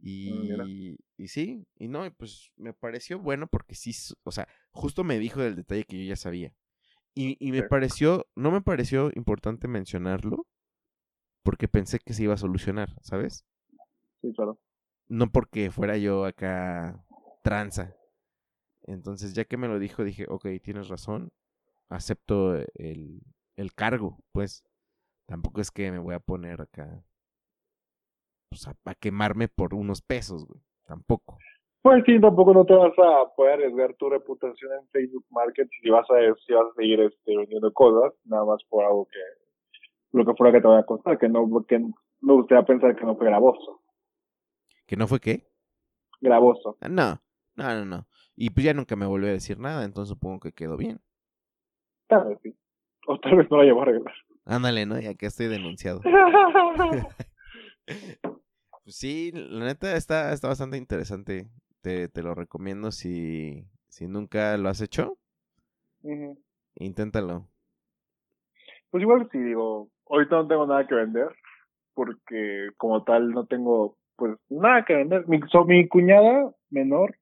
Y, 0.04 0.98
y 1.16 1.28
sí, 1.30 1.66
y 1.80 1.88
no, 1.88 2.06
y 2.06 2.10
pues 2.10 2.52
me 2.58 2.74
pareció 2.74 3.20
bueno 3.20 3.48
porque 3.48 3.74
sí, 3.74 3.94
o 4.24 4.32
sea, 4.34 4.50
justo 4.72 5.06
me 5.06 5.18
dijo 5.18 5.40
del 5.40 5.56
detalle 5.56 5.86
que 5.86 5.98
yo 6.04 6.10
ya 6.10 6.18
sabía. 6.18 6.54
Y, 7.16 7.38
y 7.40 7.54
me 7.54 7.62
Sí. 7.62 7.68
pareció, 7.70 8.28
no 8.36 8.52
me 8.52 8.60
pareció 8.60 9.12
importante 9.16 9.70
mencionarlo 9.70 10.46
porque 11.42 11.70
pensé 11.70 12.00
que 12.00 12.12
se 12.14 12.24
iba 12.24 12.34
a 12.34 12.38
solucionar, 12.38 12.90
¿sabes? 13.02 13.46
Sí, 14.22 14.34
claro. 14.36 14.60
No 15.08 15.32
porque 15.32 15.72
fuera 15.72 15.96
yo 15.96 16.26
acá 16.26 17.06
tranza. 17.44 17.96
Entonces, 18.84 19.34
ya 19.34 19.46
que 19.46 19.58
me 19.58 19.68
lo 19.68 19.80
dijo, 19.80 20.04
dije, 20.04 20.26
ok, 20.30 20.48
tienes 20.62 20.88
razón, 20.90 21.32
acepto 21.90 22.56
el, 22.76 23.22
el 23.56 23.74
cargo, 23.74 24.18
pues. 24.32 24.64
Tampoco 25.28 25.62
es 25.62 25.72
que 25.72 25.92
me 25.92 26.00
voy 26.00 26.14
a 26.16 26.20
poner 26.20 26.62
acá, 26.62 27.04
pues, 28.50 28.68
a, 28.68 28.76
a 28.86 28.96
quemarme 28.96 29.48
por 29.48 29.74
unos 29.74 30.02
pesos, 30.02 30.46
güey. 30.46 30.62
Tampoco. 30.86 31.38
Pues 31.82 32.04
sí, 32.06 32.20
tampoco 32.20 32.54
no 32.54 32.66
te 32.66 32.74
vas 32.74 32.94
a 33.00 33.34
poder 33.36 33.54
arriesgar 33.54 33.96
tu 33.96 34.10
reputación 34.10 34.72
en 34.74 34.88
Facebook 34.90 35.26
Market 35.32 35.68
si 35.82 35.90
vas 35.90 36.06
a, 36.12 36.16
si 36.46 36.54
vas 36.54 36.68
a 36.72 36.76
seguir 36.76 37.00
este, 37.00 37.36
vendiendo 37.36 37.74
cosas, 37.74 38.14
nada 38.26 38.46
más 38.46 38.64
por 38.70 38.84
algo 38.84 39.08
que, 39.08 39.20
lo 40.12 40.26
que 40.26 40.34
fuera 40.36 40.54
que 40.54 40.62
te 40.62 40.68
vaya 40.68 40.82
a 40.82 40.86
costar, 40.86 41.18
que 41.18 41.28
no, 41.28 41.48
que 41.68 41.80
me 41.80 42.34
gustaría 42.34 42.64
pensar 42.66 42.96
que 42.96 43.06
no 43.06 43.16
fue 43.16 43.26
gravoso. 43.26 43.82
¿Que 44.86 44.96
no 44.96 45.08
fue 45.08 45.20
qué? 45.20 45.48
Gravoso. 46.20 46.78
Ah, 46.82 46.90
No, 46.90 47.20
no, 47.56 47.74
no, 47.74 47.86
no. 47.86 48.08
Y 48.36 48.50
pues 48.50 48.66
ya 48.66 48.74
nunca 48.74 48.96
me 48.96 49.06
volvió 49.06 49.30
a 49.30 49.34
decir 49.34 49.60
nada, 49.60 49.84
entonces 49.84 50.10
supongo 50.10 50.40
que 50.40 50.52
quedó 50.52 50.78
bien. 50.78 51.00
Tal 52.08 52.30
vez 52.30 52.40
sí. 52.44 52.56
O 53.08 53.20
tal 53.20 53.38
vez 53.38 53.50
no 53.50 53.58
la 53.58 53.64
llevo 53.64 53.80
a 53.80 53.84
arreglar. 53.84 54.14
Ándale, 54.46 54.86
¿no? 54.86 55.00
Ya 55.00 55.14
que 55.16 55.28
estoy 55.28 55.48
denunciado. 55.48 56.02
Pues 58.84 58.96
sí, 58.96 59.32
la 59.34 59.66
neta 59.66 59.96
está, 59.96 60.34
está 60.34 60.48
bastante 60.48 60.78
interesante. 60.78 61.48
Te, 61.82 62.08
te 62.08 62.24
lo 62.24 62.34
recomiendo 62.34 62.92
si, 62.92 63.64
si 63.90 64.08
nunca 64.08 64.58
lo 64.58 64.70
has 64.70 64.82
hecho. 64.82 65.18
Inténtalo. 66.76 67.48
Pues 68.90 69.04
igual 69.04 69.30
si 69.32 69.38
digo, 69.38 69.90
ahorita 70.10 70.36
no 70.36 70.48
tengo 70.48 70.66
nada 70.66 70.88
que 70.88 70.96
vender, 70.96 71.30
porque 71.94 72.70
como 72.78 73.04
tal 73.04 73.32
no 73.32 73.46
tengo 73.46 73.98
pues 74.16 74.36
nada 74.50 74.84
que 74.84 74.96
vender. 74.96 75.28
Mi, 75.28 75.40
so, 75.52 75.64
mi 75.64 75.88
cuñada 75.88 76.52
menor, 76.70 77.16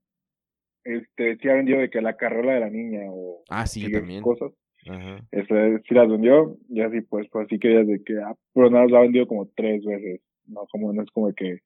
este, 0.84 1.38
sí 1.38 1.49
ha 1.49 1.53
vendido 1.53 1.80
de 1.80 1.89
que 1.89 2.01
la 2.01 2.15
carrola 2.17 2.53
de 2.53 2.59
la 2.61 2.69
niña 2.69 3.01
o 3.09 3.43
Ah, 3.49 3.65
sí, 3.65 3.82
yo 3.82 3.88
sigues 3.88 4.01
también. 4.01 4.21
cosas. 4.21 4.51
Ajá. 4.88 5.19
Este, 5.32 5.80
sí 5.88 5.93
las 5.93 6.09
vendió, 6.09 6.57
y 6.69 6.82
así 6.82 7.01
pues, 7.01 7.27
pues 7.32 7.45
así 7.45 7.59
que 7.59 7.67
de 7.67 8.03
que, 8.03 8.17
ah, 8.17 8.34
pero 8.53 8.69
nada, 8.69 8.84
más 8.84 8.91
la 8.91 8.99
ha 8.99 9.01
vendido 9.01 9.27
como 9.27 9.47
tres 9.55 9.84
veces, 9.84 10.21
no, 10.47 10.65
como, 10.71 10.93
no 10.93 11.03
es 11.03 11.11
como 11.11 11.34
que 11.34 11.59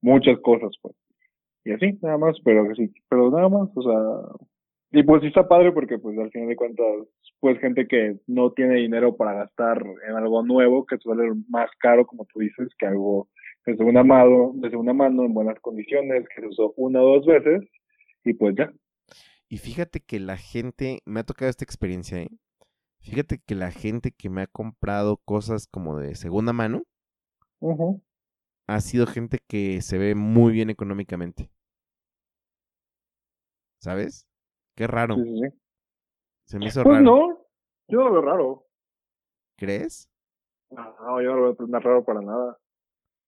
muchas 0.00 0.38
cosas, 0.40 0.70
pues. 0.80 0.94
Y 1.64 1.72
así, 1.72 1.98
nada 2.02 2.18
más, 2.18 2.36
pero 2.44 2.66
sí, 2.74 2.90
pero 3.08 3.30
nada 3.30 3.48
más, 3.48 3.68
o 3.74 3.82
sea, 3.82 4.34
y 4.92 5.02
pues 5.02 5.22
sí 5.22 5.28
está 5.28 5.48
padre 5.48 5.72
porque 5.72 5.98
pues 5.98 6.16
al 6.18 6.30
final 6.30 6.48
de 6.48 6.56
cuentas, 6.56 6.86
pues 7.40 7.58
gente 7.58 7.86
que 7.88 8.16
no 8.26 8.52
tiene 8.52 8.76
dinero 8.76 9.16
para 9.16 9.32
gastar 9.34 9.82
en 10.08 10.14
algo 10.14 10.42
nuevo, 10.44 10.86
que 10.86 10.98
suele 10.98 11.22
ser 11.24 11.32
más 11.48 11.70
caro, 11.80 12.06
como 12.06 12.26
tú 12.26 12.40
dices, 12.40 12.68
que 12.78 12.86
algo 12.86 13.28
de 13.66 13.76
segunda 13.76 14.04
mano, 14.04 14.52
de 14.54 14.70
segunda 14.70 14.92
mano, 14.92 15.24
en 15.24 15.34
buenas 15.34 15.58
condiciones, 15.60 16.24
que 16.34 16.42
se 16.42 16.48
usó 16.48 16.74
una 16.76 17.02
o 17.02 17.16
dos 17.16 17.26
veces, 17.26 17.62
y 18.24 18.34
pues 18.34 18.54
ya. 18.56 18.72
Y 19.48 19.58
fíjate 19.58 20.00
que 20.00 20.18
la 20.20 20.36
gente, 20.36 21.00
me 21.04 21.20
ha 21.20 21.24
tocado 21.24 21.50
esta 21.50 21.64
experiencia, 21.64 22.18
¿eh? 22.22 22.30
Fíjate 23.00 23.38
que 23.38 23.54
la 23.54 23.70
gente 23.70 24.12
que 24.12 24.30
me 24.30 24.42
ha 24.42 24.46
comprado 24.46 25.18
cosas 25.18 25.66
como 25.66 25.98
de 25.98 26.14
segunda 26.14 26.52
mano 26.54 26.82
ha 28.66 28.80
sido 28.80 29.06
gente 29.06 29.40
que 29.46 29.82
se 29.82 29.98
ve 29.98 30.14
muy 30.14 30.52
bien 30.52 30.70
económicamente. 30.70 31.50
¿Sabes? 33.80 34.26
Qué 34.74 34.86
raro. 34.86 35.16
Sí, 35.16 35.22
sí, 35.24 35.40
sí. 35.42 35.60
Se 36.46 36.58
me 36.58 36.66
hizo 36.68 36.82
Pues 36.82 36.94
raro. 36.96 37.04
no, 37.04 37.46
yo 37.88 37.98
no 37.98 38.04
lo 38.06 38.12
veo 38.12 38.22
raro. 38.22 38.66
¿Crees? 39.56 40.10
No, 40.70 41.20
yo 41.22 41.34
no 41.34 41.36
lo 41.36 41.54
veo 41.54 41.80
raro 41.80 42.04
para 42.04 42.22
nada. 42.22 42.58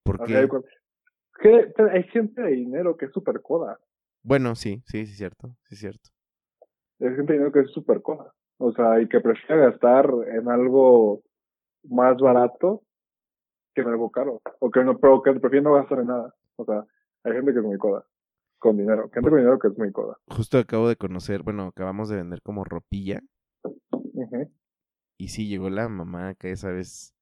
¿Por 0.02 0.24
qué? 0.24 0.36
hay 0.38 0.48
que- 1.38 1.82
hay 1.92 2.02
gente 2.04 2.40
de 2.40 2.50
dinero 2.52 2.96
que 2.96 3.06
es 3.06 3.12
súper 3.12 3.42
coda. 3.42 3.78
Bueno, 4.26 4.54
sí, 4.54 4.82
sí, 4.86 5.06
sí, 5.06 5.12
es 5.12 5.18
cierto, 5.18 5.48
sí, 5.68 5.74
es 5.74 5.80
cierto. 5.80 6.10
Hay 7.00 7.14
gente 7.14 7.38
que 7.52 7.60
es 7.60 7.70
súper 7.72 8.02
coda. 8.02 8.32
O 8.58 8.72
sea, 8.72 9.00
y 9.00 9.08
que 9.08 9.20
prefiere 9.20 9.70
gastar 9.70 10.10
en 10.32 10.50
algo 10.50 11.20
más 11.84 12.16
barato 12.18 12.82
que 13.74 13.82
en 13.82 13.88
algo 13.88 14.10
caro. 14.10 14.40
O 14.58 14.70
que 14.70 14.82
no, 14.82 14.98
pero 14.98 15.22
que 15.22 15.32
prefiere 15.34 15.62
no 15.62 15.74
gastar 15.74 16.00
en 16.00 16.08
nada. 16.08 16.34
O 16.56 16.64
sea, 16.64 16.84
hay 17.22 17.34
gente 17.34 17.52
que 17.52 17.58
es 17.58 17.64
muy 17.64 17.78
coda. 17.78 18.04
Con 18.58 18.76
dinero. 18.76 19.10
Gente 19.12 19.30
con 19.30 19.38
dinero 19.38 19.58
que 19.58 19.68
es 19.68 19.78
muy 19.78 19.92
coda. 19.92 20.16
Justo 20.28 20.58
acabo 20.58 20.88
de 20.88 20.96
conocer, 20.96 21.42
bueno, 21.42 21.66
acabamos 21.66 22.08
de 22.08 22.16
vender 22.16 22.42
como 22.42 22.64
ropilla 22.64 23.20
y 25.18 25.28
sí 25.28 25.48
llegó 25.48 25.70
la 25.70 25.88
mamá 25.88 26.34
que 26.34 26.50
esa 26.50 26.70
vez 26.70 27.14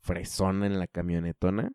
fresona 0.00 0.66
en 0.66 0.78
la 0.78 0.86
camionetona 0.86 1.70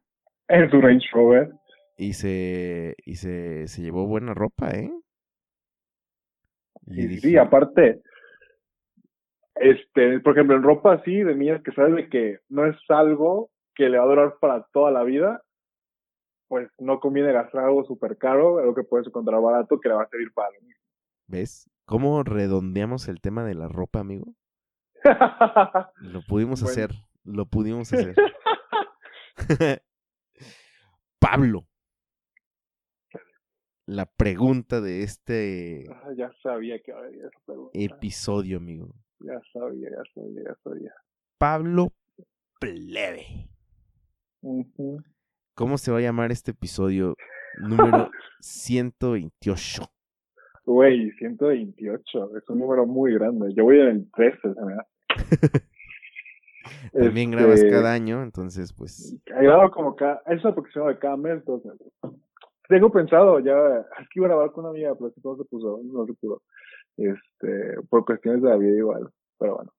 En 0.48 0.70
su 0.70 0.82
Range 0.82 1.06
Rover. 1.14 1.52
Y 1.98 2.14
se 2.14 2.96
y 3.06 3.16
se, 3.16 3.68
se 3.68 3.82
llevó 3.82 4.08
buena 4.08 4.34
ropa, 4.34 4.72
¿eh? 4.72 4.92
Y 6.88 7.04
Y 7.04 7.08
dije, 7.08 7.22
sí, 7.22 7.38
aparte, 7.38 8.02
este, 9.56 10.20
por 10.20 10.34
ejemplo, 10.34 10.56
en 10.56 10.64
ropa 10.64 10.94
así, 10.94 11.16
de 11.24 11.36
niñas 11.36 11.62
que 11.64 11.72
sabes 11.72 11.96
de 11.96 12.10
que 12.10 12.40
no 12.50 12.66
es 12.66 12.76
algo 12.90 13.50
que 13.76 13.90
le 13.90 13.98
va 13.98 14.04
a 14.06 14.08
durar 14.08 14.36
para 14.40 14.64
toda 14.74 14.92
la 14.92 15.04
vida, 15.04 15.44
pues 16.48 16.70
no 16.80 17.02
conviene 17.02 17.34
gastar 17.34 17.66
algo 17.66 17.84
súper 17.84 18.18
caro, 18.18 18.60
algo 18.60 18.74
que 18.76 18.84
puedes 18.84 19.08
encontrar 19.08 19.42
barato 19.42 19.80
que 19.82 19.90
le 19.90 19.96
va 19.96 20.04
a 20.04 20.08
servir 20.10 20.32
para 20.34 20.52
lo 20.52 20.62
mismo. 20.62 20.82
¿ves? 21.28 21.70
¿Cómo 21.86 22.24
redondeamos 22.24 23.10
el 23.10 23.20
tema 23.20 23.44
de 23.44 23.56
la 23.56 23.68
ropa, 23.68 24.00
amigo? 24.00 24.36
Lo 25.98 26.22
pudimos 26.24 26.62
Bueno. 26.62 26.72
hacer, 26.72 26.92
lo 27.24 27.46
pudimos 27.48 27.92
hacer. 27.94 28.20
Pablo. 31.20 31.66
La 33.86 34.06
pregunta 34.06 34.80
de 34.82 35.04
este 35.04 35.86
Ah, 35.92 36.12
ya 36.16 36.32
sabía 36.42 36.80
que 36.80 36.94
había 36.94 37.28
esa 37.28 37.40
pregunta. 37.46 37.72
episodio, 37.74 38.58
amigo. 38.58 38.94
Ya 39.20 39.40
sabía, 39.52 39.90
ya 39.90 40.04
sabía, 40.14 40.44
ya 40.46 40.56
sabía. 40.64 40.94
Pablo 41.38 41.92
Plebe. 42.60 43.50
¿Cómo 45.56 45.78
se 45.78 45.92
va 45.92 45.98
a 45.98 46.02
llamar 46.02 46.32
este 46.32 46.52
episodio 46.52 47.16
número 47.62 48.10
128? 48.42 49.84
Güey, 50.66 51.12
128, 51.12 52.38
es 52.38 52.50
un 52.50 52.60
número 52.60 52.86
muy 52.86 53.14
grande. 53.14 53.54
Yo 53.54 53.66
voy 53.66 53.80
en 53.82 53.88
el 53.88 54.12
13, 54.16 54.38
se 54.42 54.48
me 54.66 54.76
da. 54.76 54.88
También 56.94 57.34
Este, 57.34 57.44
grabas 57.44 57.64
cada 57.70 57.92
año, 57.94 58.24
entonces 58.24 58.72
pues 58.74 59.18
Grabo 59.26 59.70
como 59.72 59.96
cada, 59.96 60.22
es 60.28 60.44
aproximado 60.46 60.90
de 60.90 61.00
cada 61.00 61.18
mes, 61.18 61.44
dos 61.46 61.64
meses. 61.66 61.92
Tengo 62.68 62.92
pensado 62.92 63.40
ya, 63.40 63.54
es 64.00 64.10
que 64.10 64.20
iba 64.20 64.28
a 64.28 64.30
grabar 64.30 64.52
con 64.52 64.64
una 64.64 64.72
amiga, 64.72 64.96
pero 64.96 65.12
no 65.24 65.36
se 65.36 65.46
puso, 65.46 65.82
no 65.84 66.06
se 66.06 66.14
pudo. 66.14 66.42
Este, 66.96 67.82
por 67.90 68.06
cuestiones 68.06 68.42
de 68.42 68.50
la 68.50 68.58
vida 68.58 68.78
igual, 68.78 69.10
pero 69.38 69.56
bueno. 69.56 69.72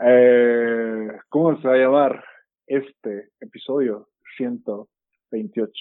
Eh, 0.00 1.08
¿Cómo 1.28 1.60
se 1.60 1.68
va 1.68 1.74
a 1.74 1.78
llamar 1.78 2.24
este 2.66 3.30
episodio 3.40 4.08
128? 4.36 5.72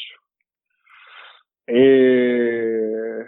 Eh, 1.68 3.26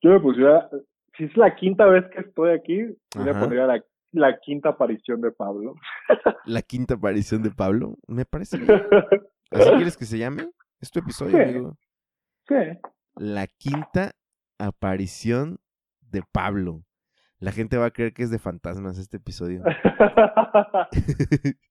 yo 0.00 0.10
me 0.10 0.20
pusiera, 0.20 0.68
si 1.16 1.24
es 1.24 1.36
la 1.36 1.54
quinta 1.54 1.86
vez 1.86 2.06
que 2.10 2.20
estoy 2.20 2.50
aquí, 2.50 2.96
yo 3.14 3.24
le 3.24 3.32
pondría 3.32 3.66
la, 3.66 3.84
la 4.12 4.38
quinta 4.40 4.70
aparición 4.70 5.20
de 5.20 5.32
Pablo. 5.32 5.74
La 6.44 6.62
quinta 6.62 6.94
aparición 6.94 7.42
de 7.42 7.50
Pablo. 7.50 7.96
Me 8.06 8.24
parece 8.24 8.58
bien. 8.58 8.70
¿Así 9.50 9.70
quieres 9.70 9.96
que 9.96 10.04
se 10.06 10.18
llame? 10.18 10.48
Es 10.80 10.90
tu 10.90 11.00
episodio, 11.00 11.36
Sí. 11.36 11.42
amigo. 11.42 11.76
Sí. 12.48 12.54
La 13.16 13.46
quinta 13.46 14.12
aparición 14.58 15.60
de 16.00 16.22
Pablo. 16.30 16.84
La 17.38 17.52
gente 17.52 17.76
va 17.76 17.86
a 17.86 17.90
creer 17.90 18.12
que 18.14 18.22
es 18.22 18.30
de 18.30 18.38
fantasmas 18.38 18.98
este 18.98 19.16
episodio. 19.16 19.62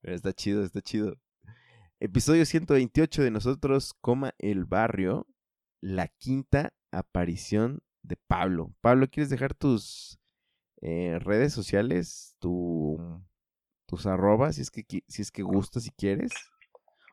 Pero 0.00 0.14
está 0.14 0.32
chido, 0.32 0.62
está 0.62 0.80
chido. 0.80 1.16
Episodio 1.98 2.44
128 2.44 3.22
de 3.22 3.30
nosotros, 3.30 3.94
coma 4.00 4.32
el 4.38 4.64
barrio. 4.64 5.26
La 5.80 6.08
quinta 6.08 6.72
aparición 6.92 7.80
de 8.02 8.16
Pablo. 8.28 8.74
Pablo, 8.80 9.08
¿quieres 9.08 9.30
dejar 9.30 9.54
tus 9.54 10.18
eh, 10.86 11.18
redes 11.18 11.52
sociales? 11.52 12.36
Tu, 12.38 12.96
tus 13.86 14.06
arrobas, 14.06 14.54
si 14.54 14.62
es 14.62 14.70
que, 14.70 14.84
si 15.08 15.22
es 15.22 15.32
que 15.32 15.42
gustas, 15.42 15.82
si 15.82 15.90
quieres. 15.90 16.32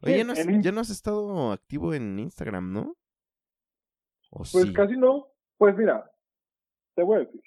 Oye, 0.03 0.17
ya 0.17 0.23
no, 0.23 0.33
has, 0.33 0.45
ya 0.61 0.71
no 0.71 0.81
has 0.81 0.89
estado 0.91 1.51
activo 1.51 1.93
en 1.93 2.19
Instagram, 2.19 2.71
¿no? 2.71 2.95
¿O 4.29 4.43
Pues 4.51 4.65
sí? 4.65 4.73
casi 4.73 4.95
no. 4.95 5.27
Pues 5.57 5.75
mira, 5.75 6.11
te 6.95 7.03
voy 7.03 7.15
a 7.17 7.19
decir. 7.19 7.41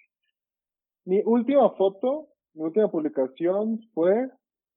Mi 1.05 1.23
última 1.25 1.71
foto, 1.77 2.29
mi 2.55 2.65
última 2.65 2.91
publicación 2.91 3.81
fue 3.95 4.29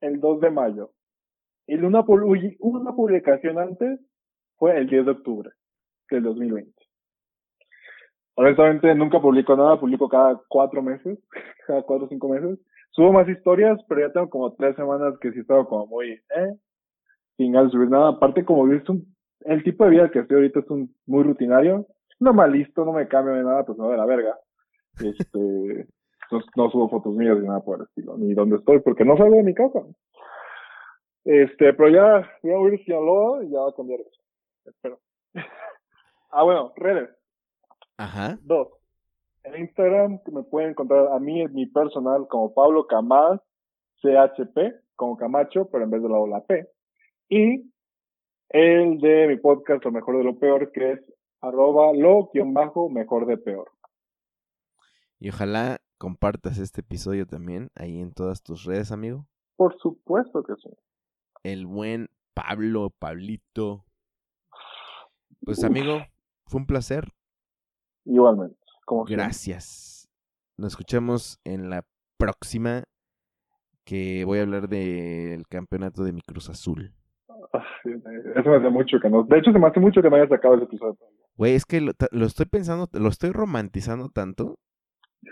el 0.01 0.19
2 0.19 0.41
de 0.41 0.51
mayo. 0.51 0.93
Y 1.65 1.75
una, 1.75 2.01
una 2.59 2.95
publicación 2.95 3.57
antes 3.57 3.99
fue 4.57 4.77
el 4.77 4.87
10 4.87 5.05
de 5.05 5.11
octubre 5.11 5.49
del 6.11 6.23
2020. 6.23 6.78
Honestamente, 8.39 8.95
nunca 8.95 9.19
publico 9.19 9.53
nada, 9.57 9.77
publico 9.77 10.07
cada 10.07 10.39
cuatro 10.47 10.81
meses, 10.81 11.19
cada 11.67 11.81
cuatro 11.81 12.05
o 12.05 12.09
cinco 12.09 12.29
meses. 12.29 12.57
Subo 12.91 13.11
más 13.11 13.27
historias, 13.27 13.77
pero 13.89 13.99
ya 13.99 14.13
tengo 14.13 14.29
como 14.29 14.53
tres 14.53 14.77
semanas 14.77 15.13
que 15.19 15.33
sí 15.33 15.41
estaba 15.41 15.65
como 15.65 15.87
muy, 15.87 16.11
eh, 16.11 16.55
sin 17.35 17.51
de 17.51 17.69
subir 17.69 17.89
nada. 17.89 18.11
Aparte, 18.11 18.45
como 18.45 18.63
viste, 18.63 18.93
un- 18.93 19.13
el 19.41 19.61
tipo 19.61 19.83
de 19.83 19.89
vida 19.89 20.09
que 20.09 20.19
estoy 20.19 20.37
ahorita 20.37 20.61
es 20.61 20.69
un 20.69 20.95
muy 21.05 21.23
rutinario. 21.23 21.85
No 22.21 22.31
me 22.33 22.47
listo, 22.47 22.85
no 22.85 22.93
me 22.93 23.09
cambio 23.09 23.33
de 23.33 23.43
nada, 23.43 23.65
pues 23.65 23.77
voy 23.77 23.93
a 23.93 23.97
la 23.97 24.05
verga. 24.05 24.37
Este, 25.01 25.37
no, 26.31 26.39
no 26.55 26.69
subo 26.69 26.87
fotos 26.87 27.13
mías 27.15 27.37
ni 27.39 27.45
nada 27.45 27.59
por 27.59 27.79
el 27.79 27.83
estilo, 27.87 28.17
ni 28.17 28.33
dónde 28.33 28.55
estoy, 28.55 28.79
porque 28.79 29.03
no 29.03 29.17
salgo 29.17 29.35
de 29.35 29.43
mi 29.43 29.53
casa. 29.53 29.81
Este, 31.25 31.73
pero 31.73 31.89
ya 31.89 32.25
voy 32.41 32.71
a 32.71 32.73
ir 32.73 32.79
a 32.79 32.83
Sinaloa 32.85 33.43
y 33.43 33.49
ya 33.49 33.59
va 33.59 33.69
a 33.71 33.75
cambiar 33.75 33.99
eso. 33.99 34.21
Espero. 34.63 34.97
ah, 36.31 36.43
bueno, 36.43 36.71
redes. 36.77 37.18
Ajá. 37.99 38.39
Dos. 38.43 38.69
En 39.43 39.59
Instagram 39.59 40.21
me 40.31 40.43
pueden 40.43 40.69
encontrar 40.71 41.07
a 41.11 41.19
mí, 41.19 41.41
en 41.41 41.53
mi 41.53 41.65
personal, 41.65 42.27
como 42.29 42.53
Pablo 42.53 42.87
Camas, 42.87 43.41
CHP, 44.01 44.57
como 44.95 45.17
Camacho, 45.17 45.69
pero 45.69 45.83
en 45.83 45.91
vez 45.91 46.01
de 46.01 46.07
la 46.07 46.17
O, 46.17 46.25
la 46.25 46.41
P. 46.45 46.65
Y 47.27 47.69
el 48.49 48.99
de 48.99 49.27
mi 49.27 49.35
podcast, 49.37 49.83
Lo 49.83 49.91
Mejor 49.91 50.17
de 50.17 50.23
lo 50.23 50.39
Peor, 50.39 50.71
que 50.71 50.93
es 50.93 50.99
arroba 51.41 51.91
lo 51.93 52.29
bajo 52.53 52.89
mejor 52.89 53.25
de 53.25 53.37
peor. 53.37 53.69
Y 55.19 55.29
ojalá 55.29 55.81
compartas 55.97 56.57
este 56.57 56.79
episodio 56.79 57.27
también 57.27 57.69
ahí 57.75 57.99
en 57.99 58.13
todas 58.13 58.41
tus 58.41 58.63
redes, 58.63 58.93
amigo. 58.93 59.27
Por 59.57 59.77
supuesto 59.77 60.41
que 60.43 60.53
sí. 60.55 60.69
El 61.43 61.67
buen 61.67 62.09
Pablo, 62.33 62.91
Pablito. 62.97 63.83
Pues 65.43 65.59
Uf. 65.59 65.65
amigo, 65.65 65.99
fue 66.45 66.61
un 66.61 66.65
placer. 66.65 67.13
Igualmente. 68.05 68.55
Como 68.85 69.05
siempre. 69.05 69.23
Gracias. 69.25 70.09
Nos 70.57 70.73
escuchamos 70.73 71.39
en 71.43 71.69
la 71.69 71.85
próxima 72.17 72.83
que 73.85 74.23
voy 74.25 74.39
a 74.39 74.41
hablar 74.43 74.67
del 74.69 75.47
campeonato 75.47 76.03
de 76.03 76.13
mi 76.13 76.21
Cruz 76.21 76.49
Azul. 76.49 76.93
Ah, 77.53 77.63
Eso 77.83 78.49
me 78.49 78.55
hace 78.57 78.69
mucho 78.69 78.99
que 79.01 79.09
no. 79.09 79.23
De 79.23 79.37
hecho, 79.39 79.51
se 79.51 79.59
me 79.59 79.67
hace 79.67 79.79
mucho 79.79 80.01
que 80.01 80.09
no 80.09 80.15
hayas 80.15 80.29
sacado 80.29 80.55
ese 80.55 80.65
episodio. 80.65 80.97
Güey, 81.35 81.53
es 81.55 81.65
que 81.65 81.81
lo, 81.81 81.93
estoy 82.25 82.45
pensando, 82.45 82.89
lo 82.93 83.09
estoy 83.09 83.31
romantizando 83.31 84.09
tanto 84.09 84.59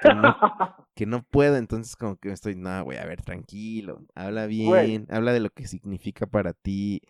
que 0.02 0.14
no, 0.14 0.36
que 0.96 1.06
no 1.06 1.24
puedo, 1.24 1.58
entonces 1.58 1.96
como 1.96 2.16
que 2.18 2.32
estoy, 2.32 2.56
no, 2.56 2.84
güey, 2.86 2.98
a 2.98 3.06
ver, 3.06 3.22
tranquilo, 3.22 4.00
habla 4.16 4.46
bien, 4.48 4.68
Güey. 4.70 5.06
habla 5.10 5.34
de 5.34 5.42
lo 5.42 5.50
que 5.50 5.68
significa 5.68 6.26
para 6.26 6.54
ti. 6.54 7.02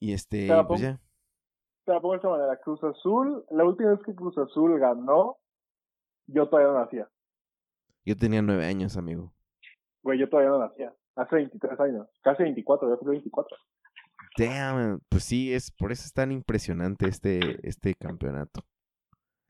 Y 0.00 0.12
este, 0.12 0.46
pues 0.46 0.66
pongo- 0.66 0.78
ya. 0.78 1.00
Te 1.88 1.94
la 1.94 2.02
pongo 2.02 2.12
de 2.12 2.16
esta 2.18 2.28
manera. 2.28 2.54
Cruz 2.60 2.84
Azul, 2.84 3.46
la 3.50 3.64
última 3.64 3.92
vez 3.92 4.00
que 4.04 4.14
Cruz 4.14 4.36
Azul 4.36 4.78
ganó, 4.78 5.38
yo 6.26 6.46
todavía 6.46 6.70
no 6.70 6.80
nacía. 6.80 7.08
Yo 8.04 8.14
tenía 8.14 8.42
nueve 8.42 8.66
años, 8.66 8.98
amigo. 8.98 9.32
Güey, 10.02 10.18
yo 10.18 10.28
todavía 10.28 10.50
no 10.50 10.58
nacía. 10.58 10.94
Hace 11.16 11.36
23 11.36 11.80
años. 11.80 12.06
Casi 12.20 12.42
24, 12.42 12.90
yo 12.90 12.98
cumplí 12.98 13.16
24. 13.16 13.56
Damn, 14.36 15.00
pues 15.08 15.24
sí, 15.24 15.54
es 15.54 15.70
por 15.70 15.90
eso 15.90 16.02
es 16.04 16.12
tan 16.12 16.30
impresionante 16.30 17.08
este, 17.08 17.66
este 17.66 17.94
campeonato. 17.94 18.60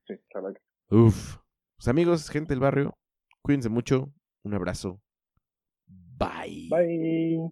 Sí, 0.07 0.13
la 0.33 0.39
verdad. 0.39 0.61
Uf. 0.91 1.39
Pues 1.75 1.89
amigos, 1.89 2.29
gente 2.29 2.53
del 2.53 2.61
barrio, 2.61 2.97
cuídense 3.41 3.67
mucho. 3.67 4.13
Un 4.45 4.53
abrazo. 4.53 5.01
Bye. 6.17 6.69
Bye. 6.69 7.51